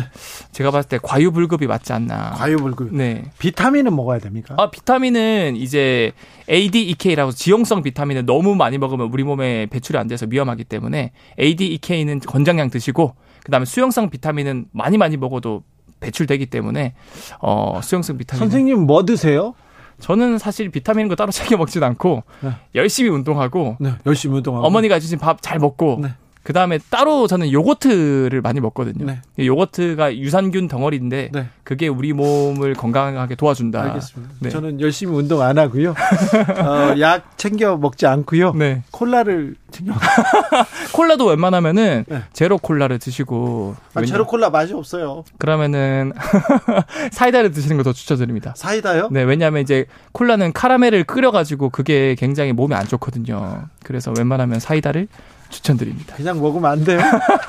[0.54, 2.32] 제가 봤을 때 과유불급이 맞지 않나.
[2.36, 2.96] 과유불급.
[2.96, 3.26] 네.
[3.38, 4.56] 비타민은 먹어야 됩니까?
[4.58, 6.14] 아, 비타민은 이제
[6.50, 12.70] ADEK라고 지용성 비타민을 너무 많이 먹으면 우리 몸에 배출이 안 돼서 위험하기 때문에 ADEK는 권장량
[12.70, 15.64] 드시고 그다음에 수용성 비타민은 많이 많이 먹어도
[16.02, 16.94] 배출되기 때문에
[17.40, 19.54] 어, 수용성 비타민 선생님 뭐 드세요?
[20.00, 22.50] 저는 사실 비타민인 거 따로 챙겨 먹진 않고 네.
[22.76, 24.66] 열심히 운동하고 네, 열심히 운동하고.
[24.68, 26.10] 어머니가 해주신 밥 잘 먹고 네.
[26.44, 29.06] 그 다음에 따로 저는 요거트를 많이 먹거든요.
[29.06, 29.22] 네.
[29.38, 31.46] 이 요거트가 유산균 덩어리인데 네.
[31.64, 33.82] 그게 우리 몸을 건강하게 도와준다.
[33.84, 34.34] 알겠습니다.
[34.40, 34.50] 네.
[34.50, 35.92] 저는 열심히 운동 안 하고요.
[36.58, 38.54] 어, 약 챙겨 먹지 않고요.
[38.54, 38.82] 네.
[38.90, 39.94] 콜라를 챙겨.
[40.94, 42.22] 콜라도 웬만하면은 네.
[42.34, 45.24] 제로 콜라를 드시고 아, 왜냐- 제로 콜라 맛이 없어요.
[45.38, 46.12] 그러면은
[47.12, 48.54] 사이다를 드시는 거 더 추천드립니다.
[48.58, 49.10] 사이다요?
[49.12, 53.66] 네, 왜냐하면 이제 콜라는 카라멜을 끓여가지고 그게 굉장히 몸에 안 좋거든요.
[53.84, 55.08] 그래서 웬만하면 사이다를
[55.52, 56.16] 추천드립니다.
[56.16, 57.00] 그냥 먹으면 안 돼요.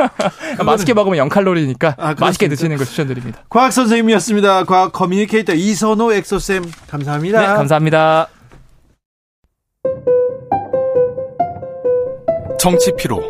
[0.65, 2.49] 맛있게 먹으면 0 칼로리니까 아, 맛있게?
[2.49, 3.41] 드시는 걸 추천드립니다.
[3.49, 4.65] 과학 선생님이었습니다.
[4.65, 7.41] 과학 communicator 이선호 엑소쌤 감사합니다.
[7.41, 8.29] 네, 감사합니다.
[12.59, 13.21] 정치 피로,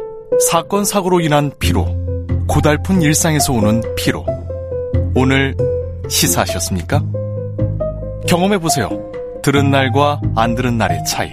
[0.51, 1.87] 사건 사고로 인한 피로,
[2.47, 4.27] 고달픈 일상에서 오는 피로.
[5.15, 5.57] 오늘
[6.09, 7.03] 시사하셨습니까?
[8.29, 8.91] 경험해 보세요.
[9.43, 11.33] 들은 날과 안 들은 날의 차이.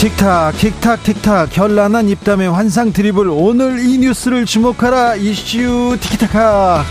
[0.00, 1.50] 틱탁 틱탁 틱탁.
[1.50, 5.16] 결란한 입담의 환상 드리블 오늘 이 뉴스를 주목하라.
[5.16, 6.82] 이슈 티키타카.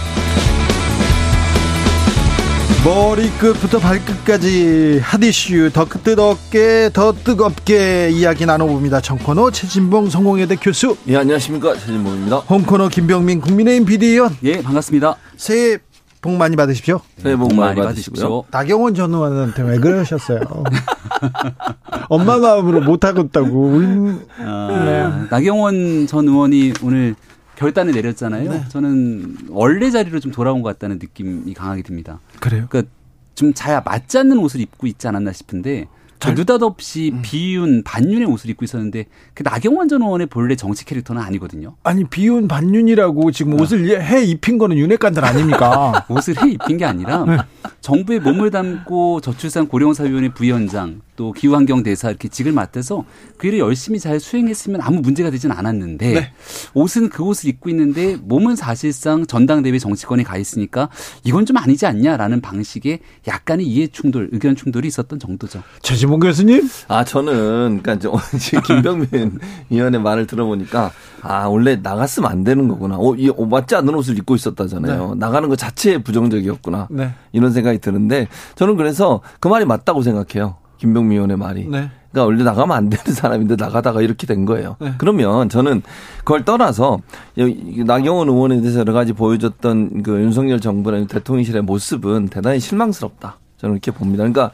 [2.86, 5.72] 머리끝부터 발끝까지 핫 이슈.
[5.74, 9.02] 더 뜨겁게 더 뜨겁게 이야기 나눠봅니다.
[9.02, 10.96] 정코너 최진봉 성공회대 교수.
[11.08, 11.74] 예, 안녕하십니까.
[11.80, 12.38] 최진봉입니다.
[12.48, 14.38] 홍코너 김병민 국민의힘 비대위원.
[14.44, 15.16] 예, 반갑습니다.
[15.36, 15.80] 새해
[16.22, 18.44] 복 많이 받으십시오 새해 복 많이 받으시고요.
[18.52, 20.42] 나경원 전 의원한테 왜 그러셨어요
[22.10, 24.28] 엄마 마음으로 못하겠다고 울...
[24.40, 27.16] 아, 나경원 전 의원이 오늘
[27.56, 28.52] 결단을 내렸잖아요.
[28.52, 28.64] 네.
[28.70, 32.20] 저는 원래 자리로 좀 돌아온 것 같다는 느낌이 강하게 듭니다.
[32.40, 32.66] 그래요?
[32.70, 32.92] 그러니까
[33.36, 35.88] 좀 잘 맞지 않는 옷을 입고 있지 않았나 싶은데
[36.20, 41.76] 잘- 느닷없이 비윤 반윤의 옷을 입고 있었는데 그 나경원 전 의원의 본래 정치 캐릭터는 아니거든요.
[41.84, 46.06] 아니 비윤 반윤이라고 지금 옷을 해 입힌 거는 윤핵관들 아닙니까?
[46.10, 47.38] 옷을 해 입힌 게 아니라 네.
[47.82, 53.04] 정부에 몸을 담고 저출산 고령사위원회 부위원장 또 기후환경 대사 이렇게 직을 맡아서
[53.38, 56.32] 그 일을 열심히 잘 수행했으면 아무 문제가 되진 않았는데 네.
[56.74, 60.88] 옷은 그 옷을 입고 있는데 몸은 사실상 전당대회 정치권에 가 있으니까
[61.26, 65.62] 이건 좀 아니지 않냐라는 방식의 약간의 이해 충돌, 의견 충돌이 있었던 정도죠.
[65.82, 66.70] 최지봉 교수님?
[66.88, 69.40] 아, 저는, 그니까, 러 지금 김병민
[69.70, 70.92] 의원의 말을 들어보니까,
[71.22, 72.96] 아, 원래 나갔으면 안 되는 거구나.
[72.98, 75.16] 어, 이 어, 맞지 않는 옷을 입고 있었다잖아요.
[75.16, 76.88] 나가는 것 자체에 부정적이었구나.
[76.92, 77.14] 네.
[77.34, 80.56] 이런 생각이 드는데, 저는 그래서 그 말이 맞다고 생각해요.
[80.80, 81.68] 김병민 의원의 말이.
[81.68, 81.92] 네.
[82.12, 84.78] 그러니까 원래 나가면 안 되는 사람인데 나가다가 이렇게 된 거예요.
[84.80, 84.94] 네.
[84.98, 85.84] 그러면 저는
[86.20, 87.00] 그걸 떠나서
[87.36, 93.38] 이 나경원 의원에 대해서 여러 가지 보여줬던 그 윤석열 정부나 대통령실의 모습은 대단히 실망스럽다.
[93.58, 94.24] 저는 이렇게 봅니다.
[94.24, 94.52] 그러니까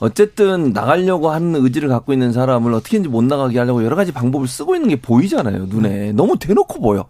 [0.00, 4.74] 어쨌든 나가려고 하는 의지를 갖고 있는 사람을 어떻게든지 못 나가게 하려고 여러 가지 방법을 쓰고
[4.74, 5.66] 있는 게 보이잖아요.
[5.66, 6.12] 눈에.
[6.12, 7.06] 너무 대놓고 보여.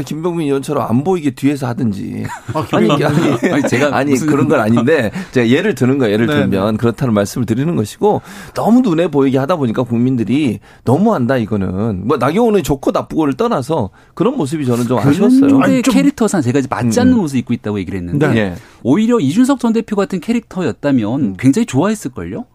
[0.00, 2.24] 김병민 의원처럼 안 보이게 뒤에서 하든지.
[2.54, 3.52] 아, 아니, 김병민 아니.
[3.52, 6.14] 아니, 제가 아니 그런 건 아닌데 제가 예를 드는 거예요.
[6.14, 8.22] 예를 네, 들면 그렇다는 말씀을 드리는 것이고
[8.54, 14.64] 너무 눈에 보이게 하다 보니까 국민들이 너무한다 이거는 뭐 나경원의 좋고 나쁘고를 떠나서 그런 모습이
[14.64, 15.40] 저는 좀 아쉬웠어요.
[15.58, 18.36] 그런데 캐릭터상 제가 이제 맞지 않는 옷을 입고 있다고 얘기를 했는데 네.
[18.38, 18.54] 예.
[18.82, 22.46] 오히려 이준석 전 대표 같은 캐릭터였다면 굉장히 좋아했을걸요?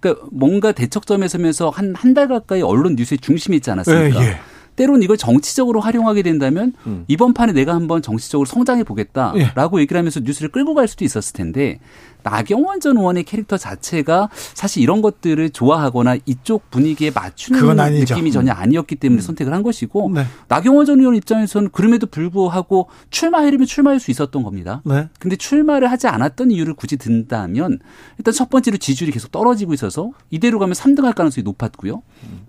[0.00, 4.22] 그러니까 뭔가 대척점에 서면서 한 한 달 가까이 언론 뉴스의 중심에 있지 않았습니까?
[4.22, 4.36] 예, 예.
[4.80, 7.04] 때론 이걸 정치적으로 활용하게 된다면 음.
[7.06, 8.84] 이번 판에 내가 한번 정치적으로 성장해 예.
[8.84, 11.80] 보겠다라고 얘기를 하면서 뉴스를 끌고 갈 수도 있었을 텐데
[12.22, 17.60] 나경원 전 의원의 캐릭터 자체가 사실 이런 것들을 좋아하거나 이쪽 분위기에 맞추는.
[17.60, 17.76] 음.
[17.76, 20.24] 느낌이 전혀 아니었기 때문에 선택을 한 것이고 네.
[20.48, 24.80] 나경원 전 의원 입장에서는 그럼에도 불구하고 출마하려면 출마할 수 있었던 겁니다.
[24.86, 25.08] 네.
[25.18, 27.80] 근데 출마를 하지 않았던 이유를 굳이 든다면
[28.16, 32.02] 일단 첫 번째로 지지율이 계속 떨어지고 있어서 이대로 가면 3등 할 가능성이 높았고요.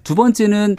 [0.03, 0.77] 두 번째는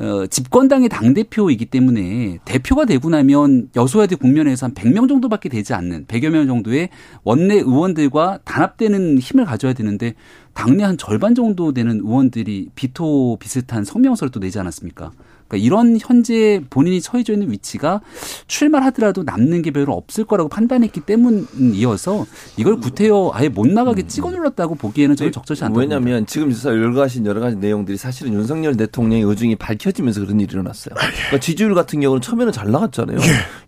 [0.00, 6.30] 어, 집권당의 당대표이기 때문에 대표가 되고 나면 여소야대 국면에서 한 100명 정도밖에 되지 않는 100여
[6.30, 6.88] 명 정도의
[7.22, 10.14] 원내 의원들과 단합되는 힘을 가져야 되는데
[10.54, 15.12] 당내 한 절반 정도 되는 의원들이 비토 비슷한 성명서를 또 내지 않았습니까?
[15.50, 18.00] 그러니까 이런 현재 본인이 처해져 있는 위치가
[18.46, 22.24] 출마를 하더라도 남는 게 별로 없을 거라고 판단했기 때문이어서
[22.56, 25.96] 이걸 구태여 아예 못 나가게 찍어 눌렀다고 보기에는 저는 적절치 않다고 봅니다.
[25.96, 30.94] 왜냐하면 지금 있어 열거하신 여러 가지 내용들이 사실은 윤석열 대통령의 의중이 밝혀지면서 그런 일이 일어났어요.
[30.94, 33.18] 그러니까 지지율 같은 경우는 처음에는 잘 나갔잖아요.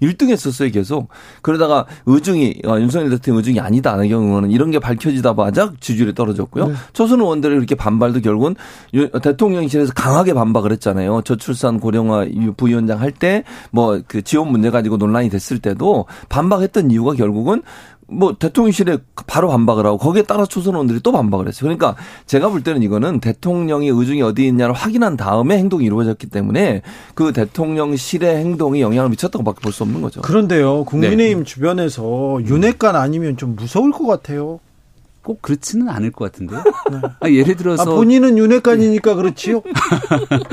[0.00, 1.08] 1등 했었어요, 계속.
[1.42, 6.66] 그러다가 의중이, 어, 윤석열 대통령 의중이 아니다, 나경원 의원은 이런 게 밝혀지다마자 지지율이 떨어졌고요.
[6.92, 8.54] 초선 의원들이 이렇게 반발도 결국은
[8.94, 11.22] 유- 대통령실에서 강하게 반박을 했잖아요.
[11.24, 12.26] 저출산 고령화
[12.56, 17.62] 부위원장 할 때 뭐 그 지원 문제 가지고 논란이 됐을 때도 반박했던 이유가 결국은
[18.08, 21.62] 뭐 대통령실에 바로 반박을 하고 거기에 따라 초선 의원들이 또 반박을 했어요.
[21.62, 21.96] 그러니까
[22.26, 26.82] 제가 볼 때는 이거는 대통령의 의중이 어디 있냐를 확인한 다음에 행동이 이루어졌기 때문에
[27.14, 30.20] 그 대통령실의 행동이 영향을 미쳤다고밖에 볼 수 없는 거죠.
[30.20, 31.44] 그런데요, 국민의힘 네.
[31.44, 34.60] 주변에서 윤핵관 아니면 좀 무서울 것 같아요.
[35.22, 36.62] 꼭 그렇지는 않을 것 같은데요.
[37.20, 39.62] 아, 예를 들어서 아, 본인은 윤핵관이니까 그렇지요.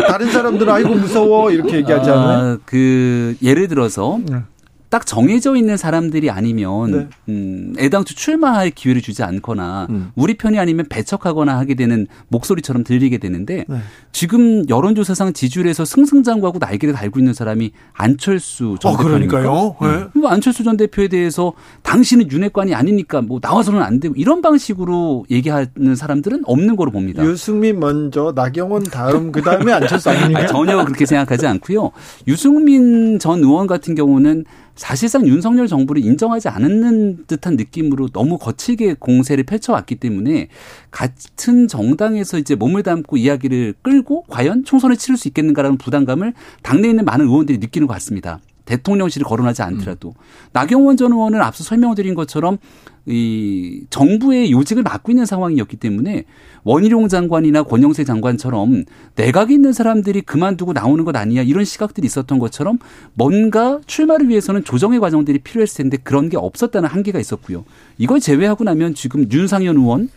[0.08, 2.54] 다른 사람들은 아이고 무서워 이렇게 얘기하지 않아요?
[2.54, 4.44] 아, 그 예를 들어서 네.
[4.90, 7.08] 딱 정해져 있는 사람들이 아니면 네.
[7.30, 10.12] 음, 애당초 출마할 기회를 주지 않거나 음.
[10.16, 13.78] 우리 편이 아니면 배척하거나 하게 되는 목소리처럼 들리게 되는데 네.
[14.12, 18.98] 지금 여론조사상 지지율에서 승승장구하고 날개를 달고 있는 사람이 안철수 전 어?
[18.98, 19.76] 그러니까요.
[19.80, 20.20] 네.
[20.20, 21.54] 뭐 안철수 전 대표에 대해서
[21.84, 27.24] 당신은 윤핵관이 아니니까 뭐 나와서는 안 되고 이런 방식으로 얘기하는 사람들은 없는 거로 봅니다.
[27.24, 30.48] 유승민 먼저, 나경원 다음, 그 다음에 안철수 아닙니까?
[30.48, 31.92] 전혀 그렇게 생각하지 않고요.
[32.28, 34.46] 유승민 전 의원 같은 경우는
[34.80, 40.48] 사실상 윤석열 정부를 인정하지 않는 듯한 느낌으로 너무 거칠게 공세를 펼쳐왔기 때문에
[40.90, 46.34] 같은 정당에서 이제 몸을 담고 이야기를 끌고 과연 총선을 치를 수 있겠는가라는 부담감을
[46.64, 48.40] 당내에 있는 많은 의원들이 느끼는 것 같습니다.
[48.70, 50.14] 대통령실을 거론하지 않더라도
[50.54, 52.58] 나경원 전 의원은 앞서 설명드린 것처럼
[53.06, 56.26] 이 정부의 요직을 맡고 있는 상황이었기 때문에
[56.64, 58.84] 원희룡 장관이나 권영세 장관처럼
[59.16, 62.78] 내각에 있는 사람들이 그만두고 나오는 것 아니냐 이런 시각들이 있었던 것처럼
[63.16, 67.66] 뭔가 출마를 위해서는 조정의 과정들이 필요했을 텐데 그런 게 없었다는 한계가 있었고요.
[67.98, 70.10] 이걸 제외하고 나면 지금 윤상현 의원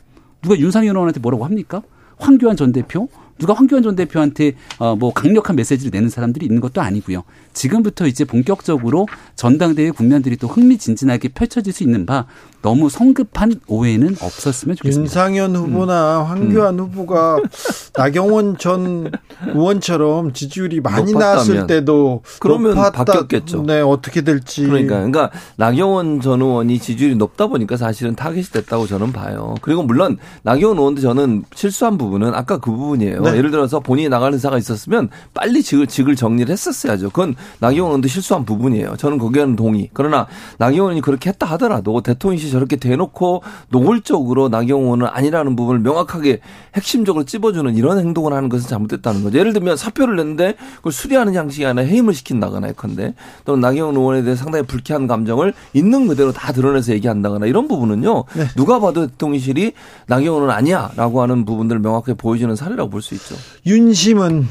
[0.43, 1.83] 누가 윤상현 의원한테 뭐라고 합니까?
[2.19, 3.09] 황교안 전 대표
[3.39, 7.23] 누가 황교안 전 대표한테 어, 뭐 강력한 메시지를 내는 사람들이 있는 것도 아니고요.
[7.53, 9.07] 지금부터 이제 본격적으로
[9.37, 12.27] 전당대회 국면들이 또 흥미진진하게 펼쳐질 수 있는 바
[12.63, 15.03] 너무 성급한 오해는 없었으면 좋겠습니다.
[15.03, 16.27] 윤상현 후보나 음.
[16.27, 17.41] 황교안 후보가
[17.97, 19.11] 나경원 전
[19.47, 21.13] 의원처럼 지지율이 많이.
[21.13, 23.05] 나왔을 때도 그러면 높았다.
[23.05, 23.65] 바뀌었겠죠.
[23.65, 24.65] 네, 어떻게 될지.
[24.65, 29.55] 그러니까, 그러니까 나경원 전 의원이 지지율이 높다 보니까 사실은 타겟이 됐다고 저는 봐요.
[29.61, 33.22] 그리고 물론 나경원 의원도 저는 실수한 부분은 아까 그 부분이에요.
[33.31, 33.37] 네.
[33.39, 37.11] 예를 들어서 본인이 나가는 사가 있었으면 빨리 직을, 직을 정리를 했었어야죠.
[37.11, 38.97] 그건 나경원 의원도 실수한 부분이에요.
[38.97, 39.91] 저는 거기에는 동의.
[39.93, 40.27] 그러나
[40.59, 46.41] 나경원 의원이 그렇게 했다 하더라도 대통령실 저렇게 대놓고 노골적으로 나경원 의원은 아니라는 부분을 명확하게
[46.75, 49.39] 핵심적으로 찝어주는 이런 행동을 하는 것은 잘못됐다는 거죠.
[49.39, 54.37] 예를 들면 사표를 냈는데 그걸 수리하는 형식이 아니라 해임을 시킨다거나 예컨대 또는 나경원 의원에 대해
[54.37, 58.25] 상당히 불쾌한 감정을 있는 그대로 다 드러내서 얘기한다거나 이런 부분은요.
[58.35, 58.47] 네.
[58.57, 59.73] 누가 봐도 대통령실이
[60.07, 63.37] 나경원은 아니야라고 하는 부분들을 명확하게 보여주는 사례라고 볼 수 있죠.
[63.67, 64.49] 윤심은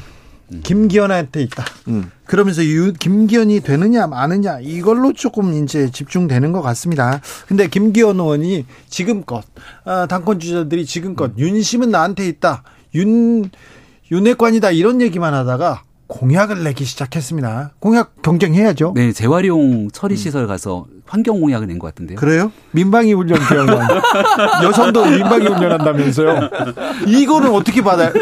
[0.62, 1.64] 김기현한테 있다.
[1.88, 2.10] 음.
[2.26, 7.20] 그러면서 유, 김기현이 되느냐 마느냐 이걸로 조금 이제 집중되는 것 같습니다.
[7.46, 9.44] 근데 김기현 의원이 지금껏
[9.84, 12.62] 아, 당권 주자들이 지금껏 윤심은 나한테 있다.
[12.94, 13.50] 윤
[14.10, 17.72] 윤핵관이다 이런 얘기만 하다가 공약을 내기 시작했습니다.
[17.78, 18.92] 공약 경쟁해야죠.
[18.94, 22.16] 네, 재활용 처리 시설 가서 환경 공약을 낸 것 같은데요.
[22.18, 22.50] 그래요?
[22.70, 23.86] 민방위 훈련 기억나.
[24.64, 26.48] 여성도 민방위 훈련한다면서요.
[27.06, 28.12] 이거는 어떻게 받아요?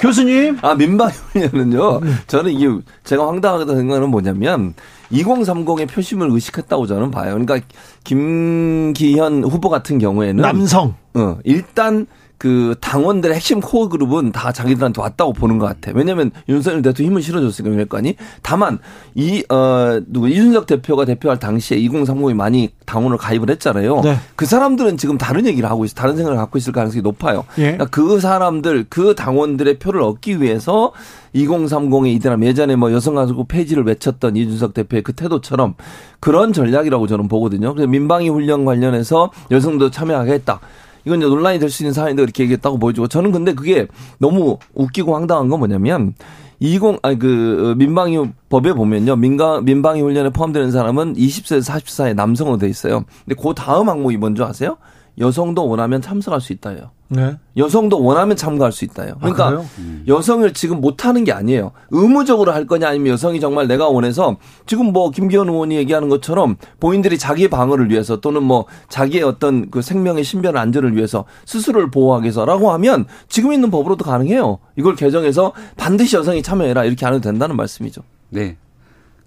[0.00, 0.58] 교수님?
[0.62, 2.00] 아, 민방위 훈련은요.
[2.28, 2.68] 저는 이게
[3.04, 4.74] 제가 황당하다 생각하는 뭐냐면
[5.12, 7.32] 2030의 표심을 의식했다고 저는 봐요.
[7.36, 7.58] 그러니까
[8.04, 10.94] 김기현 후보 같은 경우에는 남성.
[11.14, 12.06] 어, 일단
[12.38, 15.92] 그 당원들의 핵심 코어 그룹은 다 자기들한테 왔다고 보는 것 같아.
[15.94, 18.16] 왜냐하면 윤석열 대통령 힘을 실어줬으니까 윤핵관이.
[18.42, 18.78] 다만
[19.14, 24.00] 이 어 누구 이준석 대표가 대표할 당시에 2030이 많이 당원을 가입을 했잖아요.
[24.02, 24.16] 네.
[24.34, 27.44] 그 사람들은 지금 다른 얘기를 하고 있어, 다른 생각을 갖고 있을 가능성이 높아요.
[27.58, 27.62] 예.
[27.62, 30.92] 그러니까 그 사람들 그 당원들의 표를 얻기 위해서
[31.34, 35.74] 2030에 이들아 예전에 뭐 여성 가수 폐지를 외쳤던 이준석 대표의 그 태도처럼
[36.20, 37.72] 그런 전략이라고 저는 보거든요.
[37.74, 40.60] 그래서 민방위 훈련 관련해서 여성도 참여하겠다.
[41.06, 43.86] 이건 이제 논란이 될 수 있는 사안인데 그렇게 얘기했다고 보여주고 저는 근데 그게
[44.18, 46.14] 너무 웃기고 황당한 건 뭐냐면
[46.58, 48.18] 20 아니 그 민방위
[48.48, 49.16] 법에 보면요.
[49.16, 53.04] 민가 민방위 훈련에 포함되는 사람은 20세에서 40세 사이 남성으로 돼 있어요.
[53.24, 54.76] 근데 그 다음 항목이 뭔지 아세요?
[55.18, 56.90] 여성도 원하면 참석할 수 있다예요.
[57.08, 57.36] 네.
[57.56, 59.14] 여성도 원하면 참가할 수 있다요.
[59.18, 59.66] 그러니까 그래요?
[60.08, 61.70] 여성을 지금 못하는 게 아니에요.
[61.90, 64.36] 의무적으로 할 거냐 아니면 여성이 정말 내가 원해서
[64.66, 69.82] 지금 뭐 김기현 의원이 얘기하는 것처럼 본인들이 자기의 방어를 위해서 또는 뭐 자기의 어떤 그
[69.82, 74.58] 생명의 신변 안전을 위해서 스스로를 보호하기 위해서라고 하면 지금 있는 법으로도 가능해요.
[74.76, 78.02] 이걸 개정해서 반드시 여성이 참여해라 이렇게 안 해도 된다는 말씀이죠.
[78.30, 78.56] 네.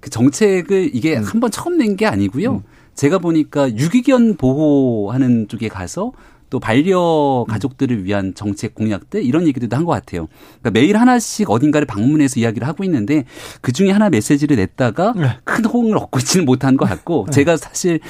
[0.02, 1.24] 그 정책을 이게 음.
[1.24, 2.62] 한번 처음 낸 게 아니고요.
[3.00, 6.12] 제가 보니까 유기견 보호하는 쪽에 가서
[6.50, 10.28] 또 반려 가족들을 위한 정책 공약들 이런 얘기들도 한 것 같아요.
[10.60, 13.24] 그러니까 매일 하나씩 어딘가를 방문해서 이야기를 하고 있는데
[13.62, 15.30] 그 중에 하나 메시지를 냈다가 네.
[15.46, 18.02] 큰 호응을 얻고 있지는 못한 것 같고 제가 사실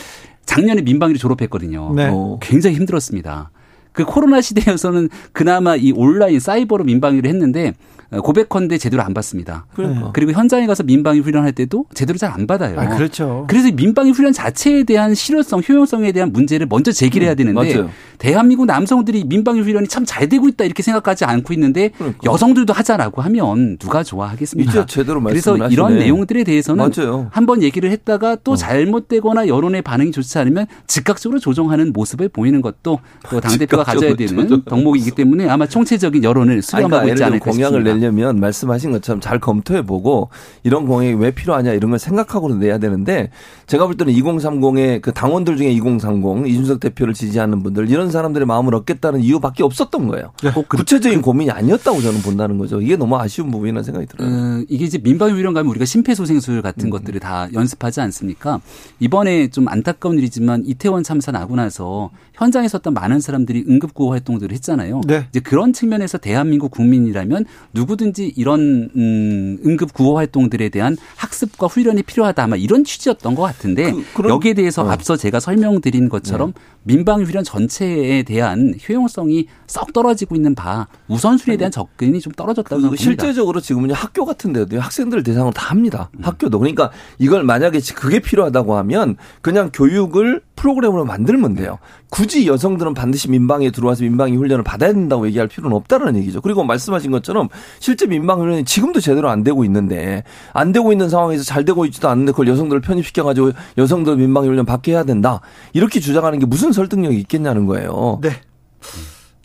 [0.46, 1.94] 작년에 민방위를 졸업했거든요.
[1.94, 2.10] 네.
[2.12, 3.52] 어, 굉장히 힘들었습니다.
[3.92, 7.74] 그 코로나 시대에서는 그나마 이 온라인 사이버로 민방위를 했는데 어,
[8.12, 9.66] 고백컨대 제대로 안 받습니다.
[9.76, 10.12] 그러니까.
[10.14, 12.80] 그리고 현장에 가서 민방위 훈련할 때도 제대로 잘 안 받아요.
[12.80, 13.46] 아, 그렇죠.
[13.50, 17.90] 그래서 민방위 훈련 자체에 대한 실효성, 효용성에 대한 문제를 먼저 제기를 해야 되는데 음.
[18.20, 22.20] 대한민국 남성들이 민방위 훈련이 참 잘 되고 있다 이렇게 생각하지 않고 있는데 그러니까.
[22.24, 24.86] 여성들도 하자라고 하면 누가 좋아하겠습니까?
[24.88, 26.04] 제대로 그래서 말씀을 이런 하시네.
[26.06, 26.84] 내용들에 대해서는.
[27.32, 28.56] 한번 얘기를 했다가 또 어.
[28.56, 33.00] 잘못되거나 여론의 반응이 좋지 않으면 즉각적으로 조정하는 모습을 보이는 것도
[33.30, 34.64] 또 당 대표가 가져야 즉각적으로 되는.
[34.66, 37.92] 덕목이기 때문에 아마 총체적인 여론을 수렴하고 그러니까 있지 않을까 싶습니다.
[38.00, 40.30] 내려면 말씀하신 것처럼 잘 검토해 보고
[40.64, 43.30] 이런 공약이 왜 필요하냐 이런 걸 생각하고 내야 되는데
[43.68, 48.74] 제가 볼 때는 2030의 그 당원들 중에 2030 이준석 대표를 지지하는 분들 이런 사람들의 마음을
[48.76, 50.32] 얻겠다는 이유밖에 없었던 거예요.
[50.54, 52.82] 꼭 그- 구체적인 고민이 아니었다고 저는 본다는 거죠.
[52.82, 54.28] 이게 너무 아쉬운 부분이라는 생각이 들어요.
[54.30, 56.90] 음, 이게 이제 민방위 훈련 가면 우리가 심폐소생술 같은 음.
[56.90, 58.60] 것들을 다 연습하지 않습니까?
[59.00, 65.02] 이번에 좀 안타까운 일이지만 이태원 참사 나고 나서 현장에 섰던 많은 사람들이 응급구호 활동들을 했잖아요.
[65.06, 65.26] 네.
[65.30, 72.04] 이제 그런 측면에서 대한민국 국민이라면 누구 든지 이런 음, 응급 구호 활동들에 대한 학습과 훈련이
[72.04, 74.90] 필요하다 아마 이런 취지였던 것 같은데 그- 여기에 대해서 어.
[74.92, 76.54] 앞서 제가 설명드린 것처럼
[76.84, 82.82] 민방위 훈련 전체에 대한 효용성이 썩 떨어지고 있는 바 우선순위에 대한 접근이 좀 떨어졌다고 그
[82.82, 83.04] 생각합니다.
[83.04, 86.10] 실제적으로 지금은 학교 같은 데도 학생들을 대상으로 다 합니다.
[86.18, 86.24] 음.
[86.24, 86.60] 학교도.
[86.60, 91.80] 그러니까 이걸 만약에 그게 필요하다고 하면 그냥 교육을 프로그램으로 만들면 돼요.
[92.10, 96.42] 굳이 여성들은 반드시 민방위에 들어와서 민방위 훈련을 받아야 된다고 얘기할 필요는 없다는 얘기죠.
[96.42, 97.50] 그리고 말씀하신 것처럼
[97.80, 100.24] 실제 민방위 훈련이 지금도 제대로 안 되고 있는데
[100.54, 104.66] 안 되고 있는 상황에서 잘 되고 있지도 않는데 그걸 여성들을 편입시켜 가지고 여성들 민방위 훈련
[104.66, 105.42] 받게 해야 된다.
[105.74, 108.20] 이렇게 주장하는 게 무슨 설득력이 있겠냐는 거예요.
[108.22, 108.32] 네.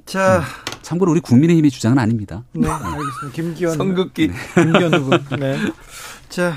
[0.06, 0.42] 자,
[0.82, 2.44] 참고로 우리 국민의힘의 주장은 아닙니다.
[2.52, 3.30] 네, 알겠습니다.
[3.32, 3.72] 김기현.
[3.78, 5.36] 성급기 김기현 후보.
[5.36, 5.56] 네.
[6.28, 6.54] 자,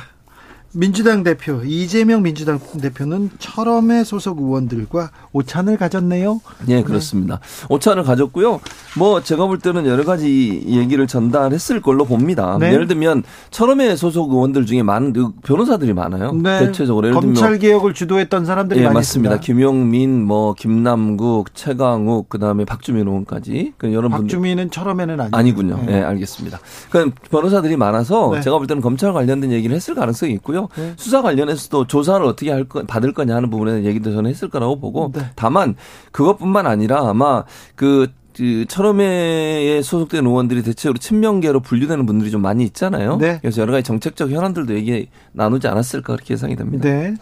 [0.73, 6.41] 민주당 대표 이재명 민주당 대표는 철험의 소속 의원들과 오찬을 가졌네요.
[6.69, 7.39] 예, 그렇습니다.
[7.69, 8.59] 오찬을 가졌고요.
[8.97, 12.57] 뭐 제가 볼 때는 여러 가지 얘기를 전달했을 걸로 봅니다.
[12.59, 12.73] 네.
[12.73, 16.33] 예를 들면 철험의 소속 의원들 중에 많은 그 변호사들이 많아요.
[16.33, 16.59] 네.
[16.59, 19.35] 대체적으로 예를 들면 검찰 개혁을 주도했던 사람들이 예, 많이 맞습니다.
[19.35, 19.39] 있습니다.
[19.45, 25.83] 김용민, 뭐 김남국, 최강욱, 그다음에 박주민 의원까지 그 여러 박주민은 철험에는 아니고 아니군요.
[25.85, 25.97] 네.
[25.97, 26.59] 예, 알겠습니다.
[26.89, 28.41] 그 변호사들이 많아서 네.
[28.41, 30.56] 제가 볼 때는 검찰 관련된 얘기를 했을 가능성이 있고요.
[30.75, 30.93] 네.
[30.97, 34.79] 수사 관련해서도 조사를 어떻게 할 거, 받을 거냐 하는 부분에 대한 얘기도 저는 했을 거라고
[34.79, 35.21] 보고 네.
[35.35, 35.75] 다만
[36.11, 37.43] 그것뿐만 아니라 아마
[37.75, 43.17] 그, 그 철험회에 소속된 의원들이 대체로 친명계로 분류되는 분들이 좀 많이 있잖아요.
[43.17, 43.39] 네.
[43.41, 46.87] 그래서 여러 가지 정책적 현안들도 얘기 나누지 않았을까 그렇게 예상이 됩니다.
[46.87, 47.15] 네.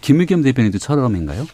[0.00, 1.46] 김의겸 대표님도 철험인가요?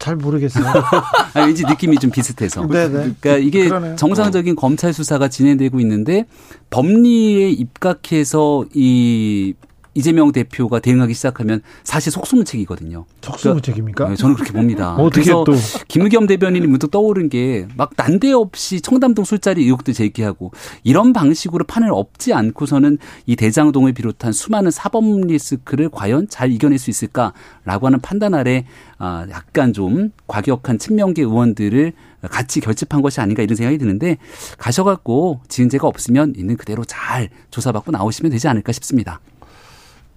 [0.00, 0.64] 잘 모르겠어요.
[1.34, 2.66] 아, 왠지 느낌이 좀 비슷해서.
[2.66, 3.14] 네, 네.
[3.20, 3.96] 그러니까 이게 그러네요.
[3.96, 6.24] 정상적인 검찰 수사가 진행되고 있는데
[6.70, 9.54] 법리에 입각해서 이
[9.94, 13.04] 이재명 대표가 대응하기 시작하면 사실 속수무책이거든요.
[13.22, 14.08] 속수무책입니까?
[14.10, 14.94] 네, 저는 그렇게 봅니다.
[15.00, 15.52] 어떻게 그래서 또
[15.88, 20.52] 김의겸 대변인이 문득 떠오른 게 막 난데없이 청담동 술자리 의혹도 제기하고
[20.84, 26.90] 이런 방식으로 판을 엎지 않고서는 이 대장동을 비롯한 수많은 사법 리스크를 과연 잘 이겨낼 수
[26.90, 28.66] 있을까라고 하는 판단 아래
[28.98, 31.92] 아 약간 좀 과격한 친명계 의원들을
[32.30, 34.18] 같이 결집한 것이 아닌가 이런 생각이 드는데
[34.58, 39.20] 가셔갖고 지은 죄가 없으면 있는 그대로 잘 조사받고 나오시면 되지 않을까 싶습니다.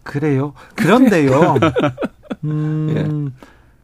[0.03, 0.53] 그래요.
[0.75, 1.55] 그런데요.
[2.43, 3.33] 음,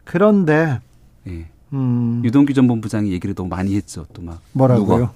[0.04, 0.80] 그런데
[1.28, 1.48] 예.
[1.74, 4.06] 음, 유동규 전 본부장이 얘기를 너무 많이 했죠.
[4.14, 5.12] 또 막 뭐라고요?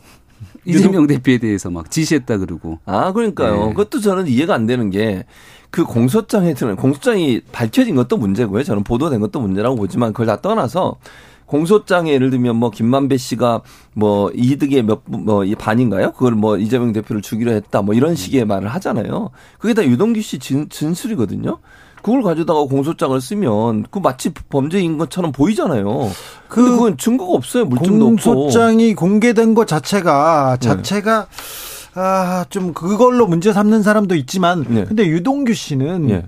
[0.66, 2.80] 이재명 대표에 대해서 막 지시했다 그러고.
[2.86, 3.68] 아, 그러니까요.
[3.68, 3.74] 네.
[3.74, 5.26] 그것도 저는 이해가 안 되는 게
[5.74, 8.62] 그 공소장에 드는 공소장이 밝혀진 것도 문제고요.
[8.62, 10.98] 저는 보도된 것도 문제라고 보지만 그걸 다 떠나서
[11.46, 13.62] 공소장에 예를 들면 뭐 김만배 씨가
[13.94, 16.12] 뭐 이득의 몇뭐이 반인가요?
[16.14, 19.32] 그걸 뭐 이재명 대표를 주기로 했다 뭐 이런 식의 말을 하잖아요.
[19.60, 21.60] 그게 다 유동규 씨 진, 진술이거든요.
[22.02, 26.12] 그걸 가져다가 공소장을 쓰면 그 마치 범죄인 것처럼 보이잖아요.
[26.50, 27.66] 그 그건 증거가 없어요.
[27.66, 28.34] 물증도 없고.
[28.36, 31.28] 공소장이 공개된 것 자체가 자체가
[31.96, 34.84] 아, 좀 그걸로 문제 삼는 사람도 있지만 네.
[34.84, 36.26] 근데 유동규 씨는 예.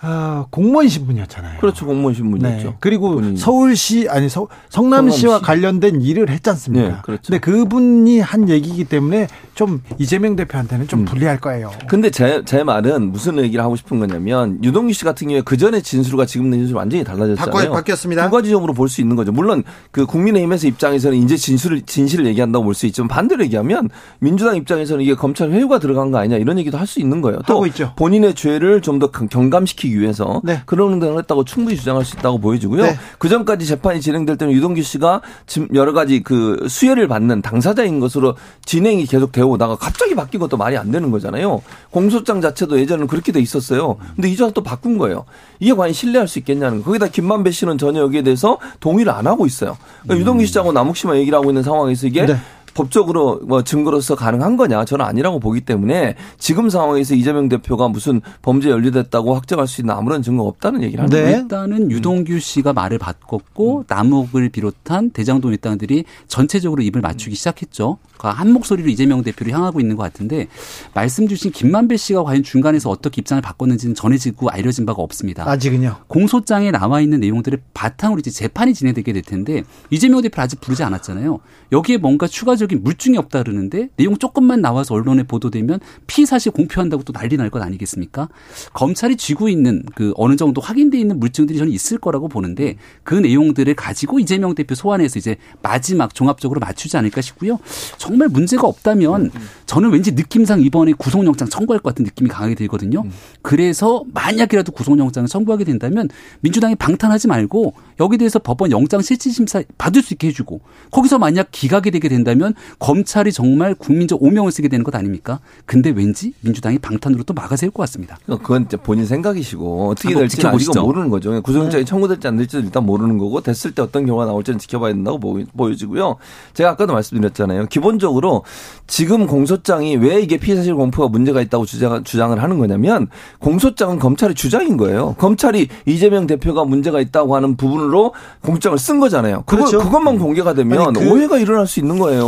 [0.00, 1.58] 아, 공무원 신분이었잖아요.
[1.60, 1.84] 그렇죠.
[1.86, 2.68] 공무원 신분이었죠.
[2.68, 2.76] 네.
[2.78, 3.36] 그리고 본인이.
[3.36, 5.44] 서울시 아니 서, 성남시와 성남시.
[5.46, 6.88] 관련된 일을 했지 않습니까?
[6.88, 7.22] 네, 그렇죠.
[7.26, 11.72] 근데 그분이 한 얘기이기 때문에 좀 이재명 대표한테는 좀 불리할 거예요.
[11.88, 15.80] 근데 제, 제 말은 무슨 얘기를 하고 싶은 거냐면 유동규 씨 같은 경우에 그 전에
[15.80, 17.52] 진술과 지금 진술이 완전히 달라졌잖아요.
[17.52, 18.24] 바꿔- 바뀌었습니다.
[18.26, 19.32] 두 가지 점으로 볼 수 있는 거죠.
[19.32, 23.88] 물론 그 국민의힘에서 입장에서는 이제 진술을 진실을 얘기한다고 볼 수 있지만 반대로 얘기하면
[24.20, 27.38] 민주당 입장에서는 이게 검찰 회유가 들어간 거 아니냐 이런 얘기도 할 수 있는 거예요.
[27.46, 27.58] 또.
[27.96, 30.62] 본인의 죄를 좀 더 경감시키 기 위해서 네.
[30.66, 32.82] 그런 행동을 했다고 충분히 주장할 수 있다고 보여지고요.
[32.82, 32.96] 네.
[33.18, 38.36] 그 전까지 재판이 진행될 때는 유동규 씨가 지금 여러 가지 그 수혜를 받는 당사자인 것으로
[38.64, 41.62] 진행이 계속 되어 오다가 갑자기 바뀐 것도 말이 안 되는 거잖아요.
[41.90, 43.96] 공소장 자체도 예전에는 그렇게 돼 있었어요.
[44.14, 45.24] 근데 이제 또 바꾼 거예요.
[45.58, 46.84] 이게 과연 신뢰할 수 있겠냐는 거.
[46.84, 49.76] 거기다 김만배 씨는 전혀 여기에 대해서 동의를 안 하고 있어요.
[50.02, 52.36] 그러니까 유동규 씨하고 남욱 씨만 얘기를 하고 있는 상황에서 이게 네.
[52.78, 58.70] 법적으로 뭐 증거로서 가능한 거냐 저는 아니라고 보기 때문에 지금 상황에서 이재명 대표가 무슨 범죄에
[58.70, 61.22] 연루됐다고 확정할 수 있는 아무런 증거가 없다는 얘기를 하는 네.
[61.22, 61.38] 거예요.
[61.38, 67.98] 일단은 유동규 씨가 말을 바꿨고 남욱을 비롯한 대장동 일당들이 전체적으로 입을 맞추기 시작했죠.
[68.16, 70.46] 그러니까 한 목소리로 이재명 대표를 향하고 있는 것 같은데
[70.94, 75.48] 말씀 주신 김만배 씨가 과연 중간에서 어떻게 입장을 바꿨는지는 전해지고 알려진 바가 없습니다.
[75.48, 75.96] 아직은요.
[76.06, 81.40] 공소장에 나와 있는 내용들을 바탕으로 이제 재판이 진행되게 될 텐데 이재명 대표를 아직 부르지 않았잖아요.
[81.72, 87.12] 여기에 뭔가 추가적 인 물증이 없다 그러는데 내용 조금만 나와서 언론에 보도되면 피사실 공표한다고 또
[87.12, 88.28] 난리 날 것 아니겠습니까?
[88.74, 93.74] 검찰이 쥐고 있는 그 어느 정도 확인돼 있는 물증들이 저는 있을 거라고 보는데 그 내용들을
[93.74, 97.58] 가지고 이재명 대표 소환해서 이제 마지막 종합적으로 맞추지 않을까 싶고요.
[97.96, 99.30] 정말 문제가 없다면
[99.66, 103.04] 저는 왠지 느낌상 이번에 구속영장 청구할 것 같은 느낌이 강하게 들거든요.
[103.42, 106.08] 그래서 만약이라도 구속영장을 청구하게 된다면
[106.40, 111.90] 민주당이 방탄하지 말고 여기 대해서 법원 영장 실질심사 받을 수 있게 해주고 거기서 만약 기각이
[111.90, 115.40] 되게 된다면 검찰이 정말 국민적 오명을 쓰게 되는 것 아닙니까?
[115.66, 118.18] 근데 왠지 민주당이 방탄으로 또 막아세울 것 같습니다.
[118.24, 120.82] 그러니까 그건 이제 본인 생각이시고 어떻게 아직은 지켜보시죠.
[120.82, 121.40] 모르는 거죠.
[121.42, 125.42] 구속영장이 청구될지 안 될지도 일단 모르는 거고 됐을 때 어떤 결과가 나올지는 지켜봐야 된다고 보-
[125.56, 126.16] 보여지고요.
[126.54, 127.66] 제가 아까도 말씀드렸잖아요.
[127.66, 128.44] 기본적으로
[128.86, 133.08] 지금 공소장이 왜 이게 피의사실 공표가 문제가 있다고 주장, 주장을 하는 거냐면
[133.40, 135.14] 공소장은 검찰의 주장인 거예요.
[135.18, 139.42] 검찰이 이재명 대표가 문제가 있다고 하는 부분으로 공소장을 쓴 거잖아요.
[139.46, 139.78] 그거, 그렇죠.
[139.78, 142.24] 그것만 공개가 되면 아니, 그- 오해가 일어날 수 있는 거예요.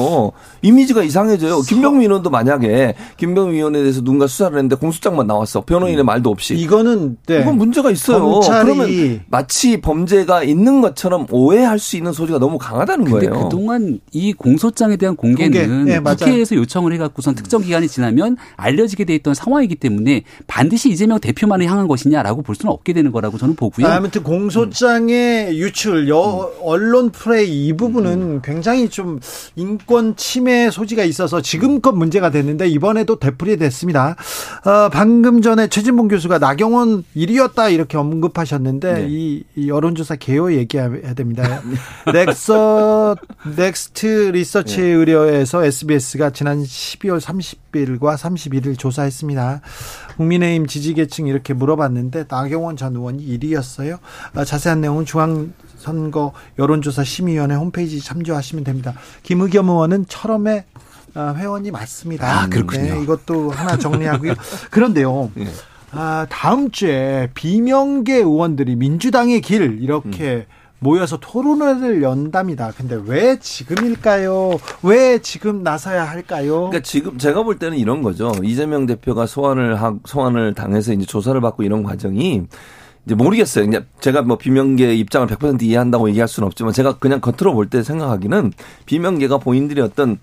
[0.63, 1.63] 이미지가 이상해져요.
[1.63, 5.63] 김병민 의원도 만약에 김병민 의원에 대해서 누군가 수사를 했는데 공소장만 나왔어.
[5.63, 6.55] 변호인의 말도 없이.
[6.55, 7.41] 이거는 네.
[7.41, 8.41] 이건 문제가 있어요.
[8.41, 13.45] 검찰이- 그러면 마치 범죄가 있는 것처럼 오해할 수 있는 소리가 너무 강하다는 근데 거예요.
[13.45, 15.93] 그동안 이 공소장에 대한 공개는 공개.
[15.93, 16.01] 네.
[16.01, 21.67] 국회에서 요청을 해 갖고선 특정 기간이 지나면 알려지게 돼 있던 상황이기 때문에 반드시 이재명 대표만을
[21.71, 23.87] 향한 것이냐라고 볼 수는 없게 되는 거라고 저는 보고요.
[23.87, 29.21] 아무튼 공소장의 유출, 여, 언론 플레이 이 부분은 굉장히 좀
[29.57, 34.17] 인권 침해 소지가 있어서 지금껏 문제가 됐는데 이번에도 되풀이 됐습니다.
[34.65, 39.07] 어, 방금 전에 최진봉 교수가 나경원 일이었다 이렇게 언급하셨는데 네.
[39.09, 41.63] 이, 이 여론조사 개요 얘기해야 됩니다.
[42.13, 43.17] 넥서
[43.57, 49.61] 넥스트 리서치 의뢰에서 SBS가 지난 12월 30일과 31일 조사했습니다.
[50.17, 53.99] 국민의힘 지지계층 이렇게 물어봤는데 나경원 전 의원이 1위였어요.
[54.35, 58.95] 아, 자세한 내용은 중앙 선거 여론조사 심의위원회 홈페이지 참조하시면 됩니다.
[59.23, 60.65] 김의겸 의원은 처럼회
[61.15, 62.43] 아, 회원이 맞습니다.
[62.43, 62.95] 아, 그렇군요.
[62.95, 64.35] 네, 이것도 하나 정리하고요.
[64.71, 65.33] 그런데요.
[65.91, 70.47] 아, 다음 주에 비명계 의원들이 민주당의 길 이렇게
[70.79, 72.73] 모여서 토론회를 연답니다.
[72.77, 74.59] 근데 왜 지금일까요?
[74.83, 76.69] 왜 지금 나서야 할까요?
[76.69, 78.33] 그러니까 지금 제가 볼 때는 이런 거죠.
[78.43, 82.45] 이재명 대표가 소환을 하, 소환을 당해서 이제 조사를 받고 이런 과정이
[83.07, 83.65] 이제 모르겠어요.
[83.65, 87.83] 그냥 제가 뭐 비명계 입장을 100% 이해한다고 얘기할 수는 없지만 제가 그냥 겉으로 볼 때
[87.83, 88.53] 생각하기는
[88.87, 90.19] 비명계가 본인들이 어떤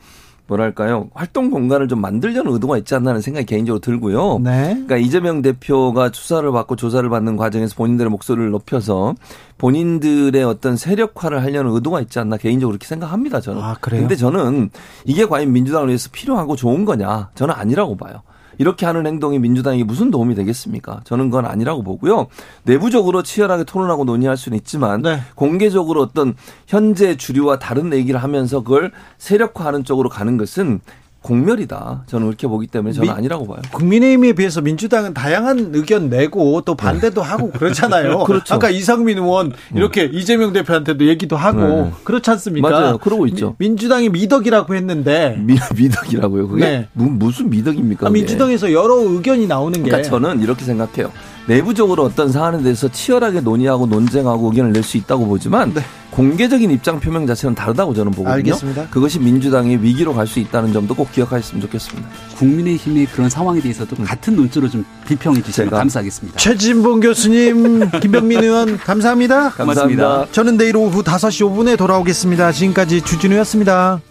[0.47, 4.39] 뭐랄까요 활동 공간을 좀 만들려는 의도가 있지 않나는 생각이 개인적으로 들고요.
[4.39, 4.67] 네.
[4.69, 9.15] 그러니까 이재명 대표가 수사를 받고 조사를 받는 과정에서 본인들의 목소리를 높여서
[9.57, 13.41] 본인들의 어떤 세력화를 하려는 의도가 있지 않나 개인적으로 그렇게 생각합니다.
[13.41, 13.61] 저는.
[13.61, 14.01] 아, 그래요?
[14.01, 14.69] 근데 저는
[15.03, 17.31] 이게 과연 민주당을 위해서 필요하고 좋은 거냐?
[17.35, 18.21] 저는 아니라고 봐요.
[18.57, 21.01] 이렇게 하는 행동이 민주당에 무슨 도움이 되겠습니까?
[21.03, 22.27] 저는 그건 아니라고 보고요.
[22.63, 25.19] 내부적으로 치열하게 토론하고 논의할 수는 있지만 네.
[25.35, 26.35] 공개적으로 어떤
[26.67, 30.81] 현재 주류와 다른 얘기를 하면서 그걸 세력화하는 쪽으로 가는 것은
[31.21, 32.03] 공멸이다.
[32.07, 33.57] 저는 그렇게 보기 때문에 저는 미- 아니라고 봐요.
[33.73, 38.23] 국민의힘에 비해서 민주당은 다양한 의견 내고 또 반대도 하고 그렇잖아요.
[38.23, 38.53] 그렇죠.
[38.55, 41.91] 아까 이상민 의원 이렇게 이재명 대표한테도 얘기도 하고 네.
[42.03, 42.69] 그렇지 않습니까?
[42.69, 42.97] 맞아요.
[42.97, 43.55] 그러고 있죠.
[43.57, 46.47] 미- 민주당이 미덕이라고 했는데 미, 미덕이라고요.
[46.47, 46.87] 그게 네.
[46.93, 48.07] 무, 무슨 미덕입니까?
[48.07, 48.09] 아?
[48.09, 51.11] 민주당에서 여러 의견이 나오는 게 그러니까 저는 이렇게 생각해요.
[51.47, 55.73] 내부적으로 어떤 사안에 대해서 치열하게 논의하고 논쟁하고 의견을 낼 수 있다고 보지만
[56.17, 58.33] 공개적인 입장 표명 자체는 다르다고 저는 보거든요.
[58.33, 58.49] 네.
[58.49, 58.87] 알겠습니다.
[58.89, 62.09] 그것이 민주당의 위기로 갈 수 있다는 점도 꼭 기억하셨으면 좋겠습니다.
[62.37, 66.37] 국민의힘의 그런 상황에 대해서도 같은 논조로 좀 비평해 주시면 감사하겠습니다.
[66.37, 69.51] 최진봉 교수님, 김병민 의원 감사합니다.
[69.51, 70.27] 고맙습니다.
[70.31, 72.51] 저는 내일 오후 5시 5분에 돌아오겠습니다.
[72.51, 74.01] 지금까지 주진우였습니다.